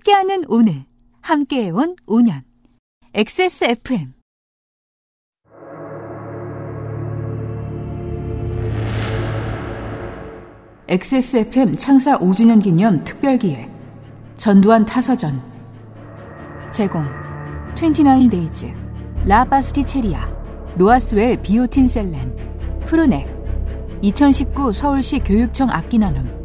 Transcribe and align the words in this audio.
함께하는 0.00 0.44
오늘, 0.48 0.84
함께해온 1.20 1.96
5년. 2.06 2.42
XSFM. 3.12 4.12
XSFM 10.88 11.76
창사 11.76 12.18
5주년 12.18 12.62
기념 12.62 13.04
특별기획. 13.04 13.70
전두환 14.36 14.86
타서전. 14.86 15.32
제공. 16.72 17.04
29days. 17.74 18.72
라파스티체리아. 19.26 20.28
로아스웰 20.76 21.42
비오틴 21.42 21.84
셀렌. 21.84 22.36
프로넥. 22.86 23.28
2019 24.02 24.72
서울시 24.72 25.18
교육청 25.18 25.68
악기 25.70 25.98
나눔. 25.98 26.39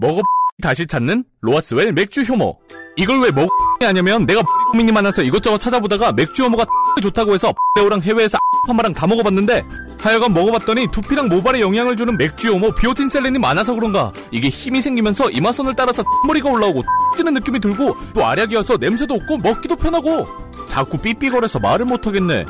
먹어 0.00 0.22
다시 0.62 0.86
찾는 0.86 1.24
로아스웰 1.42 1.92
맥주 1.92 2.22
효모. 2.22 2.58
이걸 2.96 3.20
왜 3.20 3.30
먹어 3.30 3.48
하냐면 3.80 4.26
내가 4.26 4.42
고민이 4.72 4.92
많아서 4.92 5.22
이것저것 5.22 5.58
찾아보다가 5.58 6.12
맥주 6.12 6.44
효모가 6.44 6.66
좋다고 7.02 7.34
해서 7.34 7.52
배우랑 7.74 8.02
해외에서 8.02 8.38
파마랑 8.66 8.92
다 8.94 9.06
먹어봤는데 9.06 9.64
하여간 9.98 10.34
먹어봤더니 10.34 10.88
두피랑 10.90 11.28
모발에 11.28 11.60
영향을 11.60 11.96
주는 11.96 12.16
맥주 12.16 12.52
효모 12.52 12.74
비오틴 12.74 13.08
셀렌이 13.08 13.38
많아서 13.38 13.74
그런가 13.74 14.12
이게 14.30 14.48
힘이 14.48 14.80
생기면서 14.80 15.30
이마선을 15.30 15.74
따라서 15.76 16.02
머리가 16.26 16.50
올라오고 16.50 16.82
찌는 17.16 17.34
느낌이 17.34 17.60
들고 17.60 17.96
또 18.14 18.26
알약이어서 18.26 18.76
냄새도 18.78 19.14
없고 19.14 19.38
먹기도 19.38 19.76
편하고 19.76 20.26
자꾸 20.68 20.98
삐삐거려서 20.98 21.58
말을 21.58 21.86
못하겠네. 21.86 22.44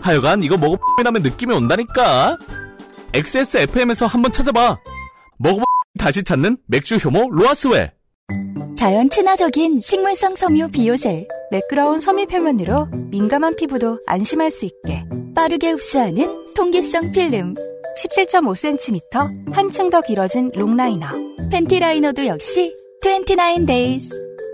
하여간 0.00 0.42
이거 0.42 0.56
먹어 0.56 0.78
나면 1.02 1.22
느낌이 1.22 1.54
온다니까. 1.54 2.36
XSFM에서 3.14 4.06
한번 4.06 4.32
찾아봐. 4.32 4.78
먹어 5.38 5.62
다시 5.96 6.22
찾는 6.22 6.58
맥주 6.66 6.96
효모 6.96 7.30
로아스웰. 7.30 7.92
자연 8.76 9.08
친화적인 9.08 9.80
식물성 9.80 10.36
섬유 10.36 10.68
비오셀. 10.68 11.26
매끄러운 11.50 11.98
섬유 11.98 12.26
표면으로 12.26 12.86
민감한 13.10 13.56
피부도 13.56 14.00
안심할 14.06 14.50
수 14.50 14.64
있게. 14.64 15.04
빠르게 15.34 15.70
흡수하는 15.70 16.54
통기성 16.54 17.12
필름. 17.12 17.54
17.5cm 17.98 19.52
한층 19.52 19.88
더 19.88 20.00
길어진 20.02 20.50
long 20.54 20.75
liner. 20.75 21.06
panty 21.50 21.78
liner도 21.78 22.26
역시 22.26 22.74
29days. 23.02 24.10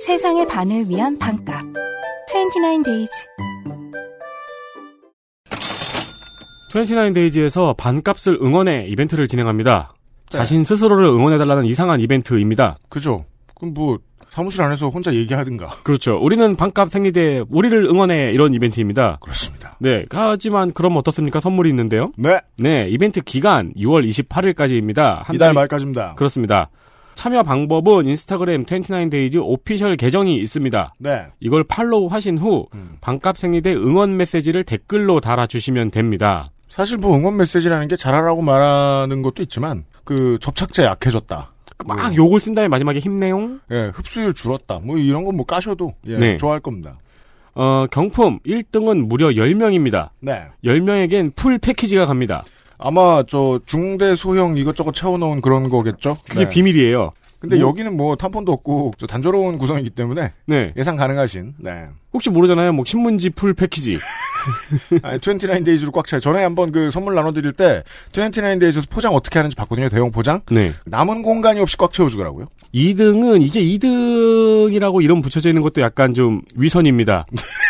세상의 0.07 0.47
반을 0.47 0.89
위한 0.89 1.19
반값. 1.19 1.63
29days. 2.31 3.11
29데이즈에서 6.71 7.77
반값을 7.77 8.39
응원해 8.41 8.87
이벤트를 8.89 9.29
진행합니다. 9.29 9.95
네. 10.33 10.39
자신 10.39 10.65
스스로를 10.65 11.07
응원해달라는 11.07 11.65
이상한 11.67 12.01
이벤트입니다. 12.01 12.77
그죠. 12.89 13.25
그럼 13.55 13.75
뭐 13.75 13.99
사무실 14.31 14.63
안에서 14.63 14.89
혼자 14.89 15.13
얘기하든가. 15.13 15.67
그렇죠. 15.83 16.17
우리는 16.17 16.57
반값 16.57 16.89
생리대 16.89 17.45
우리를 17.51 17.85
응원해 17.85 18.33
이런 18.33 18.55
이벤트입니다. 18.55 19.19
그렇습니다. 19.21 19.77
네. 19.79 20.07
하지만 20.11 20.73
그럼 20.73 20.97
어떻습니까? 20.97 21.39
선물이 21.39 21.69
있는데요. 21.69 22.13
네. 22.17 22.41
네. 22.57 22.89
이벤트 22.89 23.21
기간 23.21 23.75
6월 23.75 24.09
28일까지입니다. 24.09 25.35
이달 25.35 25.53
말까지입니다. 25.53 26.15
그렇습니다. 26.15 26.71
참여 27.15 27.43
방법은 27.43 28.07
인스타그램 28.07 28.65
29days 28.65 29.39
오피셜 29.43 29.97
계정이 29.97 30.39
있습니다. 30.39 30.95
네. 30.99 31.27
이걸 31.41 31.63
팔로우 31.65 32.07
하신 32.07 32.39
후 32.39 32.67
음. 32.75 32.97
반값 33.03 33.37
생리대 33.37 33.75
응원 33.75 34.17
메시지를 34.17 34.65
댓글로 34.65 35.21
달아주시면 35.21 35.91
됩니다. 35.91 36.51
사실 36.71 36.97
뭐 36.97 37.15
응원 37.15 37.37
메시지라는 37.37 37.89
게 37.89 37.97
잘하라고 37.97 38.41
말하는 38.41 39.21
것도 39.21 39.43
있지만 39.43 39.85
그 40.05 40.39
접착제 40.41 40.85
약해졌다. 40.85 41.51
막 41.85 42.17
욕을 42.17 42.39
쓴 42.39 42.55
다음에 42.55 42.69
마지막에 42.69 42.99
힘내용? 43.01 43.61
예, 43.71 43.91
흡수율 43.95 44.35
줄었다. 44.35 44.81
뭐 44.83 44.99
이런 44.99 45.25
건 45.25 45.35
뭐 45.37 45.45
까셔도 45.47 45.95
예, 46.07 46.17
네. 46.19 46.37
좋아할 46.37 46.61
겁니다. 46.61 46.99
어, 47.55 47.87
경품 47.91 48.39
1등은 48.47 49.07
무려 49.07 49.29
10명입니다. 49.29 50.11
네. 50.21 50.45
10명에겐 50.65 51.35
풀 51.35 51.59
패키지가 51.59 52.07
갑니다. 52.07 52.45
아마 52.79 53.23
저 53.29 53.61
중대 53.67 54.17
소형 54.17 54.57
이것저것 54.57 54.93
채워놓은 54.95 55.41
그런 55.41 55.69
거겠죠. 55.69 56.17
그게 56.29 56.45
네. 56.45 56.49
비밀이에요. 56.51 57.13
근데 57.43 57.59
뭐- 57.59 57.69
여기는 57.71 57.97
뭐 57.97 58.15
탐폰도 58.15 58.53
없고 58.53 58.93
저 58.99 59.07
단조로운 59.09 59.59
구성이기 59.59 59.91
때문에 59.91 60.33
네. 60.47 60.73
예상 60.77 60.95
가능하신. 60.97 61.55
네. 61.59 61.87
혹시 62.13 62.31
모르잖아요. 62.31 62.73
뭐 62.73 62.85
신문지 62.87 63.31
풀 63.31 63.53
패키지. 63.53 63.99
아니, 65.03 65.19
29데이즈로 65.19 65.91
꽉 65.93 66.07
차요. 66.07 66.21
전에 66.21 66.43
한번 66.43 66.71
그 66.71 66.91
선물 66.93 67.15
나눠드릴 67.17 67.53
때 67.53 67.83
29데이즈에서 68.13 68.89
포장 68.89 69.15
어떻게 69.15 69.39
하는지 69.41 69.57
봤거든요. 69.57 69.89
대형 69.89 70.13
포장. 70.13 70.41
네. 70.53 70.73
남은 70.87 71.23
공간이 71.23 71.59
없이 71.61 71.77
꽉 71.77 71.93
채워주더라고요. 71.93 72.47
2등은 72.73 73.43
이게 73.43 73.61
2등이라고 73.61 75.03
이름 75.03 75.21
붙여져 75.21 75.49
있는 75.49 75.63
것도 75.63 75.81
약간 75.81 76.15
좀 76.15 76.43
위선입니다. 76.55 77.25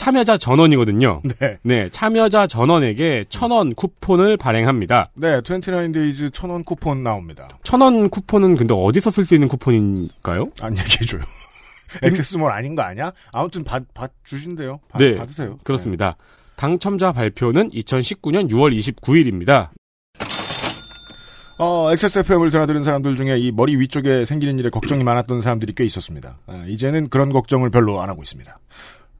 참여자 0.00 0.38
전원이거든요. 0.38 1.20
네. 1.40 1.58
네, 1.62 1.88
참여자 1.90 2.46
전원에게 2.46 3.26
천 3.28 3.50
원 3.50 3.74
쿠폰을 3.74 4.38
발행합니다. 4.38 5.10
네, 5.14 5.40
29데이즈 5.42 6.32
천 6.32 6.48
원 6.48 6.64
쿠폰 6.64 7.02
나옵니다. 7.02 7.48
천 7.64 7.82
원 7.82 8.08
쿠폰은 8.08 8.56
근데 8.56 8.72
어디서 8.72 9.10
쓸 9.10 9.26
수 9.26 9.34
있는 9.34 9.46
쿠폰인가요? 9.48 10.52
안 10.62 10.72
얘기해줘요. 10.78 11.20
액세스몰 12.02 12.50
아닌 12.50 12.74
거 12.76 12.80
아니야? 12.82 13.12
아무튼 13.34 13.62
받, 13.62 13.82
받 13.92 14.10
주신대요. 14.24 14.80
받, 14.88 15.00
네. 15.02 15.16
받으세요. 15.16 15.58
그렇습니다. 15.64 16.16
당첨자 16.56 17.12
발표는 17.12 17.68
2019년 17.70 18.50
6월 18.50 18.74
29일입니다. 18.78 19.68
어, 21.58 21.92
XSFM을 21.92 22.50
드나들은 22.50 22.84
사람들 22.84 23.16
중에 23.16 23.38
이 23.38 23.52
머리 23.52 23.76
위쪽에 23.76 24.24
생기는 24.24 24.58
일에 24.58 24.70
걱정이 24.70 25.04
많았던 25.04 25.42
사람들이 25.42 25.74
꽤 25.76 25.84
있었습니다. 25.84 26.38
아, 26.46 26.64
이제는 26.66 27.10
그런 27.10 27.30
걱정을 27.32 27.68
별로 27.68 28.00
안 28.00 28.08
하고 28.08 28.22
있습니다. 28.22 28.58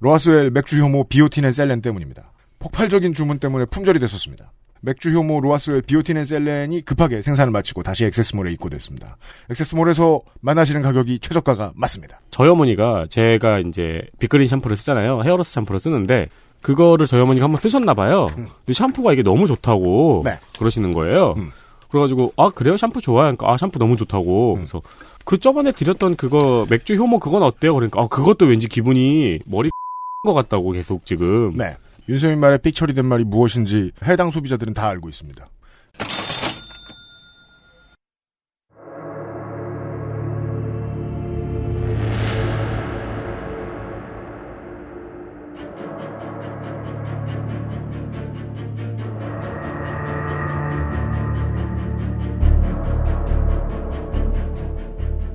로아스웰 0.00 0.50
맥주 0.50 0.80
효모 0.80 1.04
비오틴 1.04 1.50
셀렌 1.52 1.82
때문입니다. 1.82 2.32
폭발적인 2.58 3.12
주문 3.12 3.38
때문에 3.38 3.66
품절이 3.66 3.98
됐었습니다. 3.98 4.52
맥주 4.80 5.10
효모 5.10 5.40
로아스웰 5.40 5.82
비오틴 5.82 6.24
셀렌이 6.24 6.80
급하게 6.82 7.20
생산을 7.20 7.52
마치고 7.52 7.82
다시 7.82 8.06
액세스몰에 8.06 8.50
입고됐습니다. 8.52 9.18
액세스몰에서 9.50 10.22
만나시는 10.40 10.80
가격이 10.80 11.18
최저가가 11.20 11.72
맞습니다. 11.74 12.20
저희 12.30 12.48
어머니가 12.48 13.06
제가 13.10 13.58
이제 13.58 14.00
빅그린 14.18 14.48
샴푸를 14.48 14.76
쓰잖아요. 14.76 15.22
헤어로스 15.22 15.52
샴푸를 15.52 15.78
쓰는데 15.78 16.28
그거를 16.62 17.06
저희 17.06 17.20
어머니가 17.20 17.44
한번 17.44 17.60
쓰셨나 17.60 17.92
봐요. 17.92 18.26
근데 18.34 18.72
샴푸가 18.72 19.12
이게 19.12 19.22
너무 19.22 19.46
좋다고 19.46 20.22
네. 20.24 20.32
그러시는 20.58 20.94
거예요. 20.94 21.34
음. 21.36 21.52
그래가지고 21.90 22.32
아 22.36 22.50
그래요 22.50 22.76
샴푸 22.76 23.00
좋아요. 23.02 23.24
그러니까 23.36 23.52
아 23.52 23.56
샴푸 23.58 23.78
너무 23.78 23.96
좋다고. 23.96 24.52
음. 24.52 24.56
그래서 24.56 24.80
그 25.24 25.38
저번에 25.38 25.72
드렸던 25.72 26.16
그거 26.16 26.66
맥주 26.70 26.94
효모 26.94 27.18
그건 27.18 27.42
어때요? 27.42 27.74
그러니까 27.74 28.00
아 28.00 28.06
그것도 28.06 28.46
왠지 28.46 28.68
기분이 28.68 29.40
머리 29.44 29.68
것 30.22 30.34
같다고 30.34 30.72
계속 30.72 31.04
지금. 31.06 31.56
네. 31.56 31.76
윤세민 32.08 32.38
말에 32.38 32.58
삑 32.58 32.74
처리 32.74 32.94
된 32.94 33.06
말이 33.06 33.24
무엇인지 33.24 33.92
해당 34.04 34.30
소비자들은 34.30 34.74
다 34.74 34.88
알고 34.88 35.08
있습니다. 35.08 35.46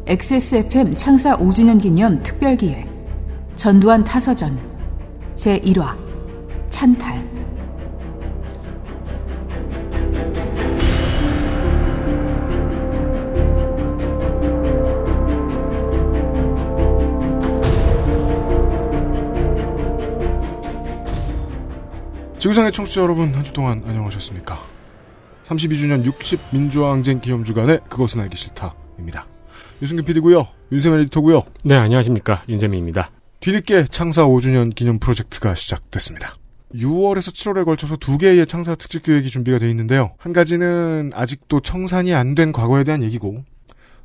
XSFM 0.07 0.93
창사 0.93 1.35
5주년 1.35 1.81
기념 1.81 2.21
특별기획. 2.21 2.87
전두환 3.55 4.03
타서전. 4.03 4.74
제1화. 5.35 5.95
찬탈. 6.69 7.23
지구상의 22.39 22.71
청취자 22.71 23.01
여러분, 23.01 23.33
한 23.33 23.43
주 23.43 23.51
동안 23.53 23.83
안녕하셨습니까? 23.85 24.57
32주년 25.45 26.03
60민주화항쟁 26.05 27.21
기념주간의 27.21 27.81
그것은 27.89 28.21
알기 28.21 28.35
싫다입니다. 28.37 29.27
유승균 29.81 30.05
PD고요 30.05 30.47
윤세민 30.71 30.99
에디터고요 31.01 31.43
네 31.65 31.75
안녕하십니까 31.75 32.43
윤재미입니다. 32.49 33.11
뒤늦게 33.39 33.85
창사 33.85 34.23
5주년 34.23 34.73
기념 34.73 34.99
프로젝트가 34.99 35.55
시작됐습니다. 35.55 36.33
6월에서 36.73 37.31
7월에 37.31 37.63
걸쳐서 37.65 37.95
두 37.97 38.17
개의 38.17 38.45
창사 38.47 38.75
특집 38.75 39.03
기획이 39.03 39.29
준비가 39.29 39.59
되어 39.59 39.69
있는데요. 39.69 40.13
한 40.17 40.33
가지는 40.33 41.11
아직도 41.13 41.61
청산이 41.61 42.13
안 42.13 42.35
된 42.35 42.51
과거에 42.51 42.83
대한 42.83 43.03
얘기고, 43.03 43.43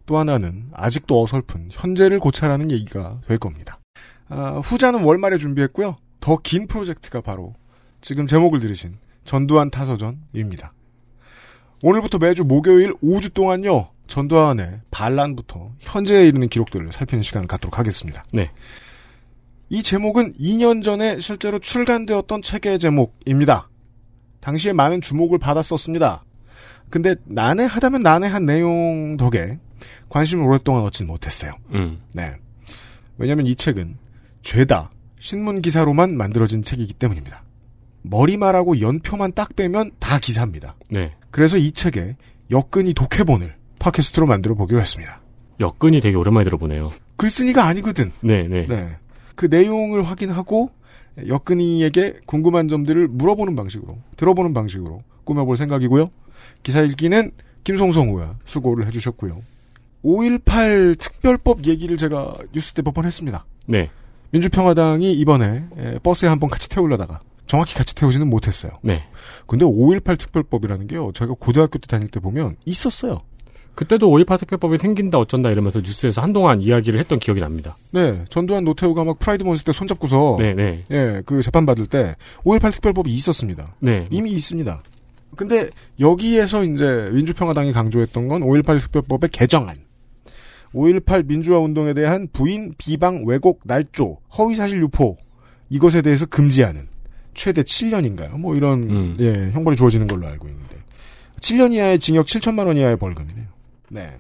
또 0.07 0.19
하나는 0.19 0.67
아직도 0.73 1.23
어설픈 1.23 1.69
현재를 1.73 2.19
고찰하는 2.19 2.71
얘기가 2.71 3.21
될 3.27 3.39
겁니다. 3.39 3.81
아, 4.29 4.61
후자는 4.63 5.03
월말에 5.03 5.39
준비했고요. 5.39 5.97
더 6.21 6.37
긴 6.37 6.67
프로젝트가 6.67 7.21
바로 7.23 7.55
지금 8.01 8.27
제목을 8.27 8.61
들으신 8.61 8.99
전두환 9.25 9.71
타서전입니다. 9.71 10.73
오늘부터 11.83 12.19
매주 12.19 12.45
목요일 12.45 12.93
5주 13.03 13.33
동안요. 13.33 13.89
전두환의 14.07 14.81
반란부터 14.91 15.73
현재에 15.81 16.27
이르는 16.29 16.49
기록들을 16.49 16.93
살피는 16.93 17.23
시간을 17.23 17.49
갖도록 17.49 17.79
하겠습니다. 17.79 18.25
네. 18.33 18.51
이 19.73 19.85
제목은 19.85 20.35
2년 20.35 20.83
전에 20.83 21.21
실제로 21.21 21.61
출간되었던 21.61 22.43
책의 22.43 22.81
제목입니다. 22.81 23.71
당시에 24.41 24.73
많은 24.73 25.01
주목을 25.01 25.39
받았었습니다. 25.39 26.25
근데 26.91 27.15
난해하다면 27.25 28.03
난해한 28.03 28.47
내용 28.47 29.17
덕에 29.17 29.61
관심을 30.09 30.45
오랫동안 30.45 30.83
얻진 30.83 31.07
못했어요. 31.07 31.53
음. 31.73 32.01
네. 32.13 32.35
왜냐면 33.17 33.47
이 33.47 33.55
책은 33.55 33.97
죄다 34.43 34.91
신문 35.21 35.63
기사로만 35.63 36.17
만들어진 36.17 36.65
책이기 36.65 36.95
때문입니다. 36.95 37.45
머리말하고 38.03 38.81
연표만 38.81 39.35
딱 39.35 39.55
빼면 39.55 39.93
다 40.01 40.19
기사입니다. 40.19 40.75
네. 40.91 41.15
그래서 41.31 41.59
이 41.59 41.71
책에 41.71 42.17
역근이 42.51 42.95
독해본을 42.95 43.55
팟캐스트로 43.79 44.27
만들어 44.27 44.57
보기로 44.57 44.81
했습니다. 44.81 45.21
역근이 45.61 46.01
되게 46.01 46.17
오랜만에 46.17 46.43
들어보네요. 46.43 46.91
글쓴이가 47.17 47.65
아니거든. 47.67 48.11
네, 48.21 48.49
네. 48.49 48.67
네. 48.67 48.97
그 49.35 49.47
내용을 49.47 50.03
확인하고 50.09 50.71
역근이에게 51.27 52.21
궁금한 52.27 52.69
점들을 52.69 53.09
물어보는 53.09 53.57
방식으로, 53.57 53.99
들어보는 54.17 54.55
방식으로 54.55 55.03
꾸며볼 55.25 55.57
생각이고요. 55.57 56.11
기사 56.63 56.81
읽기는 56.83 57.31
김송성 57.65 58.11
후가 58.11 58.39
수고를 58.47 58.87
해주셨고요. 58.87 59.41
5.18 60.05 60.99
특별법 60.99 61.67
얘기를 61.67 61.97
제가 61.97 62.35
뉴스 62.55 62.73
때 62.73 62.83
몇 62.83 62.93
번 62.95 63.05
했습니다. 63.05 63.45
네. 63.67 63.91
민주평화당이 64.31 65.13
이번에 65.13 65.65
에, 65.77 65.99
버스에 66.03 66.29
한 66.29 66.39
번 66.41 66.49
같이 66.49 66.69
태우려다가 66.69 67.21
정확히 67.47 67.75
같이 67.75 67.95
태우지는 67.95 68.29
못했어요. 68.31 68.73
네. 68.83 69.03
근데 69.47 69.65
5.18 69.65 70.19
특별법이라는 70.19 70.87
게요. 70.87 71.11
제가 71.15 71.35
고등학교 71.39 71.79
때 71.79 71.87
다닐 71.89 72.09
때 72.09 72.21
보면 72.21 72.57
있었어요. 72.65 73.23
그때도 73.75 74.11
5.18 74.11 74.39
특별법이 74.41 74.79
생긴다 74.79 75.19
어쩐다 75.19 75.51
이러면서 75.51 75.81
뉴스에서 75.81 76.21
한동안 76.21 76.61
이야기를 76.61 77.01
했던 77.01 77.19
기억이 77.19 77.41
납니다. 77.41 77.77
네, 77.93 78.25
전두환 78.29 78.65
노태우가 78.65 79.05
막 79.05 79.19
Pride 79.19 79.43
Month 79.43 79.65
때 79.65 79.73
손잡고서 79.73 80.37
네, 80.39 80.55
네. 80.55 80.85
예, 80.91 81.23
그 81.25 81.43
재판 81.43 81.65
받을 81.65 81.87
때 81.87 82.17
5.18 82.45 82.73
특별법이 82.75 83.11
있었습니다. 83.11 83.75
네. 83.81 84.07
이미 84.11 84.31
있습니다. 84.33 84.83
근데 85.37 85.71
여기에서 85.99 86.65
이제 86.65 87.11
민주평화당이 87.13 87.73
강조했던 87.73 88.29
건 88.29 88.43
5.18 88.43 88.81
특별법의 88.83 89.31
개정안. 89.31 89.77
5.18 90.75 91.27
민주화 91.27 91.59
운동에 91.59 91.95
대한 91.95 92.29
부인, 92.33 92.75
비방, 92.79 93.25
왜곡, 93.27 93.61
날조, 93.65 94.19
허위사실 94.37 94.81
유포 94.83 95.17
이것에 95.69 96.03
대해서 96.03 96.27
금지하는 96.27 96.89
최대 97.35 97.63
7년인가요? 97.63 98.39
뭐 98.39 98.55
이런 98.55 98.83
음. 98.85 99.17
예, 99.21 99.51
형벌이 99.53 99.77
주어지는 99.77 100.07
걸로 100.07 100.27
알고 100.27 100.49
있는데 100.49 100.77
7년 101.41 101.73
이하의 101.73 101.99
징역 101.99 102.27
7천만 102.27 102.67
원 102.67 102.77
이하의 102.77 102.97
벌금이네요. 102.99 103.47
네. 103.91 104.19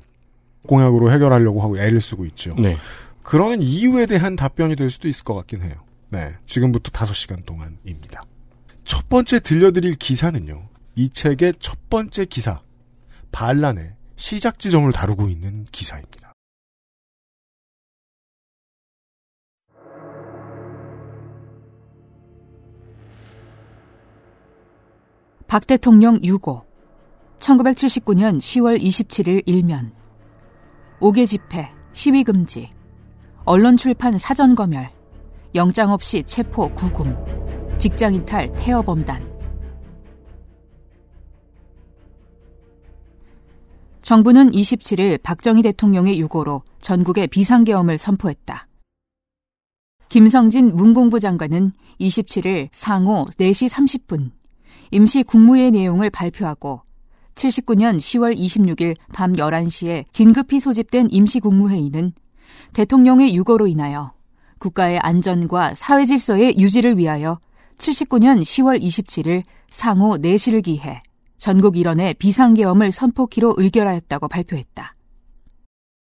공약으로 0.69 1.11
해결하려고 1.11 1.63
하고 1.63 1.79
애를 1.79 2.01
쓰고 2.01 2.27
있죠. 2.27 2.55
네. 2.59 2.77
그러는 3.23 3.63
이유에 3.63 4.07
대한 4.07 4.37
답변이 4.37 4.77
될 4.77 4.91
수도 4.91 5.09
있을 5.09 5.25
것 5.25 5.35
같긴 5.35 5.63
해요. 5.63 5.75
네. 6.11 6.35
지금부터 6.45 6.91
5시간 6.91 7.45
동안입니다. 7.45 8.23
첫 8.85 9.09
번째 9.09 9.41
들려드릴 9.41 9.95
기사는요. 9.95 10.69
이 10.97 11.09
책의 11.09 11.55
첫 11.61 11.79
번째 11.89 12.25
기사. 12.25 12.61
반란의 13.33 13.95
시작 14.17 14.59
지점을 14.59 14.91
다루고 14.93 15.29
있는 15.29 15.65
기사입니다. 15.71 16.35
박 25.47 25.67
대통령 25.67 26.23
유고 26.23 26.70
1979년 27.41 28.39
10월 28.39 28.81
27일 28.81 29.43
일면 29.47 29.93
5개 31.01 31.27
집회, 31.27 31.71
시위 31.93 32.23
금지 32.23 32.69
언론 33.45 33.77
출판 33.77 34.17
사전 34.19 34.55
검열 34.55 34.91
영장 35.55 35.91
없이 35.91 36.23
체포 36.23 36.73
구금 36.75 37.17
직장 37.79 38.15
이탈 38.15 38.55
태어 38.57 38.83
범단 38.83 39.29
정부는 44.03 44.51
27일 44.51 45.23
박정희 45.23 45.63
대통령의 45.63 46.19
유고로 46.21 46.63
전국에 46.81 47.27
비상계엄을 47.29 47.97
선포했다. 47.97 48.67
김성진 50.09 50.75
문공부 50.75 51.21
장관은 51.21 51.73
27일 52.01 52.69
상호 52.73 53.27
4시 53.39 53.69
30분 53.69 54.33
임시 54.91 55.23
국무회의 55.23 55.71
내용을 55.71 56.11
발표하고 56.11 56.83
79년 57.35 57.99
10월 57.99 58.37
26일 58.37 58.97
밤 59.13 59.33
11시에 59.33 60.05
긴급히 60.13 60.61
소집된 60.61 61.09
임시국무회의는 61.11 62.13
대통령의 62.73 63.35
유고로 63.35 63.67
인하여 63.67 64.13
국가의 64.59 64.99
안전과 64.99 65.75
사회 65.75 66.05
질서의 66.05 66.59
유지를 66.59 66.99
위하여 66.99 67.39
79년 67.79 68.41
10월 68.43 68.81
27일 68.81 69.43
상호 69.71 70.17
4시를 70.19 70.63
기해 70.63 71.03
전국 71.39 71.79
일원의 71.79 72.15
비상계엄을 72.15 72.93
선포키로 72.93 73.55
의결하였다고 73.57 74.29
발표했다. 74.29 74.95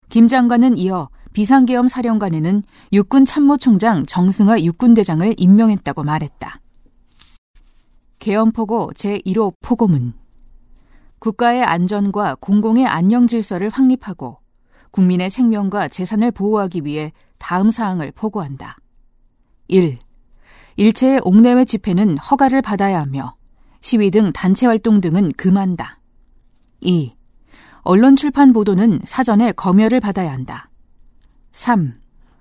김 0.08 0.28
장관은 0.28 0.78
이어 0.78 1.08
비상계엄 1.32 1.88
사령관에는 1.88 2.62
육군 2.92 3.24
참모총장 3.24 4.06
정승화 4.06 4.62
육군대장을 4.62 5.34
임명했다고 5.36 6.04
말했다. 6.04 6.60
계엄포고 8.20 8.92
제1호 8.94 9.54
포고문 9.60 10.14
국가의 11.26 11.64
안전과 11.64 12.36
공공의 12.36 12.86
안녕 12.86 13.26
질서를 13.26 13.68
확립하고 13.68 14.38
국민의 14.92 15.28
생명과 15.28 15.88
재산을 15.88 16.30
보호하기 16.30 16.82
위해 16.84 17.12
다음 17.38 17.70
사항을 17.70 18.12
포고한다. 18.12 18.76
1. 19.66 19.98
일체의 20.76 21.20
옥내외 21.24 21.64
집회는 21.64 22.18
허가를 22.18 22.62
받아야 22.62 23.00
하며 23.00 23.34
시위 23.80 24.12
등 24.12 24.32
단체 24.32 24.66
활동 24.66 25.00
등은 25.00 25.32
금한다. 25.32 25.98
2. 26.82 27.10
언론 27.80 28.14
출판 28.14 28.52
보도는 28.52 29.00
사전에 29.04 29.50
검열을 29.50 29.98
받아야 29.98 30.30
한다. 30.30 30.70
3. 31.50 31.98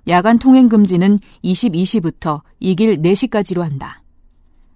야간 0.08 0.38
통행 0.38 0.70
금지는 0.70 1.18
22시부터 1.44 2.44
이길 2.60 3.02
4시까지로 3.02 3.62
한다. 3.62 4.04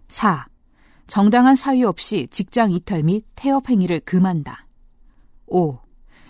4. 0.07 0.47
정당한 1.09 1.55
사유 1.55 1.87
없이 1.87 2.27
직장 2.29 2.71
이탈 2.71 3.01
및 3.01 3.25
태업 3.33 3.67
행위를 3.67 3.99
금한다. 4.01 4.67
5. 5.47 5.79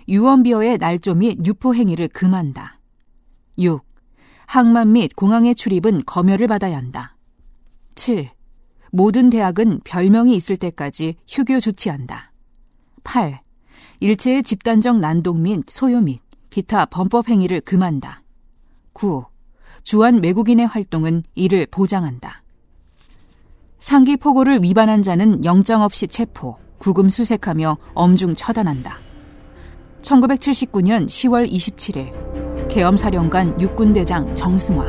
유언비어의 0.07 0.77
날조 0.77 1.15
및 1.15 1.45
유포 1.45 1.75
행위를 1.75 2.07
금한다. 2.07 2.79
6. 3.57 3.83
항만 4.45 4.93
및 4.93 5.13
공항의 5.17 5.55
출입은 5.55 6.03
검열을 6.05 6.47
받아야 6.47 6.77
한다. 6.77 7.17
7. 7.95 8.31
모든 8.93 9.29
대학은 9.29 9.81
별명이 9.83 10.33
있을 10.33 10.55
때까지 10.55 11.17
휴교 11.27 11.59
조치한다. 11.59 12.31
8. 13.03 13.41
일체의 13.99 14.43
집단적 14.43 14.97
난동 14.99 15.43
및 15.43 15.69
소요 15.69 15.99
및 15.99 16.21
기타 16.49 16.85
범법 16.85 17.27
행위를 17.27 17.59
금한다. 17.59 18.23
9. 18.93 19.25
주한 19.83 20.23
외국인의 20.23 20.67
활동은 20.67 21.23
이를 21.35 21.67
보장한다. 21.69 22.43
상기 23.79 24.17
포고를 24.17 24.61
위반한 24.61 25.01
자는 25.01 25.43
영장 25.45 25.81
없이 25.81 26.07
체포, 26.07 26.57
구금 26.79 27.09
수색하며 27.09 27.77
엄중 27.93 28.35
처단한다. 28.35 28.99
1979년 30.01 31.07
10월 31.07 31.49
27일 31.49 32.67
계엄사령관 32.69 33.59
육군대장 33.59 34.33
정승화 34.35 34.85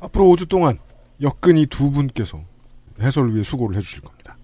앞으로 0.00 0.24
5주 0.26 0.48
동안 0.48 0.78
역근이 1.20 1.66
두 1.66 1.90
분께서 1.90 2.40
해설을 3.00 3.34
위해 3.34 3.42
수고를 3.44 3.76
해주실 3.76 4.02
겁니다. 4.02 4.36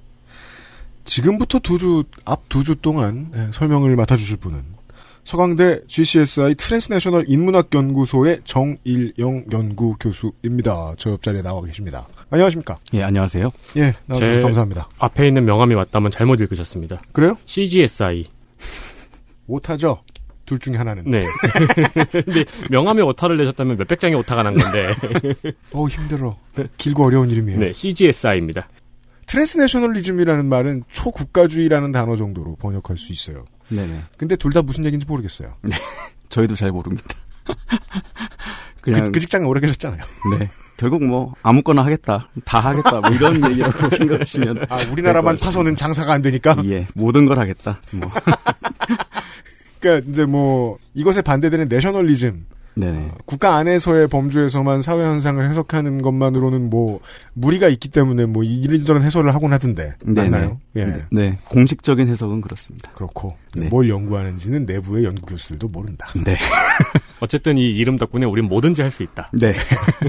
지금부터 1.05 1.59
두 1.59 1.79
주, 1.79 2.05
앞 2.25 2.49
두 2.49 2.63
주 2.63 2.77
동안 2.77 3.31
네, 3.33 3.51
설명을 3.53 3.95
맡아주실 3.97 4.37
분은 4.39 4.63
서강대 5.25 5.81
GCSI 5.87 6.55
transnational 6.57 7.25
인문학 7.29 7.69
연구소의 7.73 8.41
정일영 8.45 9.45
연구 9.53 9.95
교수입니다. 9.99 10.95
저 10.99 11.11
옆자리에 11.13 11.43
나와 11.43 11.63
계십니다. 11.63 12.07
안녕하십니까? 12.31 12.79
예, 12.95 13.03
안녕하세요. 13.05 13.51
예, 13.77 13.93
나와주셔서 14.07 14.33
제- 14.33 14.43
감사합니다. 14.43 14.89
앞에 14.99 15.29
있는 15.29 15.45
명함이 15.45 15.75
맞다면 15.77 16.11
잘못 16.11 16.41
읽으셨습니다. 16.41 17.03
그래요? 17.13 17.37
CGSI. 17.47 18.25
오타죠? 19.47 20.03
둘 20.45 20.59
중에 20.59 20.77
하나는. 20.77 21.05
네. 21.07 21.23
근데 22.11 22.45
명함에 22.69 23.01
오타를 23.03 23.37
내셨다면 23.37 23.77
몇백 23.79 24.01
장의 24.01 24.19
오타가 24.19 24.43
난 24.43 24.57
건데. 24.57 24.89
어우, 25.73 25.89
힘들어. 25.89 26.37
길고 26.77 27.05
어려운 27.07 27.31
이름이에요. 27.31 27.61
네, 27.61 27.73
CGSI입니다. 27.73 28.69
transnationalism이라는 29.27 30.47
말은 30.47 30.83
초국가주의라는 30.91 31.93
단어 31.93 32.17
정도로 32.17 32.57
번역할 32.57 32.99
수 32.99 33.13
있어요. 33.13 33.45
네네. 33.75 34.03
근데 34.17 34.37
둘 34.37 34.53
다 34.53 34.63
무슨 34.63 34.85
얘기인지 34.85 35.07
모르겠어요. 35.07 35.55
저희도 36.29 36.55
잘 36.57 36.71
모릅니다. 36.73 37.09
그, 38.81 38.91
그냥 38.91 39.13
그 39.13 39.21
직장에 39.21 39.45
오래 39.45 39.61
계셨잖아요. 39.61 40.03
네. 40.39 40.51
결국 40.77 41.05
뭐 41.05 41.35
아무거나 41.43 41.85
하겠다, 41.85 42.29
다 42.45 42.59
하겠다, 42.61 43.01
뭐 43.01 43.11
이런 43.11 43.37
얘기라고 43.51 43.89
생각하시면 43.95 44.67
아, 44.69 44.77
우리나라만. 44.91 45.37
파서는 45.37 45.77
장사가 45.77 46.13
안 46.13 46.23
되니까. 46.23 46.57
예, 46.65 46.89
모든 46.95 47.27
걸 47.27 47.39
하겠다. 47.39 47.81
뭐. 47.93 48.11
그러니까 49.81 50.11
이제 50.11 50.25
뭐 50.25 50.79
이것에 50.95 51.23
반대되는 51.23 51.69
내셔널리즘 51.69 52.47
네네. 52.75 53.13
국가 53.27 53.57
안에서의 53.57 54.09
범주에서만 54.09 54.81
사회 54.83 55.03
현상을 55.03 55.49
해석하는 55.49 56.01
것만으로는 56.01 56.71
뭐 56.71 57.01
무리가 57.35 57.69
있기 57.69 57.89
때문에 57.91 58.27
뭐 58.27 58.43
이런저런 58.45 59.03
해설을 59.03 59.35
하곤 59.35 59.53
하던데 59.53 59.95
네네. 60.05 60.31
맞나요? 60.31 60.61
예. 60.77 60.87
네, 60.87 60.99
네. 61.11 61.39
공식적인 61.49 62.09
해석은 62.09 62.41
그렇습니다. 62.41 62.91
그렇고 62.93 63.37
네. 63.55 63.69
뭘 63.69 63.89
연구하는지는 63.89 64.65
내부의 64.65 65.05
연구 65.05 65.27
교수들도 65.27 65.69
모른다. 65.69 66.09
네. 66.25 66.35
어쨌든 67.21 67.59
이 67.59 67.71
이름 67.71 67.99
덕분에 67.99 68.27
우린 68.27 68.47
뭐든지 68.47 68.83
할 68.83 68.91
수 68.91 69.03
있다. 69.03 69.31
네. 69.33 69.55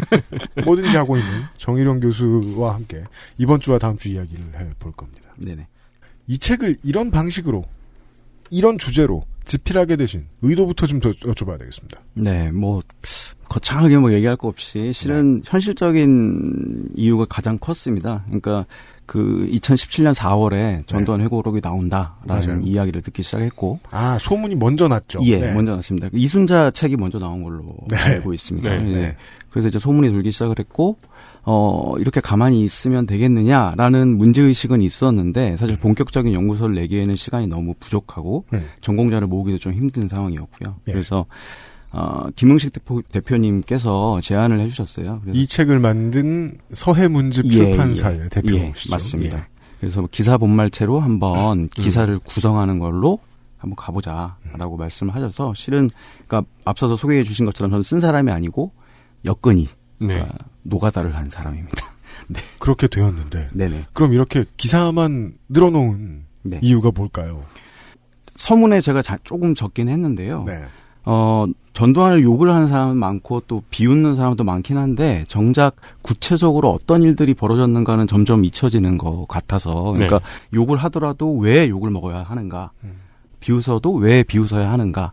뭐든지 0.65 0.95
하고 0.97 1.17
있는 1.17 1.43
정일영 1.57 1.99
교수와 2.01 2.73
함께 2.75 3.03
이번 3.37 3.59
주와 3.59 3.77
다음 3.77 3.97
주 3.97 4.09
이야기를 4.09 4.43
해볼 4.59 4.91
겁니다. 4.93 5.33
네네. 5.37 5.67
이 6.27 6.37
책을 6.37 6.77
이런 6.83 7.11
방식으로 7.11 7.63
이런 8.49 8.77
주제로 8.77 9.25
집필하게 9.45 9.95
되신 9.97 10.27
의도부터 10.41 10.87
좀 10.87 10.99
더 10.99 11.11
여쭤봐야 11.11 11.59
되겠습니다. 11.59 11.99
네, 12.13 12.51
뭐, 12.51 12.81
거창하게 13.49 13.97
뭐 13.97 14.13
얘기할 14.13 14.37
거 14.37 14.47
없이 14.47 14.93
실은 14.93 15.39
네. 15.39 15.41
현실적인 15.45 16.89
이유가 16.95 17.25
가장 17.25 17.57
컸습니다. 17.57 18.23
그러니까 18.25 18.65
그 19.05 19.45
2017년 19.51 20.13
4월에 20.15 20.87
전두환 20.87 21.19
회고록이 21.21 21.59
나온다라는 21.61 22.15
네. 22.25 22.47
맞아요. 22.47 22.61
이야기를 22.63 23.01
듣기 23.01 23.21
시작했고, 23.21 23.79
아 23.91 24.17
소문이 24.19 24.55
먼저 24.55 24.87
났죠. 24.87 25.19
예, 25.23 25.39
네. 25.39 25.53
먼저 25.53 25.75
났습니다. 25.75 26.07
이순자 26.13 26.71
책이 26.71 26.95
먼저 26.95 27.19
나온 27.19 27.43
걸로 27.43 27.75
네. 27.89 27.97
알고 27.97 28.33
있습니다. 28.33 28.71
네, 28.73 28.89
예. 28.89 28.95
네. 28.95 29.17
그래서 29.49 29.67
이제 29.67 29.77
소문이 29.77 30.09
돌기 30.09 30.31
시작을 30.31 30.57
했고, 30.57 30.97
어, 31.45 31.95
이렇게 31.99 32.21
가만히 32.21 32.63
있으면 32.63 33.05
되겠느냐라는 33.05 34.17
문제의식은 34.17 34.81
있었는데, 34.81 35.57
사실 35.57 35.77
본격적인 35.77 36.33
연구서를 36.33 36.75
내기에는 36.75 37.15
시간이 37.15 37.47
너무 37.47 37.73
부족하고, 37.79 38.45
음. 38.53 38.65
전공자를 38.81 39.27
모으기도 39.27 39.57
좀 39.57 39.73
힘든 39.73 40.07
상황이었고요. 40.07 40.75
예. 40.87 40.91
그래서, 40.93 41.25
어, 41.91 42.27
김흥식 42.35 42.73
대표, 42.73 43.01
대표 43.11 43.37
님께서 43.37 44.19
제안을 44.21 44.59
해주셨어요. 44.61 45.21
이 45.33 45.45
책을 45.45 45.79
만든 45.79 46.57
서해문집 46.73 47.45
예, 47.45 47.49
출판사의 47.49 48.19
예. 48.23 48.29
대표시죠. 48.29 48.89
예, 48.89 48.91
맞습니다. 48.91 49.37
예. 49.37 49.43
그래서 49.79 50.07
기사 50.11 50.37
본말체로 50.37 50.99
음. 50.99 51.03
한번 51.03 51.67
기사를 51.67 52.17
구성하는 52.19 52.79
걸로 52.79 53.19
한번 53.57 53.75
가보자라고 53.75 54.77
말씀을 54.77 55.13
하셔서 55.13 55.53
실은 55.55 55.89
그러니까 56.25 56.49
앞서서 56.65 56.95
소개해 56.95 57.23
주신 57.23 57.45
것처럼 57.45 57.69
저는 57.69 57.83
쓴 57.83 57.99
사람이 57.99 58.31
아니고 58.31 58.71
여건이 59.25 59.67
네. 59.99 60.07
그러니까 60.15 60.37
노가다를 60.63 61.15
한 61.15 61.29
사람입니다. 61.29 61.87
그렇게 62.59 62.87
되었는데 62.87 63.49
네네. 63.53 63.81
그럼 63.93 64.13
이렇게 64.13 64.45
기사만 64.57 65.33
늘어놓은 65.49 66.25
네. 66.43 66.59
이유가 66.61 66.91
뭘까요? 66.93 67.43
서문에 68.35 68.81
제가 68.81 69.01
자- 69.01 69.17
조금 69.23 69.53
적긴 69.55 69.89
했는데요. 69.89 70.43
네. 70.45 70.63
어, 71.05 71.45
전두환을 71.73 72.23
욕을 72.23 72.49
하는 72.49 72.67
사람은 72.67 72.95
많고 72.97 73.41
또 73.47 73.63
비웃는 73.69 74.15
사람도 74.15 74.43
많긴 74.43 74.77
한데 74.77 75.25
정작 75.27 75.75
구체적으로 76.01 76.69
어떤 76.71 77.03
일들이 77.03 77.33
벌어졌는가는 77.33 78.07
점점 78.07 78.45
잊혀지는 78.45 78.97
것 78.97 79.25
같아서 79.27 79.91
그러니까 79.93 80.21
욕을 80.53 80.77
하더라도 80.77 81.35
왜 81.37 81.67
욕을 81.69 81.89
먹어야 81.89 82.23
하는가 82.23 82.71
음. 82.83 83.01
비웃어도 83.41 83.93
왜 83.95 84.23
비웃어야 84.23 84.71
하는가 84.71 85.11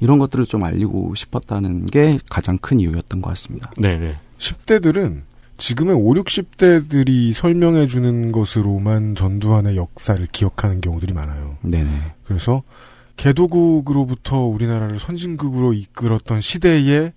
이런 0.00 0.18
것들을 0.18 0.46
좀 0.46 0.64
알리고 0.64 1.14
싶었다는 1.14 1.86
게 1.86 2.18
가장 2.30 2.58
큰 2.58 2.80
이유였던 2.80 3.22
것 3.22 3.30
같습니다. 3.30 3.70
네네. 3.80 4.16
10대들은 4.38 5.22
지금의 5.56 5.96
5, 5.96 6.14
60대들이 6.14 7.32
설명해 7.32 7.88
주는 7.88 8.30
것으로만 8.30 9.16
전두환의 9.16 9.76
역사를 9.76 10.24
기억하는 10.30 10.80
경우들이 10.80 11.12
많아요. 11.12 11.58
네네. 11.62 11.90
그래서 12.24 12.62
개도국으로부터 13.16 14.40
우리나라를 14.42 15.00
선진국으로 15.00 15.72
이끌었던 15.72 16.40
시대의 16.40 17.12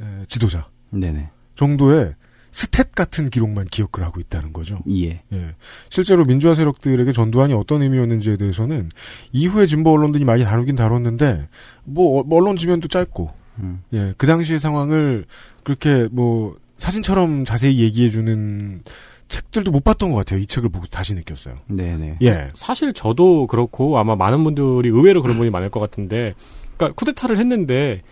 에, 0.00 0.06
지도자 0.28 0.66
네네. 0.90 1.28
정도의 1.54 2.14
스탯 2.52 2.92
같은 2.94 3.30
기록만 3.30 3.64
기억을 3.66 4.04
하고 4.06 4.20
있다는 4.20 4.52
거죠. 4.52 4.78
이해. 4.86 5.22
예. 5.32 5.54
실제로 5.88 6.24
민주화 6.24 6.54
세력들에게 6.54 7.12
전두환이 7.12 7.54
어떤 7.54 7.82
의미였는지에 7.82 8.36
대해서는 8.36 8.90
이후에 9.32 9.66
진보 9.66 9.90
언론들이 9.92 10.24
많이 10.24 10.44
다루긴 10.44 10.76
다뤘는데 10.76 11.48
뭐 11.84 12.20
어- 12.20 12.24
언론 12.30 12.56
지면도 12.56 12.88
짧고 12.88 13.30
음. 13.60 13.82
예, 13.94 14.12
그 14.18 14.26
당시의 14.26 14.60
상황을 14.60 15.24
그렇게 15.64 16.08
뭐 16.12 16.54
사진처럼 16.78 17.44
자세히 17.44 17.78
얘기해 17.80 18.10
주는 18.10 18.82
책들도 19.28 19.70
못 19.70 19.82
봤던 19.82 20.10
것 20.10 20.18
같아요. 20.18 20.40
이 20.40 20.46
책을 20.46 20.68
보고 20.68 20.86
다시 20.86 21.14
느꼈어요. 21.14 21.54
네네. 21.70 22.18
예, 22.22 22.50
사실 22.54 22.92
저도 22.92 23.46
그렇고 23.46 23.98
아마 23.98 24.14
많은 24.14 24.44
분들이 24.44 24.90
의외로 24.90 25.22
그런 25.22 25.38
분이 25.38 25.48
많을 25.48 25.70
것 25.70 25.80
같은데, 25.80 26.34
그러니까 26.76 26.94
쿠데타를 26.96 27.38
했는데 27.38 28.02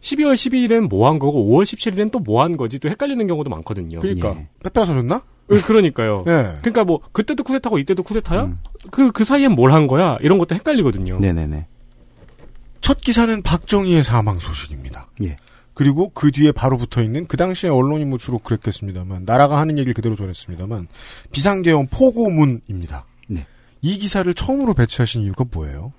12월 0.00 0.32
12일엔 0.32 0.88
뭐 0.88 1.08
한 1.08 1.18
거고 1.18 1.46
5월 1.50 1.62
17일엔 1.64 2.10
또 2.10 2.20
뭐 2.20 2.42
한 2.42 2.56
거지 2.56 2.78
또 2.78 2.88
헷갈리는 2.88 3.26
경우도 3.26 3.50
많거든요. 3.50 4.00
그러니까 4.00 4.30
예. 4.30 4.48
빼빼가 4.64 4.86
서졌나? 4.86 5.22
그- 5.46 5.60
그러니까요. 5.62 6.24
예, 6.28 6.54
그러니까 6.60 6.84
뭐 6.84 7.00
그때도 7.12 7.42
쿠데타고 7.42 7.78
이때도 7.78 8.02
쿠데타야? 8.04 8.44
음. 8.44 8.58
그그 8.90 9.24
사이엔 9.24 9.52
뭘 9.52 9.72
한 9.72 9.86
거야? 9.88 10.16
이런 10.22 10.38
것도 10.38 10.54
헷갈리거든요. 10.54 11.18
네네네. 11.18 11.66
첫 12.80 13.00
기사는 13.00 13.42
박정희의 13.42 14.02
사망 14.04 14.38
소식입니다. 14.38 15.08
예. 15.22 15.36
그리고 15.74 16.10
그 16.10 16.30
뒤에 16.30 16.52
바로 16.52 16.76
붙어 16.76 17.02
있는 17.02 17.26
그 17.26 17.36
당시에 17.36 17.70
언론이 17.70 18.04
뭐 18.04 18.18
주로 18.18 18.38
그랬겠습니다만 18.38 19.24
나라가 19.24 19.58
하는 19.58 19.76
얘기를 19.78 19.94
그대로 19.94 20.14
전했습니다만 20.16 20.88
비상계엄 21.32 21.86
포고문입니다. 21.88 23.06
네. 23.28 23.46
이 23.82 23.98
기사를 23.98 24.32
처음으로 24.34 24.74
배치하신 24.74 25.22
이유가 25.22 25.44
뭐예요? 25.50 25.92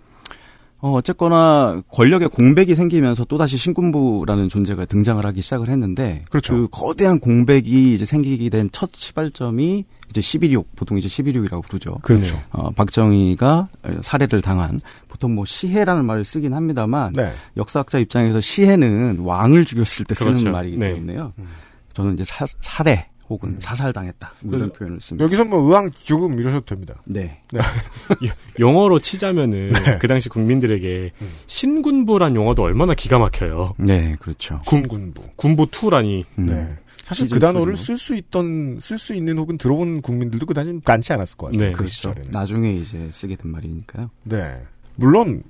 어, 0.81 0.93
어쨌거나 0.93 1.81
권력의 1.89 2.29
공백이 2.29 2.73
생기면서 2.75 3.23
또다시 3.25 3.57
신군부라는 3.57 4.49
존재가 4.49 4.85
등장을 4.85 5.23
하기 5.23 5.41
시작을 5.41 5.69
했는데 5.69 6.23
그렇죠. 6.29 6.53
그 6.53 6.67
거대한 6.71 7.19
공백이 7.19 7.93
이제 7.93 8.05
생기게 8.05 8.49
된 8.49 8.69
첫 8.71 8.89
시발점이 8.93 9.85
이제 10.09 10.21
11.6 10.21 10.65
보통 10.75 10.97
이제 10.97 11.07
11.6이라고 11.07 11.63
부르죠. 11.63 11.95
그렇죠. 12.01 12.39
어, 12.51 12.71
박정희가 12.71 13.69
살해를 14.01 14.41
당한 14.41 14.79
보통 15.07 15.35
뭐 15.35 15.45
시해라는 15.45 16.05
말을 16.05 16.25
쓰긴 16.25 16.53
합니다만 16.53 17.13
네. 17.13 17.31
역사학자 17.57 17.99
입장에서 17.99 18.41
시해는 18.41 19.19
왕을 19.19 19.65
죽였을 19.65 20.05
때 20.05 20.15
쓰는 20.15 20.31
그렇죠. 20.31 20.51
말이기 20.51 20.77
네. 20.77 20.93
때문에요. 20.93 21.33
음. 21.37 21.47
저는 21.93 22.15
이제 22.15 22.23
사, 22.23 22.45
살해 22.61 23.07
혹은 23.31 23.55
사살당했다 23.59 24.33
뭐 24.43 24.57
이런 24.57 24.71
표현을 24.71 24.99
씁니다. 25.01 25.23
여기서 25.23 25.45
뭐 25.45 25.59
의왕 25.59 25.91
죽음 26.01 26.39
이러셔도 26.39 26.65
됩니다. 26.65 26.95
네. 27.05 27.41
영어로 28.59 28.99
치자면은 28.99 29.71
네. 29.71 29.97
그 29.99 30.07
당시 30.07 30.29
국민들에게 30.29 31.11
음. 31.21 31.31
신군부란 31.47 32.35
용어도 32.35 32.63
얼마나 32.63 32.93
기가 32.93 33.17
막혀요. 33.19 33.73
네, 33.77 34.13
그렇죠. 34.19 34.61
군군부. 34.67 35.21
군부 35.35 35.67
투라니. 35.71 36.25
음. 36.37 36.45
네. 36.45 36.67
사실 37.03 37.29
그 37.29 37.39
단어를 37.39 37.73
투죠. 37.73 37.85
쓸수 37.85 38.15
있던 38.15 38.77
쓸 38.79 38.97
수 38.97 39.13
있는 39.13 39.37
혹은 39.37 39.57
들어본 39.57 40.01
국민들도 40.01 40.45
그다지 40.45 40.79
많지 40.85 41.13
않았을 41.13 41.37
것 41.37 41.47
같아요. 41.47 41.61
네. 41.61 41.71
그 41.71 41.79
그렇죠. 41.79 41.93
시절에는. 41.93 42.31
나중에 42.31 42.73
이제 42.73 43.09
쓰게 43.11 43.35
된 43.35 43.51
말이니까요. 43.51 44.09
네. 44.23 44.61
물론 44.95 45.43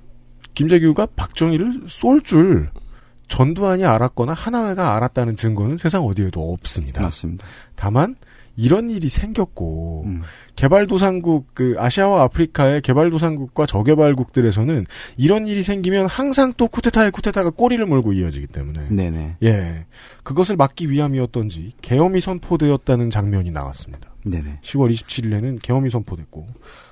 김재규가 0.54 1.06
박정희를 1.16 1.82
쏠 1.88 2.20
줄 2.22 2.68
전두환이 3.32 3.86
알았거나 3.86 4.34
하나회가 4.34 4.94
알았다는 4.94 5.36
증거는 5.36 5.78
세상 5.78 6.04
어디에도 6.04 6.52
없습니다. 6.52 7.00
맞습니다. 7.00 7.46
다만 7.76 8.14
이런 8.58 8.90
일이 8.90 9.08
생겼고 9.08 10.02
음. 10.04 10.20
개발도상국 10.56 11.46
그 11.54 11.74
아시아와 11.78 12.24
아프리카의 12.24 12.82
개발도상국과 12.82 13.64
저개발국들에서는 13.64 14.84
이런 15.16 15.46
일이 15.46 15.62
생기면 15.62 16.04
항상 16.04 16.52
또 16.58 16.68
쿠데타의 16.68 17.10
쿠데타가 17.10 17.48
꼬리를 17.52 17.84
물고 17.86 18.12
이어지기 18.12 18.48
때문에 18.48 18.88
네네. 18.90 19.36
예 19.44 19.86
그것을 20.24 20.56
막기 20.56 20.90
위함이었던지 20.90 21.72
계엄이 21.80 22.20
선포되었다는 22.20 23.08
장면이 23.08 23.50
나왔습니다. 23.50 24.14
네네. 24.26 24.58
10월 24.60 24.92
27일에는 24.92 25.58
계엄이 25.62 25.88
선포됐고 25.88 26.46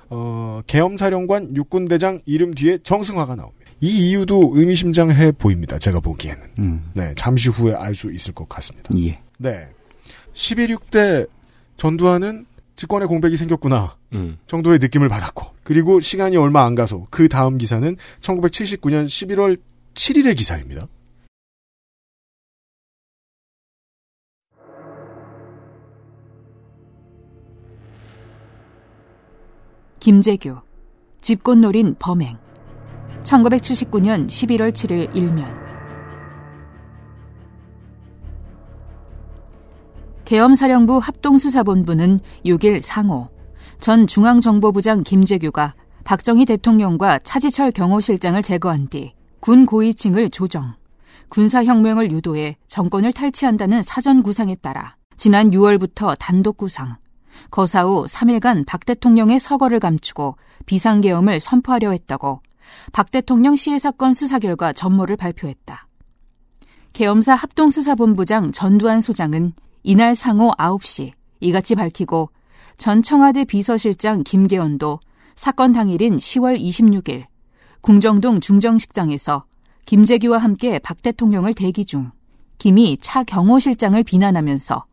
어, 0.09 0.61
계엄 0.65 0.97
사령관 0.97 1.55
육군 1.55 1.85
대장 1.85 2.19
이름 2.25 2.55
뒤에 2.55 2.79
정승화가 2.79 3.35
나옵니다. 3.35 3.60
이 3.81 4.09
이유도 4.09 4.51
의미심장해 4.53 5.31
보입니다. 5.33 5.79
제가 5.79 5.99
보기에는 5.99 6.41
음. 6.59 6.91
네 6.93 7.13
잠시 7.17 7.49
후에 7.49 7.73
알 7.73 7.95
수 7.95 8.11
있을 8.11 8.33
것 8.33 8.47
같습니다. 8.47 8.89
예. 8.97 9.19
네 9.39 9.67
11.6대 10.33 11.27
전두환은 11.77 12.45
직권의 12.75 13.07
공백이 13.07 13.37
생겼구나 13.37 13.97
음. 14.13 14.37
정도의 14.47 14.79
느낌을 14.79 15.09
받았고 15.09 15.47
그리고 15.63 15.99
시간이 15.99 16.37
얼마 16.37 16.63
안 16.65 16.75
가서 16.75 17.03
그 17.09 17.27
다음 17.27 17.57
기사는 17.57 17.95
1979년 18.21 19.05
11월 19.05 19.59
7일의 19.93 20.37
기사입니다. 20.37 20.87
김재규, 29.99 30.59
집꽃놀인 31.21 31.95
범행. 31.99 32.50
1979년 33.23 34.27
11월 34.27 34.71
7일 34.71 35.15
일면. 35.15 35.61
계엄사령부 40.25 40.97
합동수사본부는 40.99 42.19
6일 42.45 42.79
상호 42.79 43.29
전 43.79 44.07
중앙정보부장 44.07 45.01
김재규가 45.01 45.73
박정희 46.03 46.45
대통령과 46.45 47.19
차지철 47.19 47.71
경호실장을 47.71 48.41
제거한 48.41 48.87
뒤 48.87 49.13
군 49.41 49.65
고위층을 49.65 50.29
조정, 50.29 50.75
군사혁명을 51.29 52.11
유도해 52.11 52.57
정권을 52.67 53.11
탈취한다는 53.11 53.81
사전 53.81 54.21
구상에 54.21 54.53
따라 54.53 54.95
지난 55.17 55.49
6월부터 55.49 56.15
단독 56.19 56.57
구상, 56.57 56.97
거사 57.49 57.83
후 57.83 58.05
3일간 58.05 58.67
박 58.67 58.85
대통령의 58.85 59.39
서거를 59.39 59.79
감추고 59.79 60.37
비상계엄을 60.67 61.39
선포하려 61.39 61.89
했다고 61.89 62.41
박 62.91 63.11
대통령 63.11 63.55
시해 63.55 63.79
사건 63.79 64.13
수사 64.13 64.39
결과 64.39 64.73
전모를 64.73 65.17
발표했다. 65.17 65.87
계엄사 66.93 67.35
합동수사본부장 67.35 68.51
전두환 68.51 69.01
소장은 69.01 69.53
이날 69.83 70.13
상호 70.15 70.51
9시 70.51 71.11
이같이 71.39 71.75
밝히고 71.75 72.29
전 72.77 73.01
청와대 73.01 73.45
비서실장 73.45 74.23
김계원도 74.23 74.99
사건 75.35 75.71
당일인 75.71 76.17
10월 76.17 76.59
26일 76.59 77.25
궁정동 77.81 78.41
중정식당에서 78.41 79.45
김재규와 79.85 80.37
함께 80.37 80.79
박 80.79 81.01
대통령을 81.01 81.53
대기 81.53 81.85
중 81.85 82.11
김이 82.57 82.97
차 82.99 83.23
경호실장을 83.23 84.01
비난하면서 84.03 84.85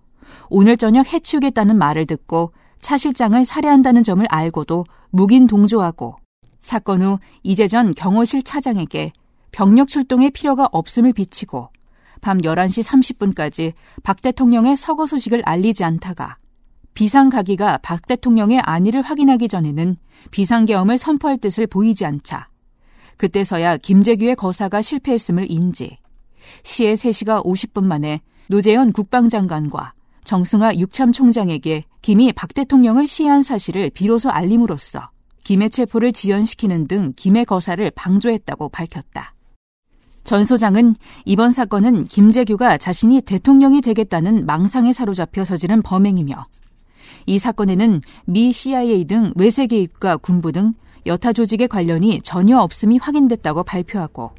오늘 0.48 0.76
저녁 0.76 1.12
해치우겠다는 1.12 1.76
말을 1.76 2.06
듣고 2.06 2.52
차 2.80 2.96
실장을 2.96 3.44
살해한다는 3.44 4.02
점을 4.02 4.24
알고도 4.28 4.84
묵인 5.10 5.46
동조하고 5.46 6.16
사건 6.58 7.02
후 7.02 7.18
이재전 7.42 7.94
경호실 7.94 8.42
차장에게 8.42 9.12
병력 9.52 9.88
출동의 9.88 10.30
필요가 10.30 10.68
없음을 10.70 11.12
비치고 11.12 11.70
밤 12.20 12.38
11시 12.38 12.84
30분까지 12.84 13.72
박 14.02 14.20
대통령의 14.20 14.76
서거 14.76 15.06
소식을 15.06 15.42
알리지 15.44 15.84
않다가 15.84 16.36
비상가기가 16.94 17.78
박 17.78 18.06
대통령의 18.06 18.60
안위를 18.60 19.02
확인하기 19.02 19.48
전에는 19.48 19.96
비상계엄을 20.30 20.98
선포할 20.98 21.38
뜻을 21.38 21.66
보이지 21.68 22.04
않자 22.04 22.48
그때서야 23.16 23.76
김재규의 23.76 24.36
거사가 24.36 24.82
실패했음을 24.82 25.50
인지 25.50 25.96
시에 26.64 26.94
3시가 26.94 27.44
50분 27.44 27.84
만에 27.84 28.20
노재현 28.48 28.92
국방장관과 28.92 29.92
정승화 30.24 30.76
육참 30.76 31.12
총장에게 31.12 31.84
김이 32.02 32.32
박 32.32 32.52
대통령을 32.52 33.06
시해한 33.06 33.42
사실을 33.42 33.90
비로소 33.90 34.30
알림으로써 34.30 35.10
김의 35.48 35.70
체포를 35.70 36.12
지연시키는 36.12 36.88
등 36.88 37.14
김의 37.16 37.46
거사를 37.46 37.90
방조했다고 37.92 38.68
밝혔다. 38.68 39.32
전 40.22 40.44
소장은 40.44 40.94
이번 41.24 41.52
사건은 41.52 42.04
김재규가 42.04 42.76
자신이 42.76 43.22
대통령이 43.22 43.80
되겠다는 43.80 44.44
망상에 44.44 44.92
사로잡혀 44.92 45.44
저지른 45.44 45.80
범행이며 45.80 46.34
이 47.24 47.38
사건에는 47.38 48.02
미 48.26 48.52
CIA 48.52 49.06
등 49.06 49.32
외세 49.36 49.66
개입과 49.66 50.18
군부 50.18 50.52
등 50.52 50.74
여타 51.06 51.32
조직의 51.32 51.68
관련이 51.68 52.20
전혀 52.20 52.58
없음이 52.58 52.98
확인됐다고 52.98 53.62
발표하고 53.62 54.32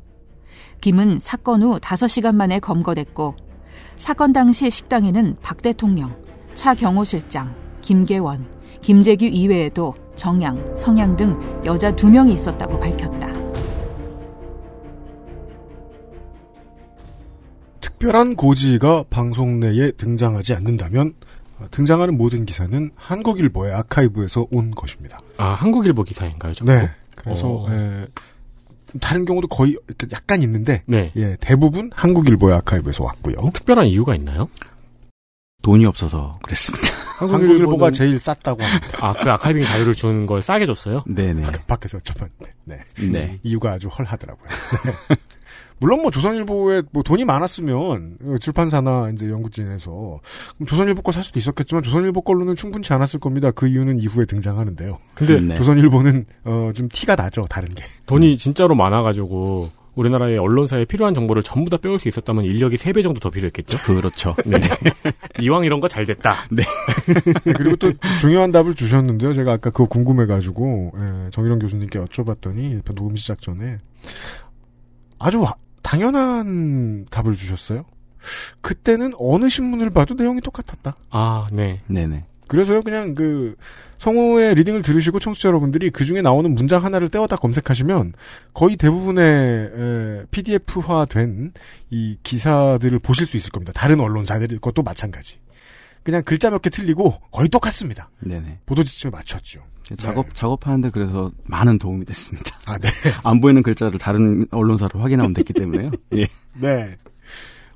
김은 0.82 1.18
사건 1.20 1.64
후 1.64 1.80
5시간 1.80 2.36
만에 2.36 2.60
검거됐고 2.60 3.36
사건 3.96 4.32
당시 4.32 4.70
식당에는 4.70 5.38
박 5.42 5.64
대통령, 5.64 6.16
차 6.54 6.76
경호실장, 6.76 7.56
김계원, 7.82 8.59
김재규 8.82 9.26
이외에도 9.26 9.94
정양, 10.16 10.76
성양 10.76 11.16
등 11.16 11.36
여자 11.66 11.92
2명이 11.96 12.32
있었다고 12.32 12.80
밝혔다. 12.80 13.30
특별한 17.82 18.36
고지가 18.36 19.06
방송 19.10 19.60
내에 19.60 19.92
등장하지 19.92 20.54
않는다면 20.54 21.14
어, 21.60 21.66
등장하는 21.72 22.18
모든 22.18 22.46
기사는 22.46 22.92
한국일보의 22.96 23.74
아카이브에서 23.74 24.48
온 24.52 24.72
것입니다. 24.72 25.20
아, 25.38 25.50
한국일보 25.50 26.04
기사인가요, 26.04 26.54
저 26.54 26.64
네. 26.64 26.90
그래서 27.16 27.48
어. 27.48 27.70
에, 27.70 28.08
다른 29.02 29.26
경우도 29.26 29.48
거의 29.50 29.78
약간 30.14 30.42
있는데 30.42 30.84
네. 30.86 31.12
예, 31.18 31.36
대부분 31.42 31.92
한국일보의 31.94 32.56
아카이브에서 32.58 33.04
왔고요. 33.04 33.36
특별한 33.54 33.88
이유가 33.88 34.16
있나요? 34.16 34.48
돈이 35.62 35.86
없어서 35.86 36.40
그랬습니다. 36.44 36.88
한국일보가 37.20 37.92
제일 37.92 38.18
쌌다고 38.20 38.64
합니다. 38.64 38.98
아, 39.02 39.14
그 39.14 39.30
아카이빙 39.30 39.64
자료를 39.64 39.94
준걸 39.94 40.42
싸게 40.42 40.66
줬어요? 40.66 41.04
네네. 41.06 41.44
밖에서 41.68 42.00
접었는데. 42.00 42.54
네. 42.64 42.80
네. 43.12 43.40
이유가 43.44 43.72
아주 43.74 43.90
헐하더라고요. 43.90 44.48
네. 44.86 45.16
물론 45.82 46.02
뭐 46.02 46.12
조선일보에 46.12 46.82
뭐 46.92 47.04
돈이 47.04 47.24
많았으면 47.24 48.18
어, 48.22 48.36
출판사나 48.40 49.12
이제 49.14 49.30
연구진에서 49.30 50.20
조선일보 50.68 51.02
거 51.02 51.12
살 51.14 51.24
수도 51.24 51.40
있었겠지만 51.40 51.84
조선일보 51.84 52.22
걸로는 52.22 52.56
충분치 52.58 52.92
않았을 52.94 53.20
겁니다. 53.22 53.52
그 53.52 53.68
이유는 53.68 54.00
이후에 54.00 54.26
등장하는데요. 54.26 54.98
근데 55.14 55.40
네. 55.40 55.56
조선일보는 55.56 56.26
어, 56.46 56.72
좀 56.76 56.90
티가 56.90 57.16
나죠. 57.16 57.48
다른 57.50 57.74
게. 57.74 57.84
돈이 58.08 58.38
진짜로 58.38 58.76
많고 58.76 59.70
우리나라의 59.96 60.38
언론사에 60.38 60.86
필요한 60.86 61.14
정보를 61.14 61.44
전부 61.44 61.70
다 61.70 61.78
빼올 61.78 62.00
수 62.00 62.08
있었다면 62.08 62.46
인력이 62.46 62.78
3배 62.78 63.04
정도 63.04 63.20
더 63.20 63.30
필요했겠죠? 63.30 63.78
그렇죠. 63.80 64.36
네. 64.46 64.58
이왕 65.42 65.66
이런 65.66 65.80
거 65.80 65.88
잘 65.88 66.06
됐다. 66.06 66.36
네, 66.52 66.62
그리고 67.58 67.76
또 67.76 67.92
중요한 68.20 68.52
답을 68.52 68.76
주셨는데요. 68.76 69.34
제가 69.34 69.54
아까 69.54 69.70
그거 69.72 69.86
궁금해가지고 69.86 70.92
예, 70.96 71.30
정일원 71.32 71.60
교수님께 71.60 72.00
여쭤봤더니 72.00 72.84
녹음 72.96 73.16
시작 73.16 73.42
전에 73.42 73.78
아주 75.18 75.40
와- 75.42 75.56
당연한 75.82 77.06
답을 77.10 77.36
주셨어요. 77.36 77.84
그때는 78.62 79.14
어느 79.18 79.50
신문을 79.50 79.90
봐도 79.90 80.14
내용이 80.14 80.42
똑같았다. 80.42 80.96
아, 81.10 81.48
네. 81.52 81.82
네네. 81.88 82.26
그래서요, 82.48 82.82
그냥 82.82 83.16
그 83.16 83.56
성우의 84.00 84.56
리딩을 84.56 84.82
들으시고 84.82 85.20
청취자 85.20 85.50
여러분들이 85.50 85.90
그 85.92 86.06
중에 86.06 86.22
나오는 86.22 86.52
문장 86.54 86.84
하나를 86.84 87.10
떼어다 87.10 87.36
검색하시면 87.36 88.14
거의 88.54 88.76
대부분의 88.78 90.26
PDF화된 90.32 91.54
이 91.92 92.18
기사들을 92.24 92.98
보실 93.00 93.26
수 93.28 93.38
있을 93.38 93.52
겁니다. 93.52 93.72
다른 93.76 94.00
언론사들 94.00 94.58
것도 94.60 94.82
마찬가지. 94.84 95.40
그냥 96.04 96.24
글자 96.24 96.50
몇 96.50 96.62
개 96.62 96.70
틀리고 96.70 97.20
거의 97.32 97.50
똑같습니다. 97.50 98.10
네네. 98.22 98.60
보도 98.66 98.84
지침에 98.84 99.12
맞췄죠. 99.12 99.60
작업, 99.98 100.34
작업하는데 100.34 100.92
그래서 100.92 101.32
많은 101.46 101.78
도움이 101.80 102.06
됐습니다. 102.06 102.58
아, 102.66 102.78
네. 102.78 102.88
안 103.24 103.42
보이는 103.42 103.62
글자를 103.64 104.00
다른 104.00 104.46
언론사로 104.52 105.00
확인하면 105.00 105.34
됐기 105.34 105.52
때문에요. 105.54 105.92
예. 106.18 106.28
네. 106.54 106.96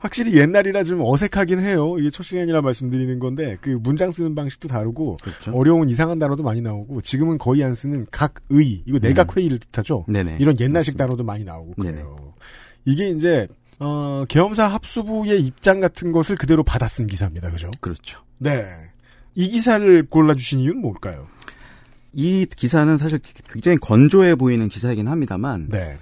확실히 0.03 0.35
옛날이라 0.35 0.83
좀 0.83 0.99
어색하긴 1.01 1.59
해요. 1.59 1.95
이게 1.97 2.09
첫 2.09 2.23
시간이라 2.23 2.61
말씀드리는 2.61 3.19
건데 3.19 3.57
그 3.61 3.69
문장 3.69 4.11
쓰는 4.11 4.35
방식도 4.35 4.67
다르고 4.67 5.15
그렇죠. 5.23 5.53
어려운 5.53 5.89
이상한 5.89 6.19
단어도 6.19 6.43
많이 6.43 6.61
나오고 6.61 6.99
지금은 7.01 7.37
거의 7.37 7.63
안 7.63 7.73
쓰는 7.73 8.05
각의 8.11 8.83
이거 8.85 8.99
내각 8.99 9.37
회의를 9.37 9.59
뜻하죠. 9.59 10.03
네네. 10.09 10.39
이런 10.41 10.59
옛날식 10.59 10.97
맞습니다. 10.97 11.05
단어도 11.05 11.23
많이 11.23 11.45
나오고 11.45 11.81
네네. 11.81 12.01
그래요. 12.01 12.33
이게 12.83 13.11
이제 13.11 13.47
어, 13.79 14.25
계엄사 14.27 14.67
합수부의 14.67 15.41
입장 15.41 15.79
같은 15.79 16.11
것을 16.11 16.35
그대로 16.35 16.63
받아 16.63 16.89
쓴 16.89 17.07
기사입니다. 17.07 17.49
그죠? 17.49 17.69
그렇죠. 17.79 18.19
네. 18.39 18.65
이 19.35 19.47
기사를 19.47 20.05
골라주신 20.09 20.59
이유는 20.59 20.81
뭘까요? 20.81 21.29
이 22.11 22.45
기사는 22.45 22.97
사실 22.97 23.19
굉장히 23.47 23.77
건조해 23.77 24.35
보이는 24.35 24.67
기사이긴 24.67 25.07
합니다만 25.07 25.69
네. 25.69 25.97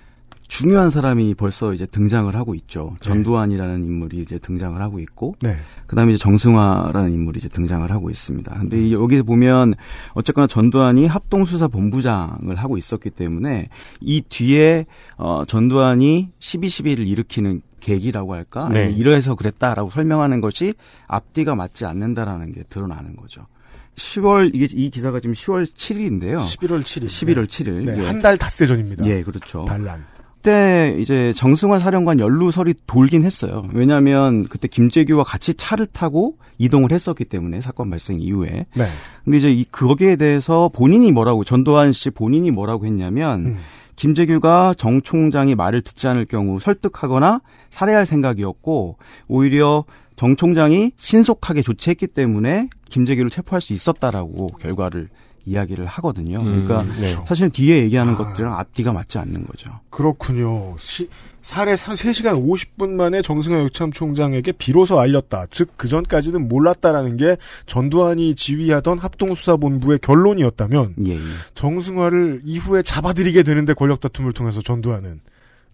중요한 0.52 0.90
사람이 0.90 1.36
벌써 1.36 1.74
이제 1.74 1.86
등장을 1.86 2.36
하고 2.36 2.54
있죠. 2.56 2.98
전두환이라는 3.00 3.86
인물이 3.86 4.18
이제 4.18 4.38
등장을 4.38 4.80
하고 4.82 5.00
있고 5.00 5.36
네. 5.40 5.56
그다음에 5.88 6.12
이제 6.12 6.22
정승화라는 6.22 7.14
인물이 7.14 7.38
이제 7.38 7.48
등장을 7.48 7.90
하고 7.90 8.10
있습니다. 8.10 8.60
근데 8.60 8.86
이 8.86 8.94
여기 8.94 9.22
보면 9.22 9.76
어쨌거나 10.14 10.48
전두환이 10.48 11.08
합동수사 11.08 11.70
본부장을 11.70 12.54
하고 12.58 12.78
있었기 12.78 13.12
때문에 13.12 13.70
이 14.02 14.22
뒤에 14.28 14.88
어 15.16 15.46
전두환이 15.48 16.32
12.12를 16.42 17.08
일으키는 17.08 17.62
계기라고 17.80 18.34
할까? 18.34 18.68
네. 18.68 18.92
이래서 18.92 19.36
그랬다라고 19.36 19.90
설명하는 19.90 20.42
것이 20.42 20.74
앞뒤가 21.08 21.56
맞지 21.56 21.86
않는다라는 21.86 22.52
게 22.52 22.64
드러나는 22.68 23.16
거죠. 23.16 23.48
10월 23.96 24.54
이게 24.54 24.68
이 24.70 24.90
기사가 24.90 25.22
지금 25.22 25.34
10월 25.34 25.66
7일인데요. 25.66 26.44
11월 26.44 26.82
7일. 26.82 27.06
11월 27.06 27.46
7일. 27.46 27.86
네. 27.86 28.04
예. 28.04 28.06
한달 28.06 28.38
닷새 28.38 28.66
전입니다. 28.66 29.06
예, 29.06 29.24
그렇죠. 29.24 29.64
반란. 29.64 30.04
그때 30.42 30.98
이제 31.00 31.32
정승환 31.36 31.80
사령관 31.80 32.20
연루설이 32.20 32.74
돌긴 32.88 33.24
했어요. 33.24 33.64
왜냐하면 33.74 34.42
그때 34.44 34.68
김재규와 34.68 35.24
같이 35.24 35.54
차를 35.54 35.86
타고 35.86 36.38
이동을 36.58 36.92
했었기 36.92 37.26
때문에 37.26 37.62
사건 37.62 37.92
발생 37.92 38.20
이후에. 38.20 38.66
네. 38.76 38.88
근데 39.24 39.38
이제 39.38 39.52
이 39.52 39.64
거기에 39.66 40.16
대해서 40.16 40.72
본인이 40.74 41.12
뭐라고 41.12 41.44
전두환 41.44 41.94
씨 41.94 42.10
본인이 42.10 42.50
뭐라고 42.50 42.88
했냐면 42.88 43.46
음. 43.46 43.58
김재규가 43.96 44.74
정 44.78 45.04
총장이 45.04 45.54
말을 45.54 45.84
듣지 45.84 46.08
않을 46.08 46.26
경우 46.26 46.60
설득하거나 46.60 47.42
살해할 47.70 48.08
생각이었고 48.08 48.98
오히려 49.28 49.86
정 50.16 50.36
총장이 50.36 50.94
신속하게 50.98 51.62
조치했기 51.62 52.08
때문에 52.08 52.68
김재규를 52.90 53.30
체포할 53.30 53.62
수 53.62 53.74
있었다라고 53.74 54.48
결과를 54.60 55.10
이야기를 55.46 55.86
하거든요. 55.86 56.40
음, 56.40 56.66
그러니까 56.66 56.84
네. 57.00 57.16
사실 57.26 57.50
뒤에 57.50 57.84
얘기하는 57.84 58.14
아. 58.14 58.18
것들은 58.18 58.50
앞뒤가 58.50 58.94
맞지 58.94 59.18
않는 59.18 59.46
거죠. 59.46 59.72
그렇군요. 59.90 60.76
시, 60.80 61.10
살해 61.42 61.76
3시간 61.76 62.46
50분 62.46 62.90
만에 62.90 63.22
정승화 63.22 63.64
유참 63.64 63.92
총장에게 63.92 64.52
비로소 64.54 65.00
알렸다. 65.00 65.48
즉, 65.50 65.76
그전까지는 65.78 66.48
몰랐다라는 66.48 67.18
게 67.18 67.38
전두환이 67.66 68.36
지휘하던 68.36 69.00
합동수사본부의 69.00 70.00
결론이었다면, 70.00 70.96
예, 71.06 71.14
예. 71.14 71.20
정승화를 71.56 72.42
이후에 72.46 72.84
잡아들이게 72.84 73.44
되는데 73.44 73.74
권력 73.74 74.00
다툼을 74.02 74.34
통해서 74.34 74.62
전두환은 74.62 75.22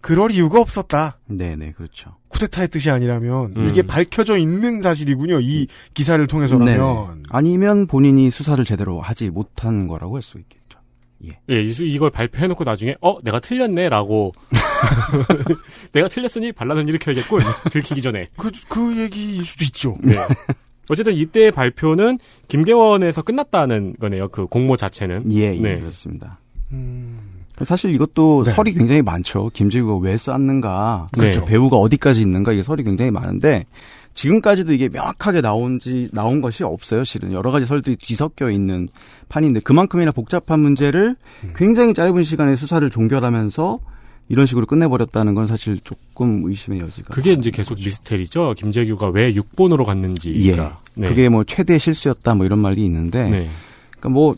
그럴 0.00 0.30
이유가 0.30 0.60
없었다. 0.60 1.18
네, 1.26 1.56
네, 1.56 1.70
그렇죠. 1.76 2.16
쿠데타의 2.28 2.68
뜻이 2.68 2.90
아니라면 2.90 3.54
음. 3.56 3.68
이게 3.68 3.82
밝혀져 3.82 4.36
있는 4.36 4.80
사실이군요. 4.80 5.40
이 5.40 5.66
기사를 5.94 6.24
네. 6.24 6.30
통해서라면. 6.30 7.24
아니면 7.30 7.86
본인이 7.86 8.30
수사를 8.30 8.64
제대로 8.64 9.00
하지 9.00 9.28
못한 9.30 9.88
거라고 9.88 10.14
할 10.16 10.22
수 10.22 10.38
있겠죠. 10.38 10.78
예, 11.24 11.62
이- 11.62 11.74
이걸 11.92 12.10
발표해놓고 12.10 12.62
나중에 12.62 12.94
어 13.00 13.18
내가 13.24 13.40
틀렸네라고 13.40 14.30
내가 15.92 16.08
틀렸으니 16.08 16.52
반란은 16.52 16.86
일으켜야겠군 16.88 17.42
들키기 17.72 18.00
전에 18.02 18.28
그, 18.36 18.50
그 18.68 18.96
얘기일 19.00 19.44
수도 19.44 19.64
있죠. 19.64 19.96
네. 20.00 20.14
어쨌든 20.88 21.14
이때의 21.14 21.50
발표는 21.50 22.18
김계원에서 22.46 23.22
끝났다는 23.22 23.96
거네요 24.00 24.28
그 24.28 24.46
공모 24.46 24.76
자체는 24.76 25.32
예, 25.32 25.54
예, 25.56 25.60
네. 25.60 25.78
그렇습니다. 25.80 26.38
음, 26.72 27.27
사실 27.64 27.94
이것도 27.94 28.44
네. 28.44 28.52
설이 28.52 28.72
굉장히 28.72 29.02
많죠. 29.02 29.50
김재규가 29.52 29.96
왜 29.98 30.16
쐈는가, 30.16 31.08
그렇죠. 31.12 31.44
배우가 31.44 31.76
어디까지 31.76 32.20
있는가 32.20 32.52
이게 32.52 32.62
설이 32.62 32.84
굉장히 32.84 33.10
많은데 33.10 33.64
지금까지도 34.14 34.72
이게 34.72 34.88
명확하게 34.88 35.40
나온지 35.40 36.08
나온 36.12 36.40
것이 36.40 36.64
없어요. 36.64 37.04
실은 37.04 37.32
여러 37.32 37.50
가지 37.50 37.66
설들이 37.66 37.96
뒤섞여 37.96 38.50
있는 38.50 38.88
판인데 39.28 39.60
그만큼이나 39.60 40.10
복잡한 40.10 40.60
문제를 40.60 41.14
음. 41.44 41.52
굉장히 41.54 41.94
짧은 41.94 42.24
시간에 42.24 42.56
수사를 42.56 42.88
종결하면서 42.90 43.78
이런 44.28 44.46
식으로 44.46 44.66
끝내버렸다는 44.66 45.34
건 45.34 45.46
사실 45.46 45.78
조금 45.84 46.42
의심의 46.44 46.80
여지가. 46.80 47.14
그게 47.14 47.32
이제 47.32 47.50
계속 47.50 47.78
미스테리죠 47.78 48.54
김재규가 48.56 49.10
왜 49.10 49.32
6번으로 49.32 49.84
갔는지가 49.84 50.80
네. 50.96 51.08
그게 51.08 51.28
뭐 51.28 51.44
최대 51.44 51.78
실수였다 51.78 52.34
뭐 52.34 52.44
이런 52.44 52.58
말이 52.58 52.84
있는데 52.84 53.22
네. 53.22 53.50
그러니까 53.98 54.08
뭐 54.10 54.36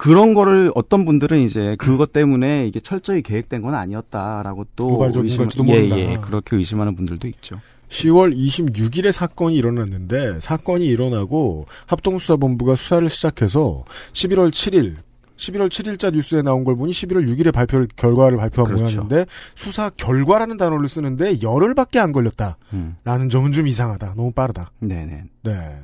그런 0.00 0.32
거를 0.32 0.72
어떤 0.74 1.04
분들은 1.04 1.40
이제 1.40 1.76
그것 1.78 2.10
때문에 2.10 2.66
이게 2.66 2.80
철저히 2.80 3.20
계획된 3.20 3.60
건 3.60 3.74
아니었다라고 3.74 4.64
또 4.74 4.96
걸지도 4.96 5.26
예, 5.66 5.82
모른다. 5.82 5.98
예, 5.98 6.16
그렇게 6.16 6.56
의심하는 6.56 6.96
분들도 6.96 7.28
있죠. 7.28 7.60
10월 7.90 8.34
26일에 8.34 9.12
사건이 9.12 9.54
일어났는데 9.56 10.40
사건이 10.40 10.86
일어나고 10.86 11.66
합동수사본부가 11.84 12.76
수사를 12.76 13.10
시작해서 13.10 13.84
11월 14.14 14.50
7일 14.50 14.94
11월 15.36 15.68
7일자 15.68 16.12
뉴스에 16.14 16.40
나온 16.40 16.64
걸 16.64 16.76
보니 16.76 16.92
11월 16.92 17.28
6일에 17.28 17.52
발표 17.52 17.86
결과를 17.96 18.38
발표한 18.38 18.74
그렇죠. 18.74 19.02
모양인데 19.02 19.26
수사 19.54 19.90
결과라는 19.90 20.56
단어를 20.56 20.88
쓰는데 20.88 21.42
열흘밖에 21.42 21.98
안 21.98 22.12
걸렸다라는 22.12 22.56
음. 22.72 23.28
점은 23.28 23.52
좀 23.52 23.66
이상하다. 23.66 24.14
너무 24.16 24.32
빠르다. 24.32 24.70
네네. 24.80 25.24
네. 25.42 25.78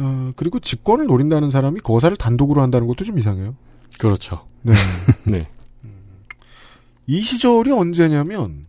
어, 0.00 0.32
그리고 0.34 0.58
직권을 0.58 1.06
노린다는 1.06 1.50
사람이 1.50 1.80
거사를 1.80 2.16
단독으로 2.16 2.62
한다는 2.62 2.86
것도 2.86 3.04
좀 3.04 3.18
이상해요. 3.18 3.54
그렇죠 3.98 4.46
네. 4.62 4.72
네. 5.24 5.48
이 7.06 7.20
시절이 7.20 7.70
언제냐면 7.72 8.66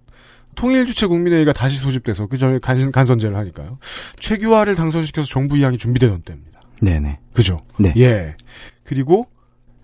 통일주체 0.55 1.07
국민회의가 1.07 1.53
다시 1.53 1.77
소집돼서 1.77 2.27
그 2.27 2.37
전에 2.37 2.59
간, 2.59 2.91
간선제를 2.91 3.35
하니까요. 3.37 3.77
최규하를 4.19 4.75
당선시켜서 4.75 5.27
정부 5.27 5.57
이양이 5.57 5.77
준비되던 5.77 6.23
때입니다. 6.23 6.61
네네. 6.81 7.19
그죠? 7.33 7.61
네. 7.79 7.93
예. 7.97 8.35
그리고 8.83 9.27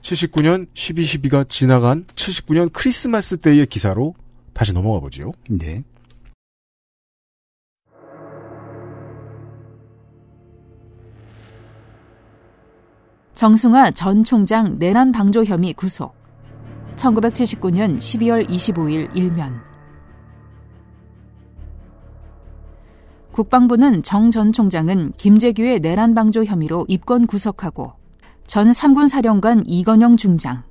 79년 0.02 0.68
12.12가 0.74 1.48
지나간 1.48 2.06
79년 2.16 2.72
크리스마스 2.74 3.38
때의 3.38 3.68
기사로 3.68 4.16
다시 4.54 4.74
넘어가 4.74 5.00
보지요. 5.00 5.32
네. 5.50 5.84
정승화 13.38 13.92
전 13.92 14.24
총장 14.24 14.80
내란 14.80 15.12
방조 15.12 15.44
혐의 15.44 15.72
구속. 15.72 16.16
1979년 16.96 18.00
12월 18.00 18.50
25일 18.50 19.16
일면. 19.16 19.62
국방부는 23.34 24.02
정 24.02 24.32
전 24.32 24.52
총장은 24.52 25.12
김재규의 25.12 25.82
내란 25.82 26.16
방조 26.16 26.46
혐의로 26.46 26.86
입건 26.88 27.28
구속하고 27.28 27.94
전 28.48 28.72
3군 28.72 29.08
사령관 29.08 29.62
이건영 29.68 30.18
중장, 30.18 30.64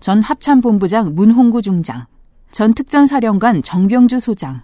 전 0.00 0.20
합참본부장 0.20 1.14
문홍구 1.14 1.62
중장, 1.62 2.06
전 2.50 2.74
특전사령관 2.74 3.62
정병주 3.62 4.18
소장, 4.18 4.62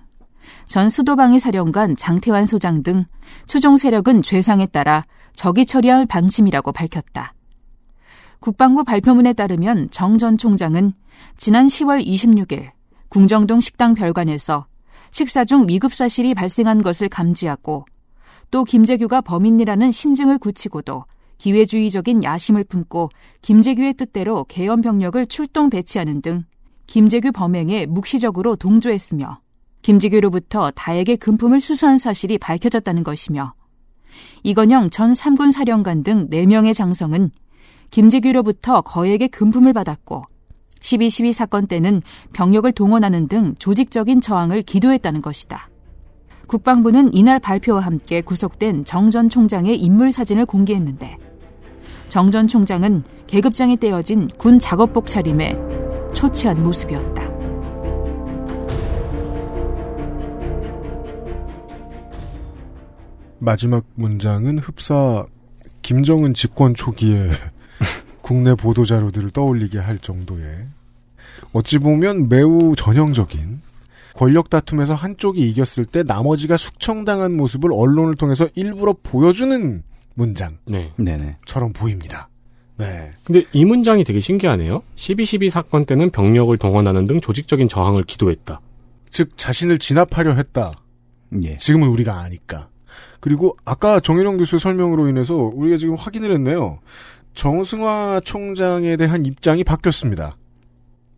전 0.67 0.89
수도방위 0.89 1.39
사령관 1.39 1.95
장태환 1.95 2.47
소장 2.47 2.83
등 2.83 3.05
추종 3.47 3.77
세력은 3.77 4.23
죄상에 4.23 4.67
따라 4.67 5.05
적이 5.35 5.65
처리할 5.65 6.07
방침이라고 6.07 6.73
밝혔다. 6.73 7.36
국방부 8.41 8.85
발표문에 8.85 9.33
따르면 9.33 9.91
정 9.91 10.19
전 10.19 10.39
총장은 10.39 10.93
지난 11.37 11.67
10월 11.67 12.05
26일 12.05 12.71
궁정동 13.09 13.61
식당 13.61 13.95
별관에서 13.95 14.67
식사 15.11 15.45
중 15.45 15.67
미급 15.67 15.95
사실이 15.95 16.35
발생한 16.35 16.83
것을 16.83 17.09
감지하고 17.09 17.85
또 18.51 18.65
김재규가 18.65 19.21
범인이라는 19.23 19.91
심증을 19.91 20.39
굳히고도 20.39 21.05
기회주의적인 21.39 22.25
야심을 22.25 22.65
품고 22.65 23.11
김재규의 23.43 23.95
뜻대로 23.95 24.45
개헌 24.45 24.81
병력을 24.81 25.27
출동 25.27 25.71
배치하는 25.71 26.23
등 26.23 26.45
김재규 26.87 27.33
범행에 27.33 27.87
묵시적으로 27.87 28.57
동조했으며 28.57 29.41
김재규로부터 29.83 30.71
다에게 30.73 31.17
금품을 31.17 31.61
수수한 31.61 31.99
사실이 31.99 32.39
밝혀졌다는 32.39 33.05
것이며 33.05 33.55
이건영 34.43 34.91
전 34.91 35.13
3군 35.13 35.53
사령관 35.53 36.03
등 36.03 36.29
4명의 36.31 36.75
장성은 36.75 37.31
김재규로부터 37.91 38.81
거액의 38.83 39.29
금품을 39.29 39.73
받았고 39.73 40.23
12.12 40.81 41.33
사건 41.33 41.67
때는 41.67 42.03
병력을 42.33 42.71
동원하는 42.73 43.29
등 43.29 43.55
조직적인 43.59 44.21
저항을 44.21 44.63
기도했다는 44.63 45.23
것이다. 45.23 45.69
국방부는 46.47 47.13
이날 47.13 47.41
발표와 47.41 47.81
함께 47.81 48.21
구속된 48.21 48.85
정 48.85 49.11
전 49.11 49.29
총장의 49.29 49.77
인물 49.81 50.13
사진을 50.13 50.47
공개했는데 50.47 51.17
정 52.09 52.31
전 52.31 52.47
총장은 52.47 53.03
계급장이 53.27 53.77
떼어진 53.79 54.29
군 54.39 54.59
작업복 54.61 55.09
차림에 55.09 55.57
초췌한 56.15 56.63
모습이었다. 56.63 57.27
마지막 63.39 63.85
문장은 63.95 64.59
흡사 64.59 65.27
김정은 65.83 66.33
집권 66.35 66.75
초기에 66.75 67.29
국내 68.27 68.57
보도 68.57 68.85
자료들을 68.85 69.31
떠올리게 69.31 69.79
할 69.79 70.01
정도의 70.01 70.67
어찌 71.53 71.79
보면 71.79 72.29
매우 72.29 72.75
전형적인 72.77 73.61
권력 74.15 74.51
다툼에서 74.51 74.95
한쪽이 74.95 75.49
이겼을 75.49 75.85
때 75.85 76.03
나머지가 76.03 76.57
숙청당한 76.57 77.37
모습을 77.37 77.71
언론을 77.73 78.17
통해서 78.17 78.49
일부러 78.57 78.97
보여주는 79.01 79.85
문장처럼 80.15 80.65
네. 80.97 81.37
보입니다. 81.73 82.29
네. 82.79 83.13
근데 83.23 83.45
이 83.53 83.65
문장이 83.65 84.03
되게 84.03 84.19
신기하네요 84.19 84.83
12.12 84.97 85.49
사건 85.49 85.85
때는 85.85 86.11
병력을 86.11 86.55
동원하는 86.59 87.07
등 87.07 87.21
조직적인 87.21 87.69
저항을 87.69 88.03
기도했다 88.03 88.61
즉 89.11 89.31
자신을 89.37 89.79
진압하려 89.79 90.33
했다. 90.33 90.73
예. 91.45 91.57
지금은 91.59 91.89
우리가 91.89 92.19
아니까. 92.19 92.69
그리고 93.21 93.57
아까 93.65 94.01
정현영 94.01 94.37
교수의 94.39 94.59
설명으로 94.61 95.09
인해서 95.09 95.35
우리가 95.35 95.77
지금 95.77 95.95
확인을 95.95 96.33
했네요. 96.33 96.81
정승화 97.37 98.23
총장에 98.25 98.97
대한 98.97 99.25
입장이 99.25 99.63
바뀌었습니다. 99.63 100.37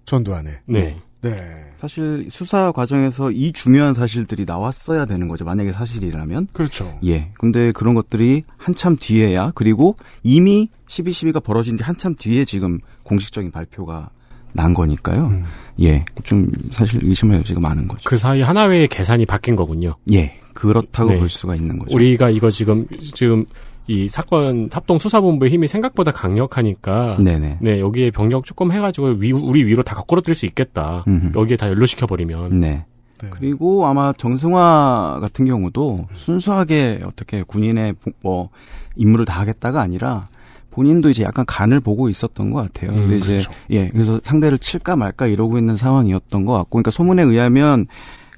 전두환에. 0.04 0.61
네. 0.66 1.00
네. 1.20 1.33
사실 1.74 2.26
수사 2.31 2.72
과정에서 2.72 3.31
이 3.31 3.52
중요한 3.52 3.94
사실들이 3.94 4.44
나왔어야 4.44 5.07
되는 5.07 5.28
거죠. 5.28 5.44
만약에 5.44 5.72
사실이라면. 5.72 6.48
그렇죠. 6.52 6.98
예. 7.07 7.31
근데 7.38 7.72
그런 7.72 7.94
것들이 7.94 8.42
한참 8.57 8.96
뒤에야 8.98 9.52
그리고 9.54 9.96
이미 10.22 10.68
12.12가 10.88 11.42
벌어진 11.42 11.76
지 11.76 11.85
한참 11.85 12.14
뒤에 12.16 12.44
지금 12.44 12.78
공식적인 13.04 13.50
발표가 13.52 14.11
난 14.52 14.74
거니까요. 14.74 15.26
음. 15.28 15.44
예. 15.81 16.04
좀 16.24 16.50
사실 16.70 17.00
의심할 17.04 17.38
여지가 17.38 17.61
많은 17.61 17.87
거죠. 17.87 18.02
그 18.04 18.16
사이 18.16 18.42
하나회의 18.42 18.88
계산이 18.88 19.24
바뀐 19.26 19.54
거군요 19.54 19.94
예. 20.12 20.38
그렇다고 20.54 21.11
네. 21.11 21.18
볼 21.18 21.28
수가 21.28 21.54
있는 21.54 21.78
거죠. 21.78 21.94
우리가 21.94 22.31
이거 22.31 22.50
지금 22.50 22.87
지금 23.14 23.46
이 23.88 24.07
사건 24.09 24.68
합동 24.70 24.98
수사본부의 24.98 25.51
힘이 25.51 25.66
생각보다 25.66 26.12
강력하니까 26.12 27.16
네네. 27.18 27.59
네 27.61 27.81
여기에 27.81 28.11
병력 28.11 28.44
조금 28.44 28.70
해가지고 28.70 29.16
위, 29.18 29.33
우리 29.33 29.64
위로 29.64 29.83
다 29.83 29.94
거꾸러뜨릴 29.96 30.35
수 30.35 30.46
있겠다. 30.46 31.05
음흠. 31.09 31.38
여기에 31.38 31.57
다 31.57 31.68
연루시켜 31.68 32.07
버리면 32.07 32.61
네. 32.61 32.85
네. 33.22 33.29
그리고 33.31 33.87
아마 33.87 34.12
정승화 34.12 35.18
같은 35.20 35.44
경우도 35.46 36.07
순수하게 36.14 37.01
어떻게 37.05 37.42
군인의 37.42 37.94
보- 37.94 38.12
뭐 38.22 38.48
임무를 38.96 39.24
다 39.24 39.40
하겠다가 39.40 39.81
아니라 39.81 40.29
본인도 40.70 41.11
이제 41.11 41.24
약간 41.24 41.44
간을 41.46 41.81
보고 41.81 42.09
있었던 42.09 42.51
것 42.51 42.62
같아요. 42.72 42.94
근데 42.94 43.14
음, 43.14 43.18
이제 43.18 43.31
그렇죠. 43.33 43.51
예, 43.70 43.88
그래서 43.88 44.20
상대를 44.22 44.59
칠까 44.61 44.94
말까 44.94 45.27
이러고 45.27 45.59
있는 45.59 45.74
상황이었던 45.77 46.44
것 46.44 46.53
같고, 46.53 46.68
그러니까 46.70 46.92
소문에 46.92 47.22
의하면 47.24 47.87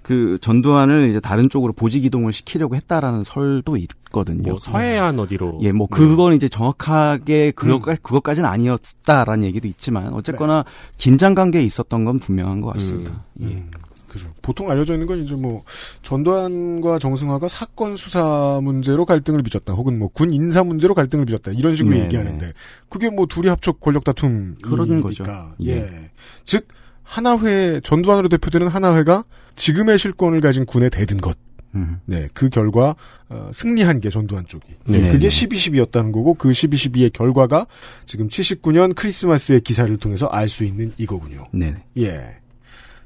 그 0.02 0.38
전두환을 0.40 1.08
이제 1.10 1.20
다른 1.20 1.48
쪽으로 1.48 1.72
보직 1.72 2.04
이동을 2.04 2.32
시키려고 2.32 2.74
했다라는 2.76 3.24
설도 3.24 3.76
있거든요. 3.76 4.50
뭐 4.50 4.58
서해안 4.58 5.18
어디로. 5.20 5.58
예, 5.62 5.72
뭐 5.72 5.86
네. 5.90 5.96
그건 5.96 6.34
이제 6.34 6.48
정확하게 6.48 7.52
그것까 7.52 7.92
음. 7.92 7.96
그것까지는 8.02 8.48
아니었다라는 8.48 9.44
얘기도 9.44 9.68
있지만 9.68 10.12
어쨌거나 10.14 10.64
긴장 10.96 11.34
관계에 11.34 11.62
있었던 11.62 12.04
건 12.04 12.18
분명한 12.18 12.60
것 12.60 12.72
같습니다. 12.74 13.24
예. 13.42 13.46
음, 13.46 13.70
그죠. 14.08 14.26
보통 14.42 14.68
알려져 14.70 14.94
있는 14.94 15.06
건 15.06 15.20
이제 15.22 15.34
뭐 15.36 15.62
전두환과 16.02 16.98
정승화가 16.98 17.46
사건 17.46 17.96
수사 17.96 18.58
문제로 18.62 19.04
갈등을 19.04 19.42
빚었다, 19.42 19.72
혹은 19.74 19.98
뭐 19.98 20.08
군 20.12 20.32
인사 20.32 20.64
문제로 20.64 20.94
갈등을 20.94 21.26
빚었다 21.26 21.52
이런 21.52 21.76
식으로 21.76 21.94
네네. 21.94 22.06
얘기하는데 22.06 22.48
그게 22.88 23.08
뭐 23.10 23.26
둘이 23.26 23.48
합쳐 23.48 23.70
권력 23.72 24.02
다툼 24.02 24.56
그런 24.62 25.00
거죠. 25.00 25.24
예. 25.62 25.76
예. 25.76 26.10
즉 26.44 26.66
하나회 27.10 27.80
전두환으로 27.80 28.28
대표되는 28.28 28.68
하나회가 28.68 29.24
지금의 29.56 29.98
실권을 29.98 30.40
가진 30.40 30.64
군에 30.64 30.88
대든 30.88 31.20
것. 31.20 31.36
음. 31.74 31.98
네, 32.04 32.28
그 32.34 32.48
결과 32.48 32.94
어, 33.28 33.50
승리한 33.52 34.00
게 34.00 34.10
전두환 34.10 34.46
쪽이. 34.46 34.64
네. 34.86 35.10
그게 35.10 35.28
네. 35.28 35.46
12.12였다는 35.46 36.12
거고 36.12 36.34
그 36.34 36.50
12.12의 36.50 37.12
결과가 37.12 37.66
지금 38.06 38.28
79년 38.28 38.94
크리스마스의 38.94 39.60
기사를 39.60 39.94
통해서 39.96 40.26
알 40.26 40.48
수 40.48 40.62
있는 40.62 40.92
이거군요. 40.98 41.46
네. 41.52 41.74
예. 41.98 42.36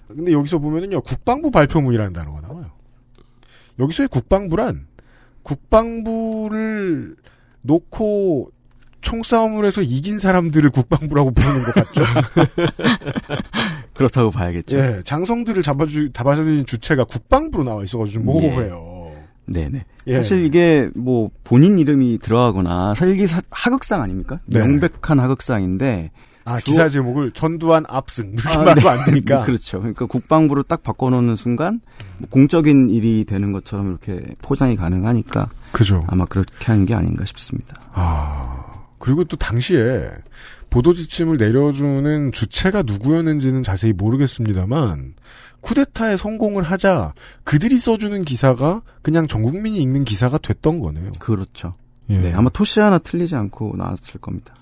근데 0.06 0.32
여기서 0.32 0.58
보면은요, 0.58 1.00
국방부 1.00 1.50
발표문이라는 1.50 2.12
단어가 2.12 2.42
나와요. 2.42 2.70
여기서의 3.78 4.08
국방부란 4.08 4.86
국방부를 5.42 7.16
놓고 7.62 8.50
총싸움을 9.00 9.64
해서 9.64 9.82
이긴 9.82 10.18
사람들을 10.18 10.70
국방부라고 10.70 11.30
부르는 11.30 11.62
것 11.62 11.74
같죠? 11.74 12.02
그렇다고 13.94 14.30
봐야겠죠. 14.30 14.78
예, 14.78 15.00
장성들을 15.04 15.62
잡아주, 15.62 16.11
잡아주는 16.12 16.66
주체가 16.66 17.04
국방부로 17.04 17.64
나와 17.64 17.83
있어가지고 17.85 18.12
좀 18.12 18.24
모호해요. 18.24 19.12
네네. 19.46 19.85
예. 20.07 20.12
사실 20.14 20.44
이게 20.44 20.88
뭐 20.94 21.30
본인 21.44 21.78
이름이 21.78 22.18
들어가거나 22.18 22.94
사실 22.94 23.14
이게 23.14 23.26
사- 23.26 23.42
하극상 23.50 24.02
아닙니까? 24.02 24.40
네. 24.46 24.59
명백한 24.61 25.20
하극상인데 25.20 26.11
아, 26.46 26.59
주- 26.59 26.66
기사 26.66 26.88
제목을 26.88 27.30
전두환 27.33 27.85
압승. 27.88 28.33
이렇게 28.33 28.48
아, 28.48 28.59
말하면 28.59 28.83
네. 28.83 28.88
안 28.88 29.04
되니까. 29.07 29.44
그렇죠. 29.46 29.78
그러니까 29.80 30.07
국방부로 30.07 30.62
딱 30.62 30.83
바꿔놓는 30.83 31.37
순간 31.37 31.80
뭐 32.18 32.28
공적인 32.30 32.90
일이 32.90 33.24
되는 33.24 33.52
것처럼 33.52 33.90
이렇게 33.90 34.35
포장이 34.42 34.76
가능하니까 34.76 35.48
그죠. 35.72 36.04
아마 36.09 36.24
그렇게 36.26 36.52
한 36.66 36.85
게 36.87 36.94
아닌가 36.94 37.24
싶습니다. 37.24 37.74
아, 37.92 38.64
그리고 38.98 39.24
또 39.24 39.37
당시에 39.37 40.11
보도 40.74 40.92
지침을 40.92 41.37
내려주는 41.37 42.32
주체가 42.32 42.82
누구였는지는 42.82 43.62
자세히 43.62 43.92
모르겠습니다만 43.92 45.14
쿠데타에 45.60 46.16
성공을 46.16 46.64
하자 46.64 47.14
그들이 47.44 47.78
써주는 47.78 48.24
기사가 48.24 48.82
그냥 49.00 49.28
전 49.28 49.42
국민이 49.42 49.78
읽는 49.78 50.02
기사가 50.02 50.37
됐던 50.38 50.80
거네요. 50.80 51.12
그렇죠. 51.20 51.76
예. 52.10 52.18
네, 52.18 52.32
아마 52.32 52.50
토시 52.50 52.80
하나 52.80 52.98
틀리지 52.98 53.37
않고 53.37 53.76
나왔을 53.76 54.20
겁니다. 54.20 54.52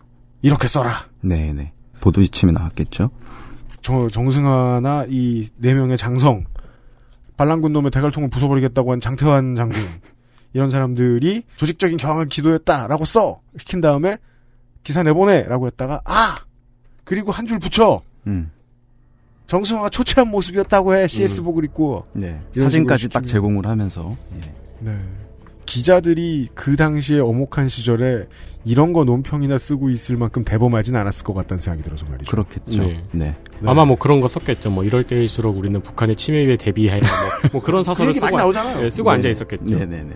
이렇게 0.42 0.68
써라. 0.68 1.06
네 1.22 1.54
네. 1.54 1.72
보도 2.02 2.22
지침이 2.22 2.52
나왔겠죠. 2.52 3.08
저 3.80 4.06
정승하나 4.08 5.06
이 5.08 5.48
네 5.56 5.72
명의 5.72 5.96
장성 5.96 6.44
반란군 7.38 7.72
놈의 7.72 7.90
대갈통을 7.90 8.28
부숴버리겠다고 8.28 8.90
한 8.90 9.00
장태환 9.00 9.54
장군 9.54 9.80
이런 10.52 10.68
사람들이 10.68 11.44
조직적인 11.56 11.96
경항을 11.96 12.26
기도했다라고 12.26 13.06
써 13.06 13.40
시킨 13.56 13.80
다음에 13.80 14.18
기사 14.82 15.02
내보내라고 15.02 15.66
했다가 15.66 16.02
아 16.04 16.34
그리고 17.04 17.32
한 17.32 17.46
줄 17.46 17.58
붙여 17.58 18.00
음. 18.26 18.50
정승화가 19.46 19.90
초췌한 19.90 20.28
모습이었다고 20.30 20.94
해 20.96 21.08
CS복을 21.08 21.64
입고 21.64 22.04
네. 22.14 22.40
사진까지 22.54 23.08
딱 23.10 23.26
제공을 23.26 23.66
하면서 23.66 24.16
예. 24.36 24.52
네. 24.80 24.98
기자들이 25.66 26.48
그 26.54 26.76
당시에 26.76 27.20
어목한 27.20 27.68
시절에 27.68 28.26
이런 28.64 28.92
거 28.92 29.04
논평이나 29.04 29.58
쓰고 29.58 29.90
있을 29.90 30.16
만큼 30.16 30.44
대범하진 30.44 30.96
않았을 30.96 31.24
것 31.24 31.34
같다는 31.34 31.60
생각이 31.60 31.82
들어서 31.82 32.06
말이죠. 32.06 32.30
그렇겠죠. 32.30 32.82
네. 32.82 33.04
네. 33.12 33.36
네. 33.60 33.68
아마 33.70 33.84
뭐 33.84 33.96
그런 33.96 34.20
거 34.20 34.28
썼겠죠. 34.28 34.70
뭐 34.70 34.84
이럴 34.84 35.04
때일수록 35.04 35.56
우리는 35.58 35.80
북한의 35.80 36.16
침해에 36.16 36.56
대비해 36.56 37.00
뭐, 37.00 37.08
뭐 37.54 37.62
그런 37.62 37.84
사설을 37.84 38.10
얘기 38.10 38.20
많이 38.20 38.30
쓰고, 38.32 38.36
나오잖아요. 38.38 38.84
예, 38.84 38.90
쓰고 38.90 39.10
네. 39.10 39.14
앉아 39.16 39.28
있었겠죠. 39.28 39.78
네네네. 39.78 40.14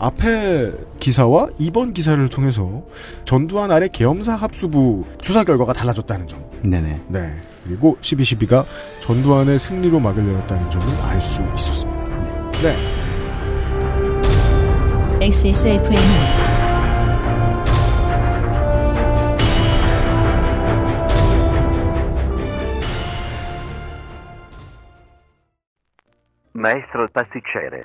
앞에 0.00 0.72
기사와 0.98 1.50
이번 1.58 1.92
기사를 1.92 2.26
통해서 2.30 2.82
전두환 3.26 3.70
아래 3.70 3.86
계엄사 3.86 4.34
합수부 4.34 5.04
수사 5.20 5.44
결과가 5.44 5.74
달라졌다는 5.74 6.26
점. 6.26 6.42
네네. 6.62 7.02
네. 7.08 7.40
그리고 7.64 7.98
12.12가 8.00 8.64
전두환의 9.02 9.58
승리로 9.58 10.00
막을 10.00 10.24
내렸다는 10.24 10.70
점을 10.70 10.88
알 11.02 11.20
수 11.20 11.42
있었습니다. 11.54 12.00
네. 12.62 12.76
XSFM입니다. 15.20 16.50
Maestro 26.54 27.02
il 27.02 27.08
pasticcere. 27.12 27.84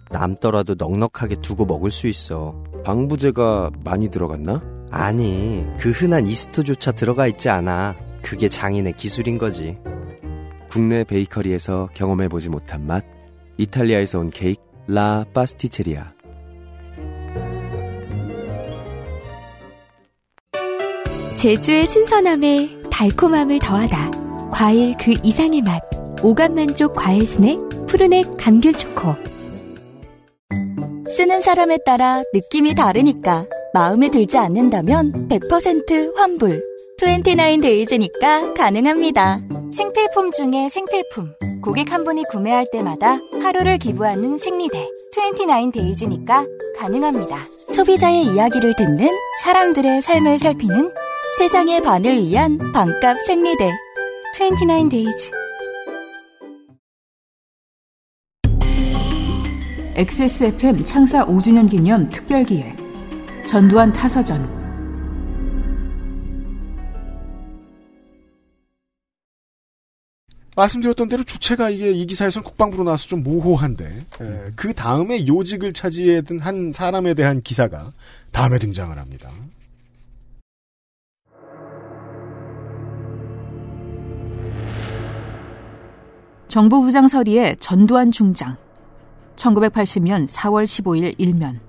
남더라도 0.11 0.75
넉넉하게 0.77 1.37
두고 1.41 1.65
먹을 1.65 1.91
수 1.91 2.07
있어. 2.07 2.55
방부제가 2.83 3.71
많이 3.83 4.09
들어갔나? 4.09 4.61
아니, 4.89 5.65
그 5.79 5.91
흔한 5.91 6.27
이스트조차 6.27 6.91
들어가 6.91 7.27
있지 7.27 7.49
않아. 7.49 7.95
그게 8.21 8.49
장인의 8.49 8.93
기술인 8.93 9.37
거지. 9.37 9.77
국내 10.69 11.03
베이커리에서 11.03 11.89
경험해보지 11.93 12.49
못한 12.49 12.85
맛. 12.85 13.03
이탈리아에서 13.57 14.19
온 14.19 14.29
케이크 14.29 14.61
라 14.87 15.25
파스티체리아. 15.33 16.13
제주의 21.37 21.87
신선함에 21.87 22.81
달콤함을 22.91 23.59
더하다. 23.59 24.11
과일 24.51 24.95
그 24.97 25.13
이상의 25.23 25.61
맛. 25.61 25.81
오감 26.23 26.55
만족 26.55 26.93
과일 26.93 27.25
스낵 27.25 27.57
푸르넥 27.87 28.37
감귤 28.37 28.73
초코. 28.73 29.15
쓰는 31.11 31.41
사람에 31.41 31.79
따라 31.85 32.23
느낌이 32.33 32.73
다르니까 32.73 33.45
마음에 33.73 34.09
들지 34.09 34.37
않는다면 34.37 35.27
100% 35.27 36.15
환불. 36.15 36.63
29데이즈니까 37.01 38.55
가능합니다. 38.55 39.41
생필품 39.73 40.31
중에 40.31 40.69
생필품. 40.69 41.33
고객 41.61 41.91
한 41.91 42.05
분이 42.05 42.23
구매할 42.31 42.65
때마다 42.71 43.19
하루를 43.43 43.77
기부하는 43.77 44.37
생리대. 44.37 44.87
29데이즈니까 45.13 46.47
가능합니다. 46.77 47.45
소비자의 47.67 48.27
이야기를 48.27 48.75
듣는 48.77 49.09
사람들의 49.43 50.01
삶을 50.01 50.39
살피는 50.39 50.91
세상의 51.39 51.81
반을 51.81 52.23
위한 52.23 52.57
반값 52.71 53.21
생리대. 53.21 53.69
29데이즈. 54.39 55.40
XSFM 59.93 60.83
창사 60.83 61.25
5주년 61.25 61.69
기념 61.69 62.09
특별기획. 62.09 62.77
전두환 63.45 63.91
타서전. 63.91 64.41
말씀드렸던 70.55 71.09
대로 71.09 71.23
주체가 71.23 71.69
이게 71.69 71.91
이 71.91 72.05
기사에서는 72.05 72.45
국방부로 72.45 72.85
나와서 72.85 73.05
좀 73.05 73.21
모호한데 73.21 73.85
에, 73.85 74.51
그 74.55 74.73
다음에 74.73 75.27
요직을 75.27 75.73
차지했던 75.73 76.39
한 76.39 76.71
사람에 76.71 77.13
대한 77.13 77.41
기사가 77.41 77.91
다음에 78.31 78.59
등장을 78.59 78.97
합니다. 78.97 79.29
정보부장 86.47 87.09
서리의 87.09 87.57
전두환 87.59 88.11
중장 88.11 88.55
1980년 89.41 90.27
4월 90.27 90.65
15일 90.65 91.15
일면 91.17 91.59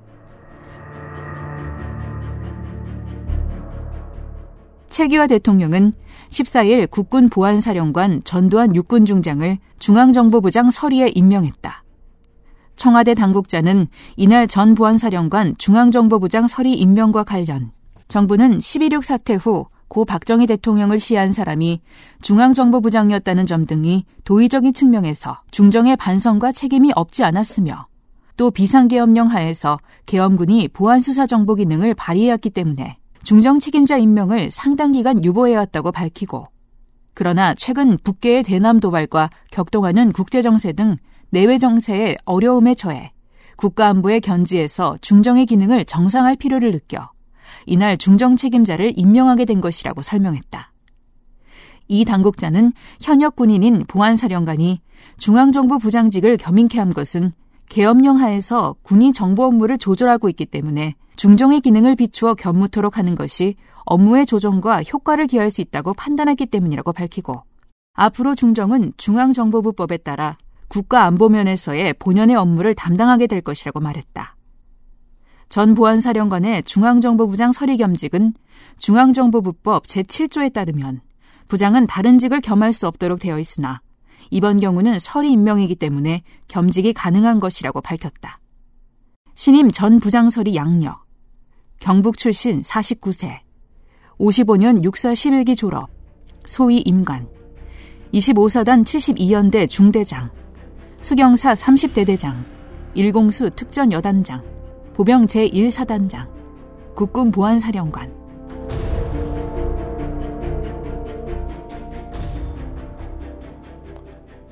최규하 4.91 5.27
대통령은 5.27 5.95
14일 6.29 6.91
국군 6.91 7.31
보안사령관 7.31 8.25
전두환 8.25 8.77
육군중장을 8.77 9.59
중앙정보부장 9.79 10.71
서리에 10.71 11.13
임명했다. 11.15 11.83
청와대 12.77 13.15
당국자는 13.15 13.87
이날 14.17 14.47
전 14.47 14.75
보안사령관 14.75 15.55
중앙정보부장 15.57 16.49
서리 16.49 16.75
임명과 16.75 17.25
관련 17.25 17.73
정부는 18.09 18.59
12.6 18.59 19.03
사태 19.03 19.35
후 19.35 19.67
고 19.93 20.07
박정희 20.07 20.47
대통령을 20.47 20.99
시한 20.99 21.35
사람이 21.35 21.83
중앙정보부장이었다는 22.23 23.45
점 23.45 23.67
등이 23.67 24.07
도의적인 24.25 24.73
측면에서 24.73 25.43
중정의 25.51 25.99
반성과 25.99 26.51
책임이 26.51 26.93
없지 26.97 27.25
않았으며 27.25 27.89
또 28.39 28.51
비상계엄령 28.51 29.27
하에서 29.27 29.77
계엄군이 30.07 30.69
보안수사 30.69 31.27
정보 31.27 31.55
기능을 31.55 31.93
발휘해왔기 31.93 32.49
때문에 32.49 32.97
중정 33.23 33.59
책임자 33.59 33.99
임명을 33.99 34.51
상당 34.51 34.93
기간 34.93 35.23
유보해왔다고 35.23 35.93
밝히고 35.93 36.47
그러나 37.13 37.53
최근 37.53 37.99
북계의 38.03 38.45
대남 38.45 38.81
도발과 38.81 39.29
격동하는 39.51 40.13
국제정세 40.13 40.73
등 40.73 40.97
내외 41.29 41.59
정세의 41.59 42.17
어려움에 42.25 42.75
처해 42.75 43.13
국가안보의 43.59 44.23
견지에서 44.23 44.97
중정의 45.03 45.45
기능을 45.45 45.85
정상할 45.85 46.37
필요를 46.37 46.71
느껴 46.71 47.11
이날 47.67 47.97
중정 47.97 48.37
책임자를 48.37 48.93
임명하게 48.97 49.45
된 49.45 49.61
것이라고 49.61 50.03
설명했다. 50.03 50.73
이 51.89 52.05
당국자는 52.05 52.73
현역 53.01 53.37
군인인 53.37 53.85
보안사령관이 53.87 54.81
중앙정보부장직을 55.19 56.37
겸임케 56.37 56.79
한 56.79 56.93
것은 56.93 57.33
계엄령 57.69 58.19
하에서 58.19 58.75
군이 58.83 59.13
정보 59.13 59.45
업무를 59.45 59.79
조절하고 59.79 60.29
있기 60.31 60.47
때문에 60.47 60.95
중정의 61.17 61.61
기능을 61.61 61.97
비추어 61.97 62.35
겸무토록 62.35 62.99
하는 62.99 63.15
것이 63.15 63.57
업무의 63.85 64.27
조정과 64.27 64.83
효과를 64.85 65.27
기할 65.27 65.51
수 65.51 65.61
있다고 65.61 65.95
판단했기 65.95 66.47
때문이라고 66.47 66.93
밝히고 66.93 67.43
앞으로 67.95 68.35
중정은 68.35 68.93
중앙정보부법에 68.97 69.99
따라 69.99 70.39
국가안보면에서의 70.69 71.95
본연의 71.95 72.37
업무를 72.37 72.75
담당하게 72.75 73.27
될 73.27 73.43
것이라고 73.43 73.81
말했다. 73.81 74.37
전 75.53 75.75
보안사령관의 75.75 76.63
중앙정보부장 76.63 77.53
서리 77.53 77.77
겸직은 77.77 78.33
중앙정보부법 78.79 79.85
제7조에 79.85 80.51
따르면 80.51 81.03
부장은 81.47 81.87
다른 81.87 82.17
직을 82.17 82.41
겸할 82.41 82.73
수 82.73 82.87
없도록 82.87 83.21
되어 83.21 83.39
있으나 83.39 83.83
이번 84.31 84.59
경우는 84.59 84.99
서리 84.99 85.31
임명이기 85.31 85.75
때문에 85.75 86.23
겸직이 86.49 86.95
가능한 86.95 87.39
것이라고 87.39 87.83
밝혔다. 87.83 88.41
신임 89.35 89.71
전 89.71 90.01
부장설이 90.01 90.57
양력, 90.57 91.05
경북 91.81 92.17
출신 92.17 92.63
49세, 92.63 93.41
55년 94.19 94.83
육사 94.85 95.13
11기 95.13 95.55
졸업, 95.55 95.91
소위 96.47 96.79
임관, 96.79 97.29
25사단 98.15 98.85
72연대 98.87 99.69
중대장, 99.69 100.31
수경사 101.03 101.53
30대 101.53 102.07
대장, 102.07 102.43
일공수 102.95 103.51
특전 103.51 103.93
여단장, 103.93 104.43
보병 104.95 105.27
제1사단장, 105.27 106.29
국군 106.95 107.31
보안사령관, 107.31 108.13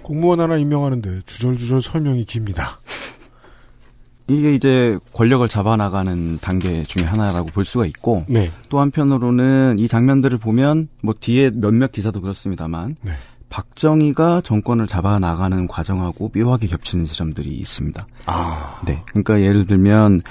공무원 0.02 0.40
하나 0.40 0.56
임명하는데 0.56 1.20
주절주절 1.26 1.82
설명이 1.82 2.24
깁니다. 2.24 2.80
이게 4.28 4.54
이제 4.54 4.98
권력을 5.12 5.46
잡아나가는 5.48 6.38
단계 6.38 6.82
중에 6.82 7.06
하나라고 7.06 7.48
볼 7.50 7.64
수가 7.64 7.86
있고 7.86 8.24
네. 8.28 8.50
또 8.68 8.80
한편으로는 8.80 9.76
이 9.78 9.88
장면들을 9.88 10.38
보면 10.38 10.88
뭐 11.02 11.14
뒤에 11.18 11.50
몇몇 11.52 11.92
기사도 11.92 12.20
그렇습니다만 12.20 12.96
네. 13.02 13.12
박정희가 13.50 14.40
정권을 14.42 14.86
잡아 14.86 15.18
나가는 15.18 15.66
과정하고 15.66 16.30
묘하게 16.34 16.68
겹치는 16.68 17.04
지점들이 17.04 17.50
있습니다. 17.50 18.06
아. 18.26 18.80
네. 18.86 19.02
그러니까 19.06 19.42
예를 19.42 19.66
들면 19.66 20.22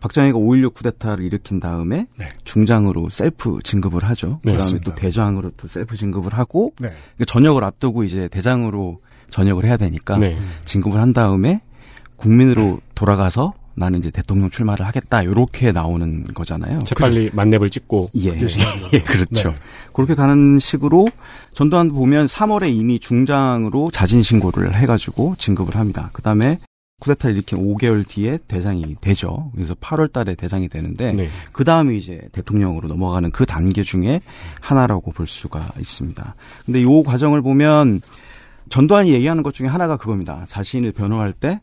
박정희가 0.00 0.38
5.16 0.38 0.74
쿠데타를 0.74 1.24
일으킨 1.24 1.58
다음에 1.58 2.06
네. 2.16 2.28
중장으로 2.44 3.10
셀프 3.10 3.58
진급을 3.64 4.04
하죠. 4.04 4.40
네, 4.44 4.52
그다음에 4.52 4.58
맞습니다. 4.58 4.90
또 4.90 4.94
대장으로 4.94 5.50
또 5.56 5.66
셀프 5.66 5.96
진급을 5.96 6.34
하고 6.34 6.72
네. 6.78 6.88
그러니까 6.88 7.24
전역을 7.26 7.64
앞두고 7.64 8.04
이제 8.04 8.28
대장으로 8.28 9.00
전역을 9.30 9.64
해야 9.64 9.76
되니까 9.76 10.18
네. 10.18 10.38
진급을 10.66 11.00
한 11.00 11.12
다음에 11.12 11.62
국민으로 12.16 12.78
돌아가서 12.94 13.54
나는 13.76 13.98
이제 13.98 14.10
대통령 14.10 14.50
출마를 14.50 14.86
하겠다. 14.86 15.24
요렇게 15.24 15.72
나오는 15.72 16.24
거잖아요. 16.24 16.78
재빨리 16.80 17.30
만렙을 17.34 17.70
찍고 17.70 18.08
예, 18.16 18.48
시나리오죠. 18.48 18.90
예, 18.94 19.00
그렇죠. 19.04 19.50
네. 19.50 19.56
그렇게 19.92 20.14
가는 20.14 20.58
식으로 20.58 21.06
전두환 21.52 21.90
보면 21.92 22.26
3월에 22.26 22.74
이미 22.74 22.98
중장으로 22.98 23.90
자진 23.90 24.22
신고를 24.22 24.74
해가지고 24.74 25.36
진급을 25.38 25.76
합니다. 25.76 26.10
그 26.12 26.22
다음에 26.22 26.58
쿠데타 27.00 27.28
일으킨 27.28 27.58
5개월 27.58 28.08
뒤에 28.08 28.38
대장이 28.48 28.96
되죠. 29.02 29.50
그래서 29.54 29.74
8월 29.74 30.10
달에 30.10 30.34
대장이 30.34 30.68
되는데 30.68 31.12
네. 31.12 31.28
그 31.52 31.62
다음에 31.64 31.94
이제 31.94 32.26
대통령으로 32.32 32.88
넘어가는 32.88 33.30
그 33.30 33.44
단계 33.44 33.82
중에 33.82 34.22
하나라고 34.60 35.12
볼 35.12 35.26
수가 35.26 35.72
있습니다. 35.78 36.34
근데 36.64 36.82
요 36.82 37.02
과정을 37.02 37.42
보면 37.42 38.00
전두환이 38.70 39.12
얘기하는 39.12 39.42
것 39.42 39.52
중에 39.52 39.66
하나가 39.68 39.98
그겁니다. 39.98 40.44
자신을 40.48 40.92
변호할 40.92 41.34
때 41.34 41.60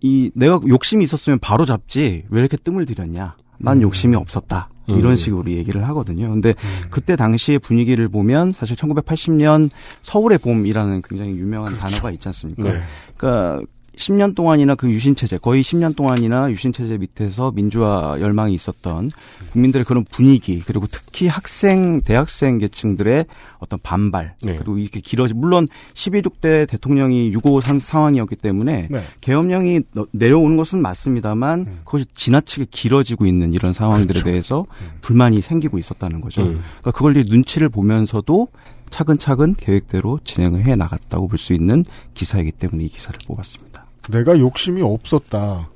이 0.00 0.30
내가 0.34 0.60
욕심이 0.66 1.04
있었으면 1.04 1.38
바로 1.38 1.66
잡지 1.66 2.24
왜 2.28 2.40
이렇게 2.40 2.56
뜸을 2.56 2.86
들였냐? 2.86 3.36
난 3.58 3.82
욕심이 3.82 4.16
없었다. 4.16 4.70
이런 4.86 5.12
음. 5.12 5.16
식으로 5.16 5.50
얘기를 5.52 5.86
하거든요. 5.88 6.28
근데 6.30 6.54
그때 6.90 7.14
당시의 7.14 7.58
분위기를 7.60 8.08
보면 8.08 8.52
사실 8.52 8.76
1980년 8.76 9.70
서울의 10.02 10.38
봄이라는 10.38 11.02
굉장히 11.02 11.32
유명한 11.32 11.76
단어가 11.78 12.10
있지 12.10 12.26
않습니까? 12.28 12.62
네. 12.64 12.80
그러니까 13.16 13.64
10년 13.96 14.34
동안이나 14.34 14.74
그 14.76 14.90
유신 14.90 15.14
체제 15.14 15.36
거의 15.36 15.62
10년 15.62 15.94
동안이나 15.94 16.50
유신 16.50 16.72
체제 16.72 16.96
밑에서 16.96 17.50
민주화 17.50 18.16
열망이 18.20 18.54
있었던 18.54 19.10
국민들의 19.52 19.84
그런 19.84 20.04
분위기 20.04 20.60
그리고 20.60 20.86
특히 20.90 21.26
학생 21.26 22.00
대학생 22.00 22.58
계층들의 22.58 23.26
어떤 23.58 23.78
반발 23.82 24.34
네. 24.42 24.56
그리고 24.56 24.78
이렇게 24.78 25.00
길어지 25.00 25.34
물론 25.34 25.68
12.6때 25.94 26.68
대통령이 26.68 27.30
6.5 27.32 27.60
상, 27.60 27.78
상황이었기 27.80 28.36
때문에 28.36 28.88
네. 28.90 29.02
계엄령이 29.20 29.80
너- 29.92 30.06
내려오는 30.12 30.56
것은 30.56 30.80
맞습니다만 30.80 31.80
그것이 31.84 32.06
지나치게 32.14 32.66
길어지고 32.70 33.26
있는 33.26 33.52
이런 33.52 33.72
상황들에 33.72 34.20
그렇죠. 34.20 34.24
대해서 34.24 34.66
불만이 35.02 35.40
생기고 35.42 35.78
있었다는 35.78 36.20
거죠. 36.20 36.42
음. 36.42 36.60
그러니까 36.80 36.90
그걸 36.92 37.12
눈치를 37.28 37.68
보면서도 37.68 38.48
차근차근 38.90 39.54
계획대로 39.54 40.18
진행을 40.24 40.64
해 40.64 40.74
나갔다고 40.74 41.28
볼 41.28 41.38
수 41.38 41.52
있는 41.52 41.84
기사이기 42.14 42.50
때문에 42.52 42.84
이 42.84 42.88
기사를 42.88 43.16
뽑았습니다. 43.26 43.79
내가 44.10 44.38
욕심이 44.38 44.82
없었다. 44.82 45.68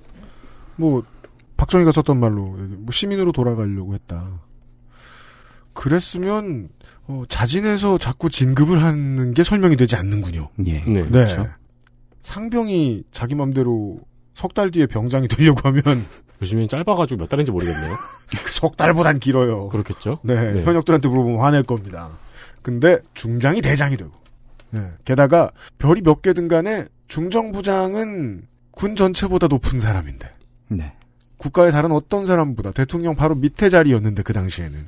뭐 0.76 1.02
박정희가 1.56 1.92
썼던 1.92 2.18
말로 2.18 2.46
뭐 2.56 2.86
시민으로 2.92 3.32
돌아가려고 3.32 3.94
했다. 3.94 4.40
그랬으면 5.72 6.68
어, 7.06 7.24
자진해서 7.28 7.98
자꾸 7.98 8.30
진급을 8.30 8.82
하는 8.82 9.34
게 9.34 9.44
설명이 9.44 9.76
되지 9.76 9.96
않는군요. 9.96 10.48
예. 10.66 10.80
네. 10.84 11.02
네. 11.02 11.08
그렇죠. 11.08 11.46
상병이 12.22 13.04
자기 13.10 13.34
맘대로 13.34 14.00
석 14.34 14.54
달 14.54 14.70
뒤에 14.70 14.86
병장이 14.86 15.28
되려고 15.28 15.68
하면 15.68 15.82
요즘엔 16.42 16.68
짧아가지고 16.68 17.20
몇 17.20 17.28
달인지 17.28 17.52
모르겠네요. 17.52 17.94
석 18.50 18.76
달보단 18.76 19.20
길어요. 19.20 19.68
그렇겠죠? 19.68 20.18
네, 20.22 20.52
네. 20.52 20.64
현역들한테 20.64 21.08
물어보면 21.08 21.40
화낼 21.40 21.62
겁니다. 21.62 22.10
근데 22.62 22.98
중장이 23.12 23.60
대장이 23.60 23.96
되고, 23.96 24.10
네, 24.70 24.90
게다가 25.04 25.50
별이 25.78 26.00
몇 26.02 26.22
개든 26.22 26.48
간에 26.48 26.86
중정부장은 27.08 28.46
군 28.70 28.96
전체보다 28.96 29.46
높은 29.46 29.78
사람인데 29.78 30.28
네. 30.68 30.92
국가의 31.36 31.72
다른 31.72 31.92
어떤 31.92 32.26
사람보다 32.26 32.72
대통령 32.72 33.14
바로 33.14 33.34
밑에 33.34 33.68
자리였는데 33.68 34.22
그 34.22 34.32
당시에는 34.32 34.86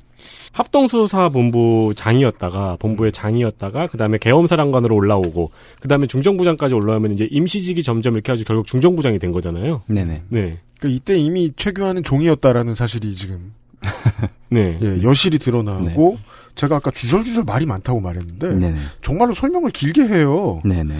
합동수사본부 0.52 1.92
장이었다가 1.94 2.76
본부의 2.76 3.12
장이었다가 3.12 3.88
그 3.88 3.98
다음에 3.98 4.18
계엄사령관으로 4.18 4.94
올라오고 4.94 5.50
그 5.80 5.88
다음에 5.88 6.06
중정부장까지 6.06 6.74
올라오면 6.74 7.12
이제 7.12 7.28
임시직이 7.30 7.82
점점 7.82 8.14
이렇게 8.14 8.32
해가지고 8.32 8.48
결국 8.48 8.66
중정부장이 8.66 9.18
된 9.18 9.32
거잖아요. 9.32 9.82
네네. 9.86 10.22
네, 10.28 10.58
그러니까 10.78 10.88
이때 10.88 11.18
이미 11.18 11.52
최규하는 11.54 12.02
종이었다라는 12.02 12.74
사실이 12.74 13.14
지금 13.14 13.52
네, 14.48 14.78
예, 14.80 15.02
여실히 15.02 15.38
드러나고 15.38 16.16
제가 16.54 16.76
아까 16.76 16.90
주절주절 16.90 17.44
말이 17.44 17.66
많다고 17.66 18.00
말했는데 18.00 18.54
네네. 18.54 18.78
정말로 19.02 19.34
설명을 19.34 19.70
길게 19.70 20.02
해요. 20.02 20.60
네네. 20.64 20.94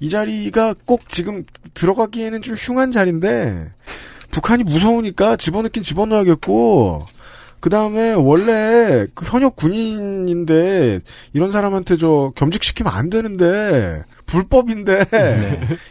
이 0.00 0.08
자리가 0.08 0.74
꼭 0.86 1.08
지금 1.08 1.44
들어가기에는 1.74 2.42
좀 2.42 2.54
흉한 2.54 2.90
자리인데 2.92 3.70
북한이 4.30 4.64
무서우니까 4.64 5.36
집어넣긴 5.36 5.82
집어넣어야겠고 5.82 7.06
그 7.60 7.70
다음에 7.70 8.12
원래 8.12 9.08
그 9.14 9.24
현역 9.26 9.56
군인인데 9.56 11.00
이런 11.32 11.50
사람한테 11.50 11.96
저 11.96 12.32
겸직시키면 12.36 12.92
안 12.92 13.10
되는데 13.10 14.04
불법인데 14.26 15.00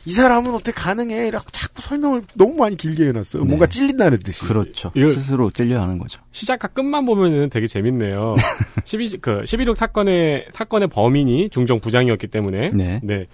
이 0.05 0.11
사람은 0.11 0.53
어떻게 0.53 0.71
가능해? 0.71 1.27
이라고 1.27 1.45
자꾸 1.51 1.81
설명을 1.81 2.23
너무 2.35 2.53
많이 2.55 2.77
길게 2.77 3.07
해놨어요. 3.07 3.43
뭔가 3.43 3.65
찔린다는 3.65 4.19
듯이. 4.19 4.45
그렇죠. 4.45 4.91
이거- 4.95 5.09
스스로 5.09 5.51
찔려 5.51 5.81
하는 5.81 5.97
거죠. 5.97 6.21
시작과 6.31 6.69
끝만 6.69 7.05
보면은 7.05 7.49
되게 7.49 7.67
재밌네요. 7.67 8.35
12, 8.85 9.17
그, 9.17 9.41
11.6 9.43 9.75
사건의, 9.75 10.45
사건의 10.53 10.87
범인이 10.87 11.49
중정 11.49 11.81
부장이었기 11.81 12.27
때문에. 12.27 12.71
네. 13.03 13.25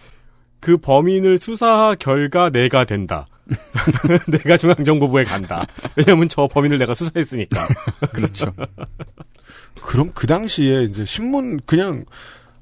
그 0.63 0.77
범인을 0.77 1.39
수사 1.39 1.93
결과 1.99 2.49
내가 2.49 2.85
된다. 2.85 3.27
내가 4.31 4.55
중앙정보부에 4.55 5.25
간다. 5.25 5.67
왜냐면 5.97 6.29
저 6.29 6.47
범인을 6.47 6.77
내가 6.77 6.93
수사했으니까. 6.93 7.67
그렇죠. 8.13 8.53
그럼 9.81 10.11
그 10.13 10.25
당시에 10.25 10.83
이제 10.83 11.03
신문 11.03 11.59
그냥 11.65 12.05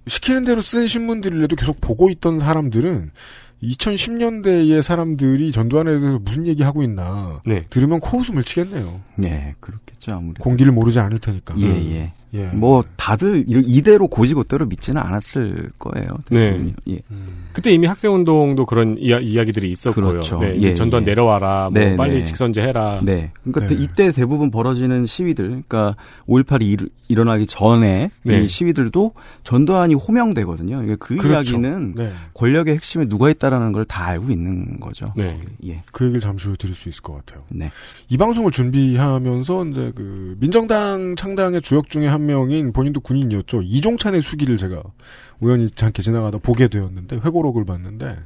시키는 0.08 0.46
대로 0.46 0.64
쓴 0.64 0.88
신문들이라도 0.88 1.56
계속 1.56 1.80
보고 1.80 2.10
있던 2.10 2.40
사람들은 2.40 3.12
2010년대의 3.62 4.82
사람들이 4.82 5.52
전두환에 5.52 6.00
대해서 6.00 6.18
무슨 6.18 6.48
얘기 6.48 6.64
하고 6.64 6.82
있나 6.82 7.40
네. 7.46 7.68
들으면 7.70 8.00
코웃음을 8.00 8.42
치겠네요. 8.42 9.00
네, 9.18 9.52
그렇겠죠, 9.60 10.14
아무래도. 10.14 10.44
공기를 10.44 10.72
모르지 10.72 11.00
않을 11.00 11.20
테니까. 11.20 11.54
예, 11.60 11.68
예. 11.68 12.14
예. 12.34 12.46
뭐, 12.54 12.84
다들 12.96 13.44
이- 13.48 13.64
이대로 13.66 14.08
고지고대로 14.08 14.66
믿지는 14.68 15.02
않았을 15.02 15.72
거예요. 15.80 16.08
네. 16.30 16.52
대부분이. 16.52 16.74
예. 16.90 17.00
그때 17.54 17.72
이미 17.72 17.86
학생 17.86 18.14
운동도 18.14 18.66
그런 18.66 18.96
이야, 18.98 19.20
이야기들이 19.20 19.70
있었고요. 19.70 20.08
그렇죠. 20.08 20.40
네, 20.40 20.56
이제 20.56 20.70
예, 20.70 20.74
전두환 20.74 21.04
예. 21.04 21.08
내려와라. 21.08 21.70
뭐 21.70 21.80
네, 21.82 21.98
빨리 21.98 22.20
네. 22.20 22.24
직선제 22.24 22.62
해라. 22.62 23.02
네. 23.04 23.32
그러니까 23.44 23.76
네. 23.76 23.84
이때 23.84 24.12
대부분 24.14 24.52
벌어지는 24.52 25.06
시위들, 25.06 25.48
그러니까 25.68 25.98
5.18이 26.30 26.62
일, 26.64 26.90
일어나기 27.10 27.46
전에 27.46 28.10
네. 28.24 28.42
이 28.44 28.48
시위들도 28.48 29.12
전두환이 29.44 29.96
호명되거든요. 29.96 30.78
그러니까 30.78 30.96
그 31.06 31.18
그렇죠. 31.18 31.58
이야기는 31.58 31.96
네. 31.96 32.12
권력의 32.34 32.76
핵심에 32.76 33.10
누가 33.10 33.30
있다라는 33.30 33.74
걸 33.74 33.82
다 33.84 34.06
알고 34.06 34.32
있는 34.32 34.80
거죠. 34.80 35.12
네. 35.18 35.38
예. 35.66 35.82
그 35.92 36.06
얘기를 36.06 36.22
잠시 36.22 36.48
후에 36.48 36.56
드릴 36.58 36.74
수 36.74 36.88
있을 36.88 37.02
것 37.02 37.14
같아요. 37.26 37.44
네. 37.50 37.70
이 38.08 38.16
방송을 38.16 38.52
준비하면서 38.52 39.66
이제 39.66 39.92
그 39.96 40.38
민정당 40.40 41.16
창당의 41.18 41.62
주역 41.62 41.90
중에 41.90 42.08
한 42.08 42.21
명인 42.26 42.72
본인도 42.74 43.02
군인이었죠. 43.02 43.62
이종찬의 43.64 44.22
수기를 44.22 44.58
제가 44.58 44.82
우연히 45.40 45.70
않게 45.80 46.02
지나가다 46.02 46.38
보게 46.40 46.68
되었는데 46.68 47.18
회고록을 47.18 47.66
봤는데 47.66 48.18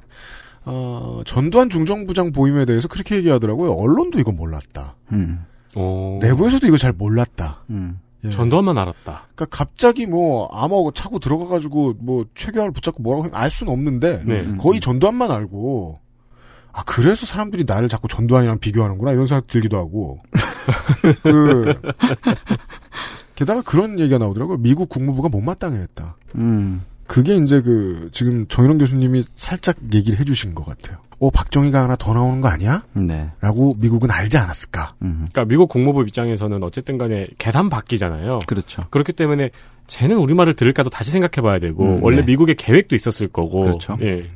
어, 0.65 1.21
전두환 1.25 1.69
중정부장 1.69 2.31
보임에 2.31 2.65
대해서 2.65 2.87
그렇게 2.87 3.15
얘기하더라고요. 3.17 3.71
언론도 3.71 4.19
이거 4.19 4.31
몰랐다. 4.31 4.95
음. 5.11 5.45
어, 5.75 6.19
내부에서도 6.21 6.65
이거 6.67 6.77
잘 6.77 6.93
몰랐다. 6.93 7.63
음. 7.69 7.99
예. 8.25 8.29
전두환만 8.29 8.77
알았다. 8.77 9.27
그러니까 9.35 9.45
갑자기 9.45 10.05
뭐 10.07 10.47
암호 10.47 10.91
차고 10.91 11.19
들어가가지고 11.19 11.95
뭐 11.99 12.25
최규하를 12.35 12.71
붙잡고 12.73 13.03
뭐라고 13.03 13.29
알 13.35 13.51
수는 13.51 13.71
없는데 13.71 14.23
네. 14.25 14.41
음. 14.41 14.57
거의 14.57 14.79
전두환만 14.79 15.31
알고 15.31 15.99
아 16.71 16.83
그래서 16.85 17.25
사람들이 17.25 17.63
나를 17.65 17.87
자꾸 17.87 18.07
전두환이랑 18.07 18.59
비교하는구나 18.59 19.11
이런 19.11 19.27
생각 19.27 19.47
들기도 19.47 19.77
하고 19.77 20.19
그 21.23 21.73
게다가 23.35 23.61
그런 23.61 23.99
얘기가 23.99 24.17
나오더라고요 24.17 24.57
미국 24.57 24.89
국무부가 24.89 25.29
못마땅해했다 25.29 26.15
음. 26.35 26.81
그게 27.07 27.35
이제 27.35 27.61
그 27.61 28.09
지금 28.11 28.47
정일원 28.47 28.77
교수님이 28.77 29.25
살짝 29.35 29.75
얘기를 29.93 30.19
해주신 30.19 30.55
것 30.55 30.65
같아요 30.65 30.97
어 31.19 31.29
박정희가 31.29 31.83
하나 31.83 31.95
더 31.95 32.13
나오는 32.13 32.41
거 32.41 32.49
아니야? 32.49 32.83
네. 32.93 33.31
라고 33.39 33.73
미국은 33.77 34.11
알지 34.11 34.37
않았을까 34.37 34.95
음. 35.01 35.25
그러니까 35.31 35.45
미국 35.45 35.69
국무부 35.69 36.01
입장에서는 36.01 36.61
어쨌든 36.63 36.97
간에 36.97 37.27
계산 37.37 37.69
바뀌잖아요. 37.69 38.39
그렇죠. 38.47 38.85
그렇기 38.89 39.13
때문에 39.13 39.49
쟤는 39.87 40.17
우리 40.17 40.33
말을 40.33 40.55
들을까도 40.55 40.89
다시 40.89 41.11
생각해 41.11 41.41
봐야 41.41 41.59
되고 41.59 41.83
음, 41.83 42.03
원래 42.03 42.17
네. 42.17 42.23
미국의 42.23 42.55
계획도 42.55 42.95
있었을 42.95 43.27
거고. 43.29 43.61
그렇죠. 43.61 43.97
예. 44.01 44.29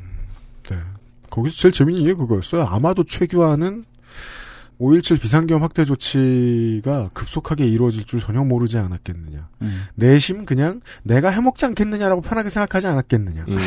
네. 0.70 0.78
거기서 1.30 1.58
제일 1.58 1.72
재밌는 1.74 2.04
게 2.06 2.14
그거였어요. 2.14 2.64
아마도 2.64 3.04
최규하는 3.04 3.84
5.17 4.80 5.22
비상계엄 5.22 5.62
확대 5.62 5.84
조치가 5.84 7.10
급속하게 7.14 7.68
이루어질 7.68 8.06
줄 8.06 8.20
전혀 8.20 8.44
모르지 8.44 8.78
않았겠느냐. 8.78 9.50
음. 9.62 9.86
내심 9.96 10.46
그냥 10.46 10.80
내가 11.04 11.30
해먹지 11.30 11.66
않겠느냐라고 11.66 12.22
편하게 12.22 12.50
생각하지 12.50 12.88
않았겠느냐. 12.88 13.46
음. 13.50 13.58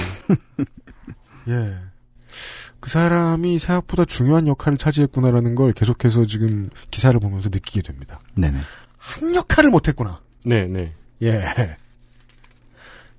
예. 1.49 1.75
그 2.81 2.91
사람이 2.91 3.59
생각보다 3.59 4.07
중요한 4.07 4.47
역할을 4.47 4.79
차지했구나라는 4.79 5.55
걸 5.55 5.73
계속해서 5.73 6.27
지금 6.27 6.71
기사를 6.91 7.19
보면서 7.21 7.51
느끼게 7.51 7.83
됩니다. 7.83 8.19
네네. 8.35 8.59
한 8.97 9.35
역할을 9.35 9.71
못했구나. 9.71 10.21
네, 10.45 10.67
네. 10.67 10.95
예. 11.23 11.43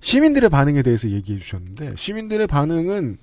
시민들의 0.02 0.50
반응에 0.50 0.82
대해서 0.82 1.10
얘기해 1.10 1.40
주셨는데 1.40 1.94
시민들의 1.96 2.48
반응은 2.48 3.20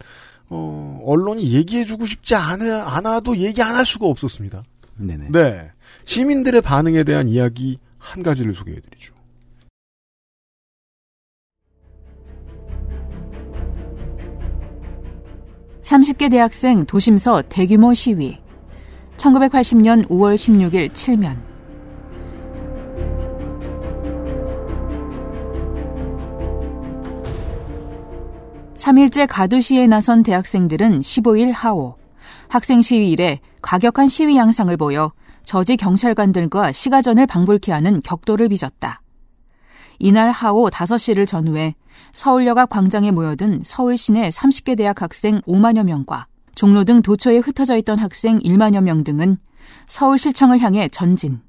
어, 0.51 1.01
언론이 1.05 1.53
얘기해주고 1.53 2.07
싶지 2.07 2.34
않아, 2.34 2.84
않아도 2.96 3.36
얘기 3.36 3.62
안 3.62 3.76
할 3.76 3.86
수가 3.86 4.07
없었습니다. 4.07 4.62
네네. 4.96 5.28
네. 5.30 5.70
시민들의 6.05 6.61
반응에 6.61 7.05
대한 7.05 7.28
이야기 7.28 7.78
한 7.98 8.22
가지를 8.22 8.55
소개해드리죠. 8.55 9.14
삼십 15.82 16.18
개 16.18 16.28
대학생 16.28 16.84
도심서 16.86 17.42
대규모 17.48 17.94
시위. 17.94 18.38
1980년 19.16 20.07
5월 20.09 20.34
16일 20.34 20.94
칠면. 20.94 21.49
삼일째 28.81 29.26
가두 29.26 29.61
시위에 29.61 29.87
나선 29.87 30.22
대학생들은 30.22 31.01
15일 31.01 31.53
하오. 31.53 31.97
학생 32.49 32.81
시위 32.81 33.11
이래 33.11 33.39
과격한 33.61 34.09
시위 34.09 34.39
양상을 34.39 34.74
보여 34.78 35.12
저지 35.45 35.76
경찰관들과 35.76 36.72
시가전을 36.72 37.26
방불케 37.26 37.72
하는 37.72 38.01
격도를 38.01 38.49
빚었다. 38.49 39.03
이날 39.99 40.31
하오 40.31 40.70
5시를 40.70 41.26
전후해 41.26 41.74
서울역 42.14 42.57
앞 42.57 42.70
광장에 42.70 43.11
모여든 43.11 43.64
서울 43.66 43.99
시내 43.99 44.31
30개 44.31 44.78
대학 44.78 45.03
학생 45.03 45.43
5만여 45.43 45.83
명과 45.83 46.26
종로 46.55 46.85
등 46.85 47.03
도처에 47.03 47.37
흩어져 47.37 47.76
있던 47.76 47.99
학생 47.99 48.39
1만여 48.39 48.81
명 48.81 49.05
등은 49.05 49.37
서울시청을 49.89 50.59
향해 50.61 50.89
전진, 50.89 51.43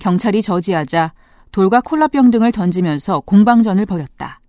경찰이 0.00 0.42
저지하자 0.42 1.14
돌과 1.50 1.80
콜라병 1.80 2.28
등을 2.28 2.52
던지면서 2.52 3.20
공방전을 3.20 3.86
벌였다. 3.86 4.40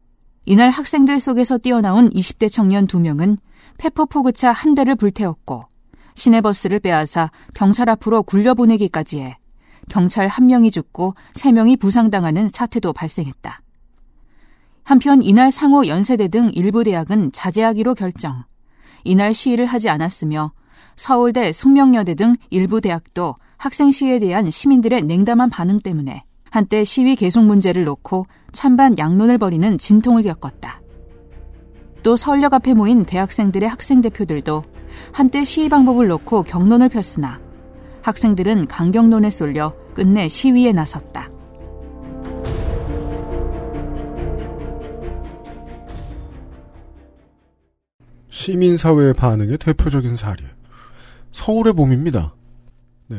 이날 0.47 0.69
학생들 0.69 1.19
속에서 1.19 1.57
뛰어나온 1.57 2.09
20대 2.11 2.51
청년 2.51 2.85
2명은 2.85 3.37
페퍼 3.79 4.05
포그차 4.05 4.51
한 4.51 4.75
대를 4.75 4.95
불태웠고 4.95 5.63
시내버스를 6.13 6.79
빼앗아 6.79 7.31
경찰 7.55 7.89
앞으로 7.89 8.21
굴려보내기까지 8.21 9.21
해 9.21 9.37
경찰 9.89 10.27
한 10.27 10.45
명이 10.45 10.69
죽고 10.69 11.15
세 11.33 11.51
명이 11.51 11.77
부상당하는 11.77 12.49
사태도 12.49 12.93
발생했다. 12.93 13.61
한편 14.83 15.23
이날 15.23 15.51
상호 15.51 15.87
연세대 15.87 16.27
등 16.27 16.51
일부 16.53 16.83
대학은 16.83 17.31
자제하기로 17.31 17.95
결정. 17.95 18.43
이날 19.03 19.33
시위를 19.33 19.65
하지 19.65 19.89
않았으며 19.89 20.51
서울대, 20.95 21.51
숙명여대 21.51 22.13
등 22.13 22.35
일부 22.51 22.81
대학도 22.81 23.35
학생 23.57 23.89
시위에 23.89 24.19
대한 24.19 24.49
시민들의 24.51 25.03
냉담한 25.03 25.49
반응 25.49 25.79
때문에 25.79 26.23
한때 26.55 26.85
시위 26.85 27.17
계속 27.17 27.43
문제를 27.43 27.83
놓고 27.83 28.27
찬반 28.53 28.97
양론을 28.97 29.39
벌이는 29.39 29.77
진통을 29.77 30.23
겪었다. 30.23 30.81
또 32.01 32.15
서울역 32.15 32.53
앞에 32.53 32.73
모인 32.73 33.03
대학생들의 33.03 33.67
학생 33.67 33.99
대표들도 33.99 34.63
한때 35.11 35.43
시위 35.43 35.67
방법을 35.67 36.07
놓고 36.07 36.43
경론을 36.43 36.87
폈으나 36.87 37.41
학생들은 38.03 38.67
강경론에 38.67 39.31
쏠려 39.31 39.75
끝내 39.93 40.29
시위에 40.29 40.71
나섰다. 40.71 41.29
시민사회의 48.29 49.13
반응의 49.13 49.57
대표적인 49.57 50.15
사례. 50.15 50.41
서울의 51.33 51.73
봄입니다. 51.73 52.33
네. 53.07 53.17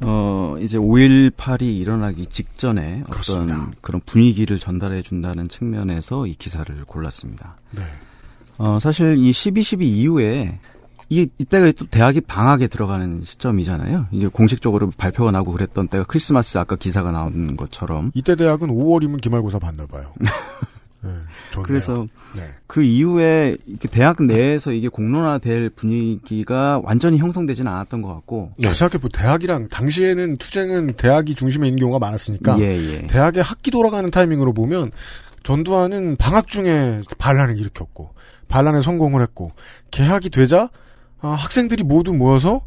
어, 0.00 0.56
이제 0.60 0.76
5.18이 0.78 1.62
일어나기 1.62 2.26
직전에 2.26 3.02
그렇습니다. 3.10 3.54
어떤 3.54 3.74
그런 3.80 4.00
분위기를 4.04 4.58
전달해 4.58 5.02
준다는 5.02 5.48
측면에서 5.48 6.26
이 6.26 6.34
기사를 6.34 6.74
골랐습니다. 6.84 7.56
네. 7.72 7.82
어, 8.58 8.78
사실 8.80 9.16
이 9.18 9.30
12.12 9.30 9.82
이후에 9.82 10.58
이, 11.08 11.28
이때가 11.38 11.70
또 11.78 11.86
대학이 11.86 12.20
방학에 12.22 12.66
들어가는 12.66 13.22
시점이잖아요. 13.24 14.06
이게 14.10 14.26
공식적으로 14.26 14.90
발표가 14.96 15.30
나고 15.30 15.52
그랬던 15.52 15.88
때가 15.88 16.04
크리스마스 16.04 16.58
아까 16.58 16.74
기사가 16.76 17.12
나온 17.12 17.56
것처럼. 17.56 18.10
이때 18.14 18.34
대학은 18.34 18.68
5월이면 18.68 19.20
기말고사 19.20 19.58
봤나 19.60 19.86
봐요. 19.86 20.12
좋네요. 21.50 21.66
그래서 21.66 22.06
네. 22.34 22.54
그 22.66 22.82
이후에 22.82 23.56
대학 23.90 24.22
내에서 24.22 24.72
이게 24.72 24.88
공론화될 24.88 25.70
분위기가 25.70 26.80
완전히 26.84 27.18
형성되지는 27.18 27.70
않았던 27.70 28.02
것 28.02 28.14
같고. 28.14 28.52
네. 28.58 28.72
생각해보 28.72 29.08
대학이랑 29.08 29.68
당시에는 29.68 30.36
투쟁은 30.36 30.94
대학이 30.94 31.34
중심에 31.34 31.66
있는 31.68 31.80
경우가 31.80 31.98
많았으니까 31.98 32.58
예, 32.60 32.76
예. 32.76 33.06
대학의 33.06 33.42
학기 33.42 33.70
돌아가는 33.70 34.10
타이밍으로 34.10 34.52
보면 34.52 34.90
전두환은 35.42 36.16
방학 36.16 36.48
중에 36.48 37.02
반란을 37.18 37.58
일으켰고 37.58 38.10
반란에 38.48 38.82
성공을 38.82 39.22
했고 39.22 39.52
개학이 39.90 40.30
되자 40.30 40.68
아, 41.20 41.28
학생들이 41.28 41.82
모두 41.84 42.12
모여서 42.12 42.62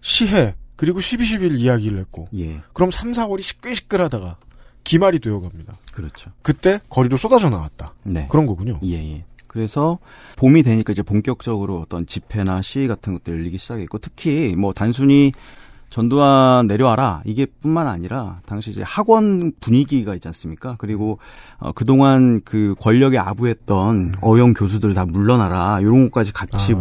시해 0.00 0.54
그리고 0.76 1.00
12.11 1.00 1.58
이야기를 1.58 1.98
했고 1.98 2.28
예. 2.36 2.60
그럼 2.72 2.90
3, 2.90 3.12
4월이 3.12 3.42
시끌시끌하다가 3.42 4.36
기말이 4.84 5.18
되어갑니다. 5.18 5.74
그렇죠. 5.92 6.30
그때 6.42 6.80
거리로 6.88 7.16
쏟아져 7.16 7.48
나왔다. 7.48 7.94
네. 8.04 8.28
그런 8.30 8.46
거군요. 8.46 8.78
예, 8.84 8.94
예. 8.94 9.24
그래서 9.46 9.98
봄이 10.36 10.62
되니까 10.62 10.92
이제 10.92 11.02
본격적으로 11.02 11.80
어떤 11.80 12.06
집회나 12.06 12.60
시위 12.60 12.88
같은 12.88 13.12
것들 13.14 13.34
열리기 13.34 13.56
시작했고 13.58 13.98
특히 13.98 14.54
뭐 14.56 14.72
단순히 14.72 15.32
전두환 15.90 16.66
내려와라 16.66 17.22
이게 17.24 17.46
뿐만 17.46 17.86
아니라 17.86 18.40
당시 18.46 18.72
이제 18.72 18.82
학원 18.82 19.52
분위기가 19.60 20.12
있지 20.16 20.26
않습니까? 20.26 20.74
그리고 20.78 21.20
어, 21.58 21.70
그동안 21.70 22.40
그 22.44 22.74
권력에 22.80 23.16
아부했던 23.16 24.16
어영 24.20 24.54
교수들 24.54 24.92
다 24.92 25.04
물러나라 25.04 25.78
이런 25.80 26.10
것까지 26.10 26.32
같이 26.32 26.74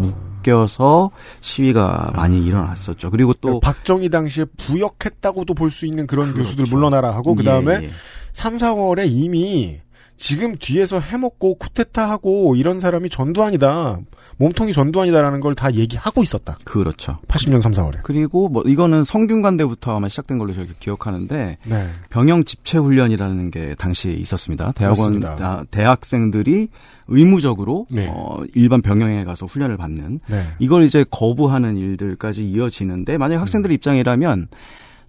묶여서 0.43 1.11
시위가 1.41 2.11
많이 2.15 2.45
일어났었죠. 2.45 3.09
그리고 3.09 3.33
또 3.33 3.59
박정희 3.59 4.09
당시에 4.09 4.45
부역했다고도 4.57 5.53
볼 5.55 5.71
수 5.73 5.87
있는 5.87 6.05
그런 6.05 6.33
그렇죠. 6.33 6.55
교수들 6.55 6.65
물러나라 6.69 7.15
하고 7.15 7.33
그 7.33 7.43
다음에 7.43 7.79
예, 7.81 7.83
예. 7.85 7.89
3, 8.33 8.57
4월에 8.57 9.07
이미 9.09 9.79
지금 10.17 10.55
뒤에서 10.57 10.99
해먹고 10.99 11.55
쿠데타하고 11.55 12.55
이런 12.55 12.79
사람이 12.79 13.09
전두환이다. 13.09 13.99
몸통이 14.37 14.73
전두환이다라는 14.73 15.39
걸 15.39 15.53
다 15.53 15.73
얘기하고 15.73 16.23
있었다. 16.23 16.57
그렇죠. 16.63 17.19
80년 17.27 17.61
3, 17.61 17.71
4월에. 17.73 17.99
그리고 18.03 18.49
뭐 18.49 18.63
이거는 18.65 19.03
성균관대부터 19.03 19.95
아마 19.95 20.09
시작된 20.09 20.39
걸로 20.39 20.53
저기 20.53 20.73
기억하는데 20.79 21.57
네. 21.63 21.89
병영 22.09 22.43
집체 22.43 22.79
훈련이라는 22.79 23.51
게 23.51 23.75
당시에 23.75 24.13
있었습니다. 24.13 24.71
대학원 24.73 25.19
맞습니다. 25.19 25.35
아, 25.45 25.63
대학생들이 25.69 26.69
의무적으로 27.07 27.85
네. 27.91 28.07
어, 28.09 28.41
일반 28.55 28.81
병영에 28.81 29.23
가서 29.25 29.45
훈련을 29.45 29.77
받는 29.77 30.21
네. 30.27 30.47
이걸 30.59 30.83
이제 30.83 31.05
거부하는 31.11 31.77
일들까지 31.77 32.43
이어지는데 32.43 33.17
만약 33.17 33.35
에 33.35 33.37
학생들 33.37 33.71
입장이라면 33.71 34.47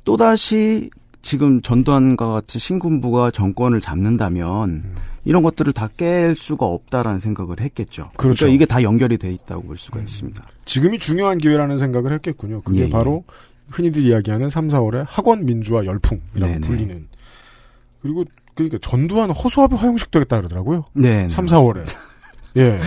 또 0.05 0.17
다시 0.17 0.91
지금 1.25 1.61
전두환과 1.63 2.29
같은 2.29 2.61
신군부가 2.61 3.31
정권을 3.31 3.81
잡는다면 3.81 4.85
이런 5.25 5.43
것들을 5.43 5.73
다 5.73 5.89
깰 5.89 6.35
수가 6.37 6.67
없다라는 6.67 7.19
생각을 7.21 7.61
했겠죠. 7.61 8.11
그렇죠. 8.17 8.45
러니까 8.45 8.55
이게 8.55 8.67
다 8.67 8.83
연결이 8.83 9.17
돼 9.17 9.33
있다고 9.33 9.63
볼 9.63 9.77
수가 9.79 10.01
있습니다. 10.01 10.45
지금이 10.67 10.99
중요한 10.99 11.39
기회라는 11.39 11.79
생각을 11.79 12.13
했겠군요. 12.13 12.61
그게 12.63 12.81
예, 12.81 12.85
예. 12.87 12.91
바로 12.91 13.25
흔히들 13.71 14.03
이야기하는 14.03 14.51
3, 14.51 14.69
4월의 14.69 15.05
학원 15.09 15.47
민주화 15.47 15.87
열풍이라고 15.87 16.53
네네. 16.53 16.61
불리는. 16.67 17.09
그리고 18.03 18.25
그러니까 18.55 18.79
전두환 18.83 19.31
허수아비 19.31 19.75
화형식 19.77 20.11
되겠다 20.11 20.37
그러더라고요. 20.37 20.85
네, 20.93 21.29
3, 21.31 21.47
4월에. 21.47 21.87
예. 22.59 22.79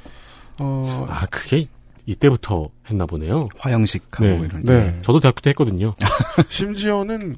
어, 0.58 1.06
아, 1.08 1.24
그게 1.26 1.66
이때부터 2.06 2.68
했나 2.90 3.06
보네요. 3.06 3.48
화형식하고 3.58 4.24
네. 4.24 4.36
이런. 4.44 4.60
네. 4.62 4.98
저도 5.02 5.20
대학교 5.20 5.40
때 5.40 5.50
했거든요. 5.50 5.94
심지어는 6.48 7.36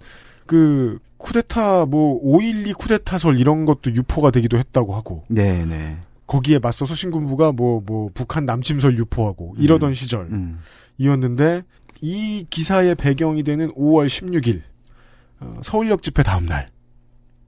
그 0.49 0.99
쿠데타 1.19 1.87
뭐 1.87 2.21
5.12 2.25 2.77
쿠데타설 2.77 3.39
이런 3.39 3.67
것도 3.67 3.95
유포가 3.95 4.31
되기도 4.33 4.57
했다고 4.59 4.95
하고 4.95 5.23
네, 5.29 5.65
네. 5.67 5.99
거기에 6.27 6.59
맞서서 6.59 6.95
신군부가 6.95 7.53
뭐뭐 7.53 8.11
북한 8.15 8.45
남침설 8.47 8.97
유포하고 8.99 9.55
이러던 9.59 9.95
시절 9.95 10.27
음. 10.33 10.59
이었는데 10.97 11.63
이 12.01 12.47
기사의 12.49 12.95
배경이 12.95 13.43
되는 13.43 13.73
5월 13.75 14.07
16일 14.07 14.63
어, 15.41 15.61
서울역 15.63 16.03
집회 16.03 16.23
다음 16.23 16.47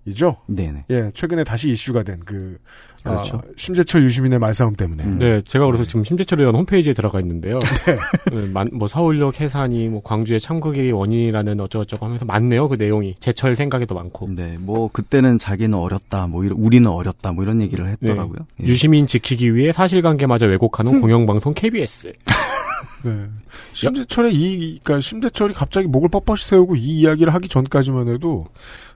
날이죠. 0.04 0.36
네네. 0.46 0.84
예, 0.90 1.10
최근에 1.14 1.44
다시 1.44 1.70
이슈가 1.70 2.02
된 2.02 2.20
그 2.24 2.58
그렇죠. 3.04 3.40
심재철 3.56 4.02
유시민의 4.04 4.38
말싸움 4.38 4.74
때문에 4.74 5.04
음. 5.04 5.18
네, 5.18 5.40
제가 5.42 5.66
그래서 5.66 5.84
지금 5.84 6.04
심재철 6.04 6.40
의원 6.40 6.54
홈페이지에 6.56 6.92
들어가 6.92 7.20
있는데요. 7.20 7.58
네. 7.86 8.36
네, 8.36 8.46
만- 8.48 8.70
뭐 8.72 8.88
서울역 8.88 9.40
해산이 9.40 9.88
뭐 9.88 10.02
광주의 10.02 10.38
참극이 10.40 10.90
원인이라는 10.92 11.60
어쩌고저쩌고 11.60 12.04
하면서 12.06 12.24
많네요. 12.24 12.68
그 12.68 12.76
내용이 12.78 13.14
제철 13.20 13.56
생각에도 13.56 13.94
많고. 13.94 14.28
네, 14.34 14.56
뭐 14.58 14.88
그때는 14.92 15.38
자기는 15.38 15.76
어렸다, 15.76 16.26
뭐 16.26 16.44
이런 16.44 16.58
우리는 16.58 16.88
어렸다, 16.90 17.32
뭐 17.32 17.44
이런 17.44 17.60
얘기를 17.62 17.84
네. 17.84 17.92
했더라고요. 17.92 18.46
예. 18.62 18.66
유시민 18.66 19.06
지키기 19.06 19.54
위해 19.54 19.72
사실관계마저 19.72 20.46
왜곡하는 20.46 21.00
공영방송 21.00 21.54
KBS. 21.54 22.12
네. 23.04 23.26
심재철의 23.72 24.34
이, 24.34 24.78
그러니까 24.82 25.00
심재철이 25.00 25.54
갑자기 25.54 25.86
목을 25.86 26.10
뻣뻣이 26.10 26.42
세우고 26.42 26.76
이 26.76 27.00
이야기를 27.00 27.32
하기 27.34 27.48
전까지만 27.48 28.08
해도 28.08 28.46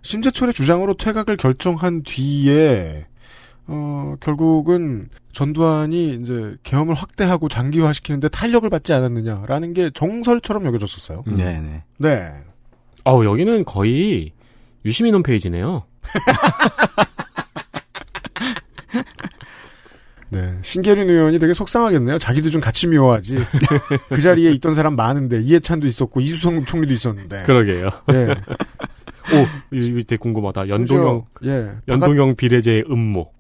심재철의 0.03 0.53
주장으로 0.53 0.95
퇴각을 0.95 1.37
결정한 1.39 2.03
뒤에 2.03 3.07
어, 3.67 4.15
결국은 4.21 5.09
전두환이 5.33 6.15
이제 6.15 6.55
계엄을 6.63 6.95
확대하고 6.95 7.49
장기화시키는데 7.49 8.29
탄력을 8.29 8.69
받지 8.69 8.93
않았느냐라는 8.93 9.73
게 9.73 9.91
정설처럼 9.93 10.67
여겨졌었어요. 10.67 11.25
음. 11.27 11.35
네, 11.37 11.61
네. 11.61 11.83
네. 11.99 12.33
어 13.07 13.25
여기는 13.25 13.65
거의 13.65 14.33
유시민 14.85 15.15
홈페이지네요. 15.15 15.85
네. 20.31 20.59
신계륜 20.63 21.09
의원이 21.09 21.39
되게 21.39 21.55
속상하겠네요. 21.55 22.19
자기도 22.19 22.51
좀 22.51 22.61
같이 22.61 22.89
미워하지. 22.89 23.39
그 24.09 24.21
자리에 24.21 24.51
있던 24.53 24.75
사람 24.75 24.97
많은데 24.97 25.41
이해찬도 25.41 25.87
있었고 25.87 26.21
이수성 26.21 26.65
총리도 26.65 26.93
있었는데. 26.93 27.45
그러게요. 27.45 27.91
네. 28.09 28.35
오, 29.33 29.75
이거 29.77 29.97
되게 29.99 30.17
궁금하다. 30.17 30.69
연동형, 30.69 31.25
예. 31.45 31.73
연동형 31.89 32.37
비례제의 32.37 32.85
음모. 32.91 33.33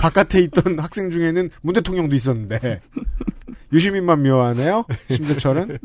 바깥에 0.00 0.40
있던 0.40 0.78
학생 0.78 1.10
중에는 1.10 1.50
문 1.62 1.74
대통령도 1.74 2.14
있었는데 2.14 2.80
유시민만 3.72 4.22
미워하네요. 4.22 4.84
심재철은 5.10 5.78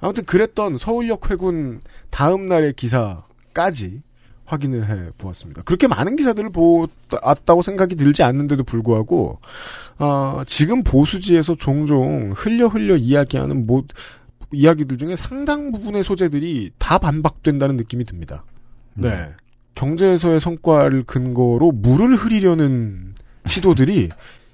아무튼 0.00 0.24
그랬던 0.24 0.78
서울역 0.78 1.30
회군 1.30 1.80
다음 2.10 2.48
날의 2.48 2.74
기사까지 2.74 4.02
확인을 4.44 4.88
해 4.88 5.10
보았습니다. 5.18 5.62
그렇게 5.62 5.86
많은 5.86 6.16
기사들을 6.16 6.50
보았다고 6.50 7.62
생각이 7.62 7.96
들지 7.96 8.22
않는데도 8.22 8.64
불구하고 8.64 9.40
어, 9.98 10.42
지금 10.46 10.82
보수지에서 10.82 11.54
종종 11.56 12.32
흘려 12.34 12.68
흘려 12.68 12.96
이야기하는 12.96 13.66
뭐 13.66 13.84
이야기들 14.52 14.98
중에 14.98 15.16
상당 15.16 15.72
부분의 15.72 16.04
소재들이 16.04 16.70
다 16.78 16.98
반박된다는 16.98 17.76
느낌이 17.76 18.04
듭니다. 18.04 18.44
네. 18.94 19.32
경제에서의 19.74 20.40
성과를 20.40 21.04
근거로 21.04 21.70
물을 21.72 22.14
흐리려는 22.14 23.14
시도들이 23.46 24.08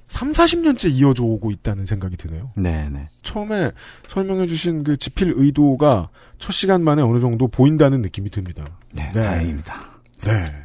3, 0.09 0.33
40년째 0.33 0.93
이어져 0.93 1.25
오고 1.25 1.51
있다는 1.51 1.87
생각이 1.87 2.17
드네요. 2.17 2.53
네, 2.57 2.89
네. 2.91 3.09
처음에 3.23 3.73
설명해 4.09 4.47
주신 4.47 4.85
그 4.85 4.97
지필 4.97 5.33
의도가 5.35 6.11
첫 6.39 6.53
시간 6.53 6.83
만에 6.83 7.03
어느 7.03 7.21
정도 7.21 7.49
보인다는 7.49 8.03
느낌이 8.03 8.31
듭니다. 8.31 8.79
네, 8.93 9.11
네. 9.15 9.23
다행입니다. 9.23 9.75
네. 10.23 10.64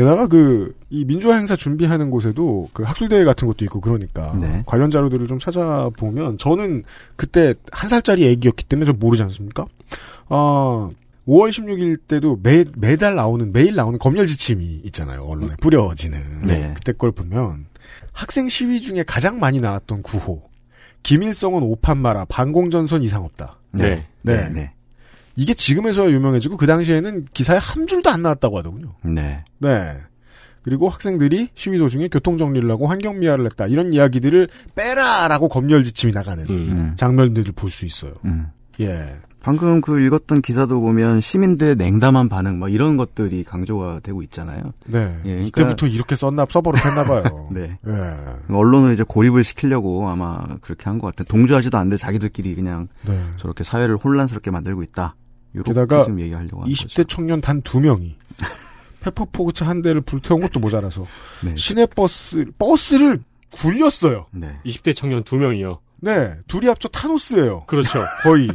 게다가 0.00 0.26
그, 0.28 0.74
이 0.88 1.04
민주화 1.04 1.36
행사 1.36 1.56
준비하는 1.56 2.10
곳에도 2.10 2.70
그 2.72 2.84
학술대회 2.84 3.24
같은 3.24 3.46
것도 3.46 3.66
있고 3.66 3.82
그러니까 3.82 4.34
네. 4.40 4.62
관련 4.64 4.90
자료들을 4.90 5.26
좀 5.28 5.38
찾아보면 5.38 6.38
저는 6.38 6.84
그때 7.16 7.54
한 7.70 7.90
살짜리 7.90 8.26
애기였기 8.26 8.64
때문에 8.64 8.86
좀 8.86 8.98
모르지 8.98 9.22
않습니까? 9.24 9.66
어, 10.30 10.90
5월 11.28 11.50
16일 11.50 11.98
때도 12.08 12.40
매, 12.42 12.64
매달 12.78 13.14
나오는, 13.14 13.52
매일 13.52 13.74
나오는 13.74 13.98
검열 13.98 14.26
지침이 14.26 14.80
있잖아요. 14.86 15.22
언론에 15.22 15.54
뿌려지는. 15.60 16.44
네. 16.44 16.72
그때 16.74 16.92
걸 16.92 17.12
보면 17.12 17.66
학생 18.12 18.48
시위 18.48 18.80
중에 18.80 19.04
가장 19.06 19.38
많이 19.38 19.60
나왔던 19.60 20.00
구호. 20.02 20.42
김일성은 21.02 21.62
오판 21.62 21.98
마라, 21.98 22.24
반공전선 22.24 23.02
이상 23.02 23.24
없다. 23.24 23.58
네. 23.72 24.06
네. 24.22 24.48
네. 24.48 24.72
이게 25.36 25.54
지금에서야 25.54 26.10
유명해지고 26.10 26.56
그 26.56 26.66
당시에는 26.66 27.26
기사에 27.32 27.58
한 27.58 27.86
줄도 27.86 28.10
안 28.10 28.22
나왔다고 28.22 28.58
하더군요. 28.58 28.94
네. 29.04 29.44
네. 29.58 29.96
그리고 30.62 30.88
학생들이 30.90 31.48
시위 31.54 31.78
도중에 31.78 32.08
교통 32.08 32.36
정리를 32.36 32.70
하고 32.70 32.86
환경 32.86 33.18
미화를 33.20 33.46
했다. 33.46 33.66
이런 33.66 33.92
이야기들을 33.94 34.48
빼라라고 34.74 35.48
검열 35.48 35.84
지침이 35.84 36.12
나가는 36.12 36.44
음. 36.44 36.50
음. 36.50 36.92
장면들을 36.96 37.52
볼 37.52 37.70
수 37.70 37.86
있어요. 37.86 38.12
음. 38.26 38.48
예. 38.80 39.16
방금 39.42 39.80
그 39.80 40.00
읽었던 40.00 40.42
기사도 40.42 40.80
보면 40.80 41.20
시민들의 41.20 41.76
냉담한 41.76 42.28
반응 42.28 42.58
뭐 42.58 42.68
이런 42.68 42.96
것들이 42.96 43.42
강조가 43.44 44.00
되고 44.00 44.22
있잖아요. 44.22 44.72
네. 44.86 45.18
예, 45.24 45.30
그러니까- 45.36 45.62
이때부터 45.62 45.86
이렇게 45.86 46.14
썼나 46.16 46.46
서버를 46.50 46.78
했나 46.84 47.04
봐요. 47.04 47.48
네. 47.50 47.78
예. 47.86 48.54
언론을 48.54 48.92
이제 48.92 49.02
고립을 49.04 49.42
시키려고 49.44 50.08
아마 50.10 50.40
그렇게 50.60 50.84
한 50.84 50.98
것 50.98 51.06
같아요. 51.08 51.24
동조하지도 51.28 51.78
않는데 51.78 51.96
자기들끼리 51.96 52.54
그냥 52.54 52.88
네. 53.06 53.18
저렇게 53.38 53.64
사회를 53.64 53.96
혼란스럽게 53.96 54.50
만들고 54.50 54.82
있다. 54.82 55.14
이렇게 55.54 55.72
게다가 55.72 56.04
지금 56.04 56.20
얘기하려고 56.20 56.62
하는 56.62 56.72
20대 56.72 57.08
청년 57.08 57.40
단 57.40 57.62
두 57.62 57.80
명이 57.80 58.16
페퍼포그차 59.00 59.66
한 59.66 59.80
대를 59.82 60.00
불태운 60.02 60.40
것도 60.42 60.60
모자라서 60.60 61.06
네. 61.42 61.54
시내버스 61.56 62.46
버스를 62.58 63.20
굴렸어요. 63.52 64.26
네. 64.32 64.58
20대 64.66 64.94
청년 64.94 65.24
두 65.24 65.36
명이요. 65.36 65.80
네, 66.02 66.34
둘이 66.46 66.66
합쳐 66.66 66.88
타노스예요. 66.88 67.64
그렇죠. 67.66 68.04
거의 68.22 68.48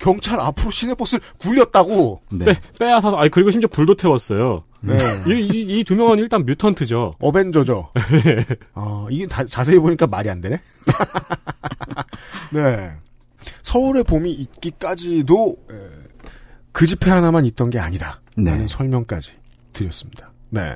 경찰 0.00 0.40
앞으로 0.40 0.70
시내버스를 0.70 1.22
굴렸다고. 1.38 2.22
네. 2.32 2.46
빼, 2.46 2.60
빼앗아서, 2.78 3.16
아니, 3.16 3.30
그리고 3.30 3.50
심지어 3.50 3.68
불도 3.68 3.94
태웠어요. 3.94 4.64
네. 4.80 4.96
이, 5.26 5.80
이두 5.80 5.94
명은 5.94 6.18
일단 6.18 6.44
뮤턴트죠. 6.46 7.14
어벤져죠. 7.20 7.90
아, 8.74 9.06
이게 9.10 9.26
다- 9.26 9.44
자세히 9.44 9.78
보니까 9.78 10.06
말이 10.06 10.30
안 10.30 10.40
되네. 10.40 10.56
네. 12.52 12.90
서울의 13.62 14.04
봄이 14.04 14.32
있기까지도 14.32 15.56
에, 15.70 15.74
그 16.72 16.86
집회 16.86 17.10
하나만 17.10 17.44
있던 17.46 17.70
게 17.70 17.78
아니다. 17.78 18.20
라는 18.36 18.60
네. 18.60 18.66
설명까지 18.66 19.32
드렸습니다. 19.72 20.32
네. 20.48 20.74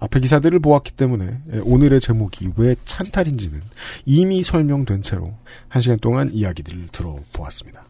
앞에 0.00 0.20
기사들을 0.20 0.58
보았기 0.60 0.92
때문에 0.92 1.24
에, 1.52 1.58
오늘의 1.62 2.00
제목이 2.00 2.52
왜 2.56 2.74
찬탈인지는 2.84 3.60
이미 4.06 4.42
설명된 4.42 5.02
채로 5.02 5.34
한 5.68 5.80
시간 5.82 5.98
동안 5.98 6.30
이야기들을 6.32 6.88
들어보았습니다. 6.92 7.84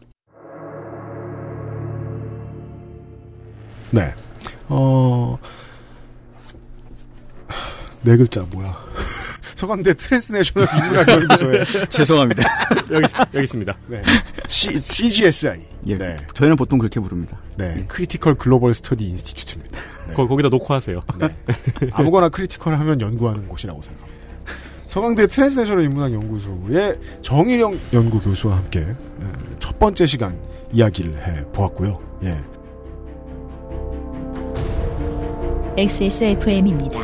네. 3.91 4.13
어, 4.67 5.37
네 8.03 8.17
글자 8.17 8.41
뭐야? 8.51 8.75
서강대 9.55 9.93
transnational 9.93 10.67
인문학 10.75 11.07
연구소에 11.07 11.63
죄송합니다. 11.89 12.41
여기, 12.91 13.05
여기 13.35 13.43
있습니다. 13.43 13.77
네. 13.87 14.01
C, 14.47 14.79
CGSI. 14.79 15.61
예. 15.87 15.97
네. 15.97 16.17
저희는 16.33 16.55
보통 16.55 16.79
그렇게 16.79 16.99
부릅니다. 16.99 17.37
네. 17.57 17.85
Critical 17.87 18.35
Global 18.35 18.73
Study 18.73 19.03
Institute입니다. 19.03 19.79
거, 20.15 20.27
거기다 20.27 20.49
놓고 20.49 20.73
하세요. 20.73 21.03
네. 21.19 21.29
아무거나 21.91 22.29
critical 22.29 22.73
하면 22.79 23.01
연구하는 23.01 23.47
곳이라고 23.47 23.81
생각합니다. 23.83 24.21
서강대 24.87 25.27
transnational 25.27 25.83
인문학 25.83 26.11
연구소의 26.11 26.99
정일영 27.21 27.79
연구 27.93 28.19
교수와 28.19 28.57
함께 28.57 28.79
에, 28.79 28.95
첫 29.59 29.77
번째 29.77 30.05
시간 30.05 30.37
이야기를 30.73 31.27
해 31.27 31.45
보았고요. 31.53 32.01
예. 32.23 32.35
XSFM입니다. 35.77 36.99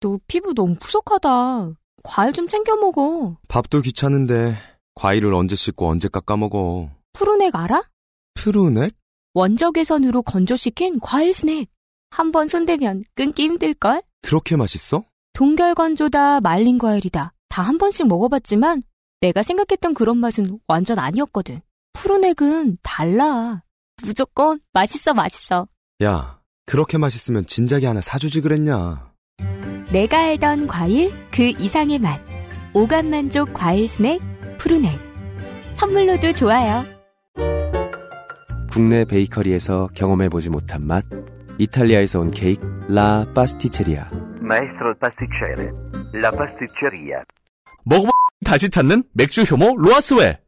너 0.00 0.18
피부 0.26 0.52
너무 0.52 0.74
푸석하다. 0.78 1.74
과일 2.02 2.32
좀 2.32 2.46
챙겨 2.48 2.76
먹어. 2.76 3.38
밥도 3.48 3.80
귀찮은데 3.80 4.58
과일을 4.94 5.32
언제 5.32 5.56
씻고 5.56 5.88
언제 5.88 6.08
깎아 6.08 6.36
먹어. 6.36 6.90
푸르넥 7.14 7.54
알아? 7.54 7.82
푸르넥? 8.34 8.94
원적외선으로 9.34 10.22
건조시킨 10.22 11.00
과일 11.00 11.32
스낵. 11.32 11.68
한번 12.10 12.48
손대면 12.48 13.04
끊기 13.14 13.44
힘들걸? 13.44 14.02
그렇게 14.20 14.56
맛있어? 14.56 15.04
동결 15.32 15.74
건조다 15.74 16.40
말린 16.40 16.78
과일이다. 16.78 17.32
다 17.48 17.62
한 17.62 17.78
번씩 17.78 18.08
먹어봤지만 18.08 18.82
내가 19.20 19.42
생각했던 19.42 19.94
그런 19.94 20.16
맛은 20.18 20.58
완전 20.66 20.98
아니었거든. 20.98 21.60
푸르넥은 21.92 22.78
달라. 22.82 23.62
무조건 24.02 24.60
맛있어 24.72 25.14
맛있어. 25.14 25.68
야, 26.02 26.40
그렇게 26.66 26.98
맛있으면 26.98 27.46
진작에 27.46 27.86
하나 27.86 28.00
사주지 28.00 28.40
그랬냐. 28.40 29.12
내가 29.92 30.18
알던 30.20 30.66
과일 30.66 31.12
그 31.30 31.52
이상의 31.58 31.98
맛. 31.98 32.20
오감 32.74 33.10
만족 33.10 33.52
과일 33.52 33.86
스낵 33.88 34.18
푸르넥. 34.58 34.98
선물로도 35.72 36.32
좋아요. 36.32 36.84
국내 38.70 39.04
베이커리에서 39.04 39.88
경험해보지 39.94 40.48
못한 40.48 40.86
맛. 40.86 41.04
이탈리아에서 41.58 42.20
온 42.20 42.30
케이크 42.30 42.62
라 42.88 43.26
파스티체리아. 43.34 44.10
Maestro 44.52 44.94
pasticcere. 45.00 45.72
La 46.12 46.30
pasticceria. 46.30 47.24
먹어봐 47.84 48.10
다시 48.44 48.68
찾는 48.68 49.04
맥주 49.14 49.40
효모 49.42 49.78
로아스웰. 49.78 50.38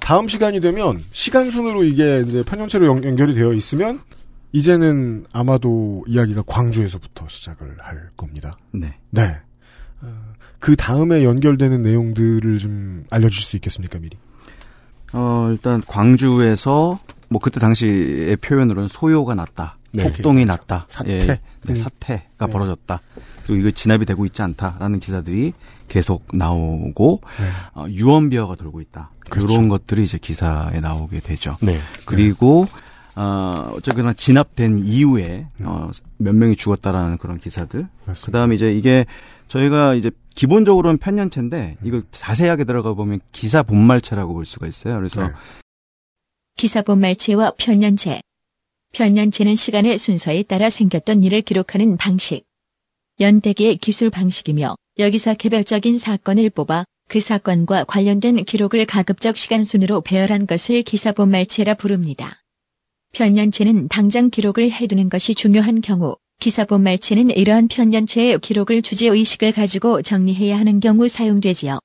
다음 0.00 0.26
시간이 0.26 0.60
되면 0.60 1.00
시간 1.12 1.52
순으로 1.52 1.84
이게 1.84 2.20
이제 2.26 2.42
편연체로 2.42 2.86
연, 2.86 3.04
연결이 3.04 3.34
되어 3.34 3.52
있으면 3.52 4.00
이제는 4.50 5.26
아마도 5.32 6.02
이야기가 6.08 6.42
광주에서부터 6.48 7.28
시작을 7.28 7.76
할 7.78 8.10
겁니다. 8.16 8.58
네. 8.72 8.98
네. 9.10 9.22
어, 10.02 10.32
그 10.58 10.74
다음에 10.74 11.22
연결되는 11.22 11.80
내용들을 11.80 12.58
좀 12.58 13.04
알려주실 13.08 13.44
수 13.44 13.56
있겠습니까, 13.56 14.00
미리? 14.00 14.18
어, 15.12 15.48
일단 15.52 15.80
광주에서 15.86 16.98
뭐 17.28 17.40
그때 17.40 17.60
당시의 17.60 18.36
표현으로는 18.38 18.88
소요가 18.88 19.36
났다. 19.36 19.78
네. 19.92 20.04
폭동이 20.04 20.44
났다. 20.44 20.86
사태. 20.88 21.12
예, 21.12 21.20
네, 21.20 21.40
음. 21.68 21.76
사태가 21.76 22.46
네. 22.46 22.52
벌어졌다. 22.52 23.00
그리고 23.44 23.60
이거 23.60 23.70
진압이 23.70 24.06
되고 24.06 24.24
있지 24.26 24.42
않다라는 24.42 25.00
기사들이 25.00 25.52
계속 25.88 26.26
나오고 26.32 27.20
네. 27.38 27.48
어, 27.74 27.86
유언비어가 27.88 28.54
돌고 28.56 28.80
있다. 28.80 29.10
그렇죠. 29.28 29.52
이런 29.52 29.68
것들이 29.68 30.04
이제 30.04 30.18
기사에 30.18 30.80
나오게 30.80 31.20
되죠. 31.20 31.56
네. 31.62 31.80
그리고 32.06 32.66
어, 33.14 33.72
어쨌거나 33.76 34.14
진압된 34.14 34.84
이후에 34.84 35.46
음. 35.60 35.66
어, 35.66 35.90
몇 36.16 36.34
명이 36.34 36.56
죽었다라는 36.56 37.18
그런 37.18 37.38
기사들. 37.38 37.86
맞습니다. 38.06 38.26
그다음에 38.26 38.54
이제 38.54 38.72
이게 38.72 39.04
저희가 39.48 39.94
이제 39.94 40.10
기본적으로는 40.34 40.98
편년체인데 40.98 41.76
음. 41.80 41.86
이걸 41.86 42.04
자세하게 42.10 42.64
들어가 42.64 42.94
보면 42.94 43.20
기사 43.32 43.62
본말체라고 43.62 44.32
볼 44.32 44.46
수가 44.46 44.66
있어요. 44.66 44.96
그래서 44.96 45.26
네. 45.26 45.34
기사 46.56 46.80
본말체와 46.80 47.52
편년체. 47.58 48.20
편년체는 48.92 49.56
시간의 49.56 49.96
순서에 49.96 50.42
따라 50.42 50.68
생겼던 50.68 51.22
일을 51.22 51.40
기록하는 51.40 51.96
방식. 51.96 52.44
연대기의 53.20 53.76
기술 53.76 54.10
방식이며 54.10 54.76
여기서 54.98 55.34
개별적인 55.34 55.98
사건을 55.98 56.50
뽑아 56.50 56.84
그 57.08 57.20
사건과 57.20 57.84
관련된 57.84 58.44
기록을 58.44 58.84
가급적 58.84 59.36
시간 59.36 59.64
순으로 59.64 60.02
배열한 60.02 60.46
것을 60.46 60.82
기사본 60.82 61.30
말체라 61.30 61.74
부릅니다. 61.74 62.42
편년체는 63.12 63.88
당장 63.88 64.30
기록을 64.30 64.70
해두는 64.70 65.08
것이 65.08 65.34
중요한 65.34 65.80
경우, 65.80 66.16
기사본 66.40 66.82
말체는 66.82 67.30
이러한 67.30 67.68
편년체의 67.68 68.40
기록을 68.40 68.82
주제 68.82 69.08
의식을 69.08 69.52
가지고 69.52 70.02
정리해야 70.02 70.58
하는 70.58 70.80
경우 70.80 71.08
사용되지요. 71.08 71.78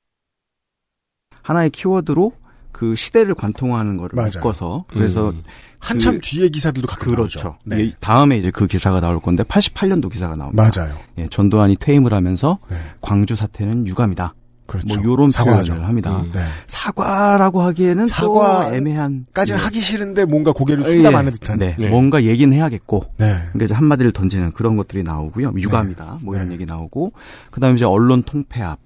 하나의 1.42 1.70
키워드로 1.70 2.34
그 2.72 2.96
시대를 2.96 3.34
관통하는 3.34 3.98
거를 3.98 4.16
맞아요. 4.16 4.32
묶어서 4.36 4.86
그래서 4.88 5.32
음. 5.32 5.42
한참 5.80 6.16
그- 6.16 6.22
뒤에 6.22 6.50
기사들도 6.50 6.88
가끔 6.88 7.14
그렇죠. 7.16 7.40
나오죠. 7.40 7.60
네. 7.66 7.84
이 7.84 7.94
다음에 8.00 8.38
이제 8.38 8.52
그 8.52 8.68
기사가 8.68 9.00
나올 9.00 9.20
건데 9.20 9.44
88년도 9.44 10.12
기사가 10.12 10.36
나옵니다. 10.36 10.70
맞아요. 10.76 10.96
예, 11.18 11.28
전두환이 11.30 11.78
퇴임을 11.80 12.14
하면서 12.14 12.60
네. 12.70 12.78
광주 13.02 13.36
사태는 13.36 13.88
유감이다. 13.88 14.34
그렇죠. 14.66 14.86
뭐 14.88 14.98
요런. 15.02 15.32
표현을 15.32 15.88
합니다. 15.88 16.20
음. 16.20 16.32
네. 16.34 16.42
사과라고 16.68 17.62
하기에는 17.62 18.08
사과- 18.08 18.70
또 18.70 18.76
애매한 18.76 19.26
까지는 19.34 19.60
예. 19.60 19.64
하기 19.64 19.80
싫은데 19.80 20.26
뭔가 20.26 20.52
고개를 20.52 20.84
예, 20.88 20.96
숙담하는 20.96 21.32
듯한. 21.32 21.58
네, 21.60 21.76
네. 21.80 21.88
뭔가 21.88 22.24
얘기는 22.24 22.52
해야겠고 22.54 23.04
네. 23.18 23.28
그러니까 23.54 23.64
이제 23.66 23.74
한마디를 23.74 24.12
던지는 24.12 24.52
그런 24.52 24.76
것들이 24.76 25.04
나오고요. 25.04 25.54
유감이다. 25.56 26.20
뭐 26.22 26.36
이런 26.36 26.50
네. 26.50 26.56
얘기 26.56 26.66
나오고 26.66 27.14
그다음에 27.52 27.76
이제 27.76 27.86
언론 27.86 28.24
통폐합 28.24 28.78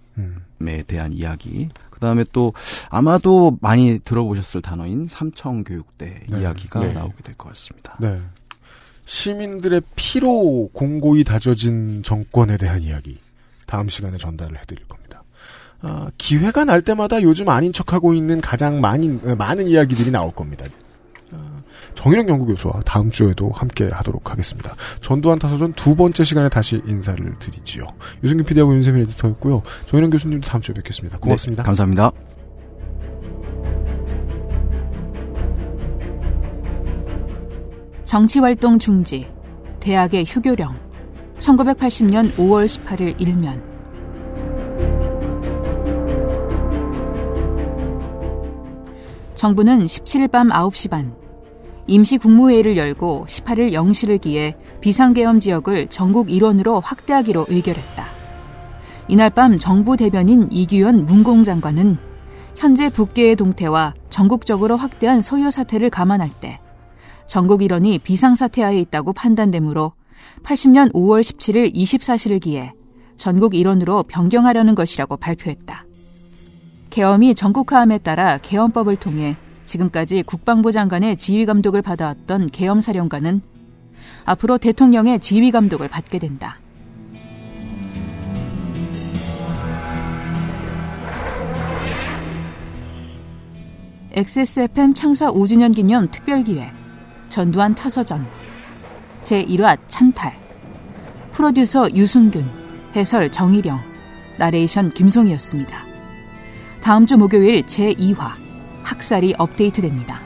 에 0.67 0.77
음. 0.79 0.83
대한 0.87 1.13
이야기. 1.13 1.69
그다음에 1.89 2.25
또 2.31 2.53
아마도 2.89 3.57
많이 3.61 3.99
들어보셨을 4.03 4.61
단어인 4.61 5.07
삼청 5.07 5.63
교육대 5.63 6.23
네. 6.27 6.39
이야기가 6.39 6.79
네. 6.79 6.93
나오게 6.93 7.15
될 7.23 7.35
것 7.35 7.49
같습니다. 7.49 7.95
네. 7.99 8.19
시민들의 9.05 9.81
피로 9.95 10.69
공고히 10.73 11.23
다져진 11.23 12.01
정권에 12.03 12.57
대한 12.57 12.81
이야기 12.81 13.19
다음 13.65 13.89
시간에 13.89 14.17
전달을 14.17 14.57
해드릴 14.59 14.87
겁니다. 14.87 15.23
아, 15.81 16.09
기회가 16.17 16.63
날 16.65 16.81
때마다 16.81 17.21
요즘 17.21 17.49
아닌 17.49 17.73
척하고 17.73 18.13
있는 18.13 18.39
가장 18.39 18.81
많이, 18.81 19.09
많은 19.37 19.67
이야기들이 19.67 20.11
나올 20.11 20.31
겁니다. 20.31 20.65
아, 21.91 21.95
정일영 21.95 22.29
연구교수와 22.29 22.81
다음 22.85 23.11
주에도 23.11 23.49
함께 23.51 23.89
하도록 23.91 24.31
하겠습니다. 24.31 24.73
전두환 25.01 25.39
타서전 25.39 25.73
두 25.73 25.95
번째 25.95 26.23
시간에 26.23 26.49
다시 26.49 26.81
인사를 26.85 27.37
드리지요. 27.39 27.85
유승균 28.23 28.45
PD하고 28.45 28.73
윤세민 28.73 29.03
에디터였고요. 29.03 29.61
정일영 29.85 30.09
교수님도 30.09 30.47
다음 30.47 30.61
주에 30.61 30.73
뵙겠습니다. 30.73 31.17
고맙습니다. 31.19 31.63
네, 31.63 31.65
감사합니다. 31.65 32.11
정치활동 38.05 38.77
중지, 38.77 39.25
대학의 39.79 40.25
휴교령, 40.25 40.75
1980년 41.39 42.35
5월 42.35 42.65
18일 42.65 43.21
일면. 43.21 43.63
정부는 49.33 49.85
17일 49.85 50.29
밤 50.29 50.49
9시 50.49 50.89
반, 50.89 51.15
임시 51.91 52.17
국무회의를 52.17 52.77
열고 52.77 53.25
18일 53.27 53.73
0시를 53.73 54.21
기해 54.21 54.55
비상계엄 54.79 55.39
지역을 55.39 55.87
전국 55.87 56.31
일원으로 56.31 56.79
확대하기로 56.79 57.47
의결했다. 57.49 58.05
이날 59.09 59.29
밤 59.29 59.57
정부 59.57 59.97
대변인 59.97 60.47
이규현 60.53 61.05
문공 61.05 61.43
장관은 61.43 61.97
현재 62.55 62.87
북계의 62.87 63.35
동태와 63.35 63.93
전국적으로 64.09 64.77
확대한 64.77 65.21
소요 65.21 65.51
사태를 65.51 65.89
감안할 65.89 66.29
때 66.39 66.61
전국 67.27 67.61
일원이 67.61 67.99
비상사태하에 67.99 68.79
있다고 68.79 69.11
판단되므로 69.11 69.91
80년 70.43 70.93
5월 70.93 71.19
17일 71.19 71.75
24시를 71.75 72.39
기해 72.39 72.71
전국 73.17 73.53
일원으로 73.53 74.03
변경하려는 74.03 74.75
것이라고 74.75 75.17
발표했다. 75.17 75.85
계엄이 76.89 77.35
전국화함에 77.35 77.97
따라 77.97 78.37
계엄법을 78.37 78.95
통해 78.95 79.35
지금까지 79.71 80.23
국방부 80.23 80.71
장관의 80.71 81.17
지휘 81.17 81.45
감독을 81.45 81.81
받아왔던 81.81 82.49
계엄 82.49 82.81
사령관은 82.81 83.41
앞으로 84.25 84.57
대통령의 84.57 85.19
지휘 85.19 85.51
감독을 85.51 85.87
받게 85.87 86.19
된다. 86.19 86.59
XSFM 94.13 94.93
창사 94.93 95.31
5주년 95.31 95.73
기념 95.73 96.11
특별기획 96.11 96.69
전두환 97.29 97.73
타서전 97.73 98.27
제1화 99.23 99.77
찬탈 99.87 100.33
프로듀서 101.31 101.89
유승균 101.95 102.43
해설 102.93 103.31
정희령 103.31 103.79
나레이션 104.37 104.89
김송이었습니다. 104.89 105.85
다음 106.81 107.05
주 107.05 107.15
목요일 107.17 107.65
제2화 107.65 108.50
학살이 108.83 109.33
업데이트됩니다. 109.37 110.21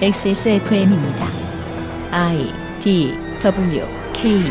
XSFM입니다. 0.00 1.26
I 2.10 2.52
D 2.82 3.14
W 3.42 3.86
K 4.12 4.42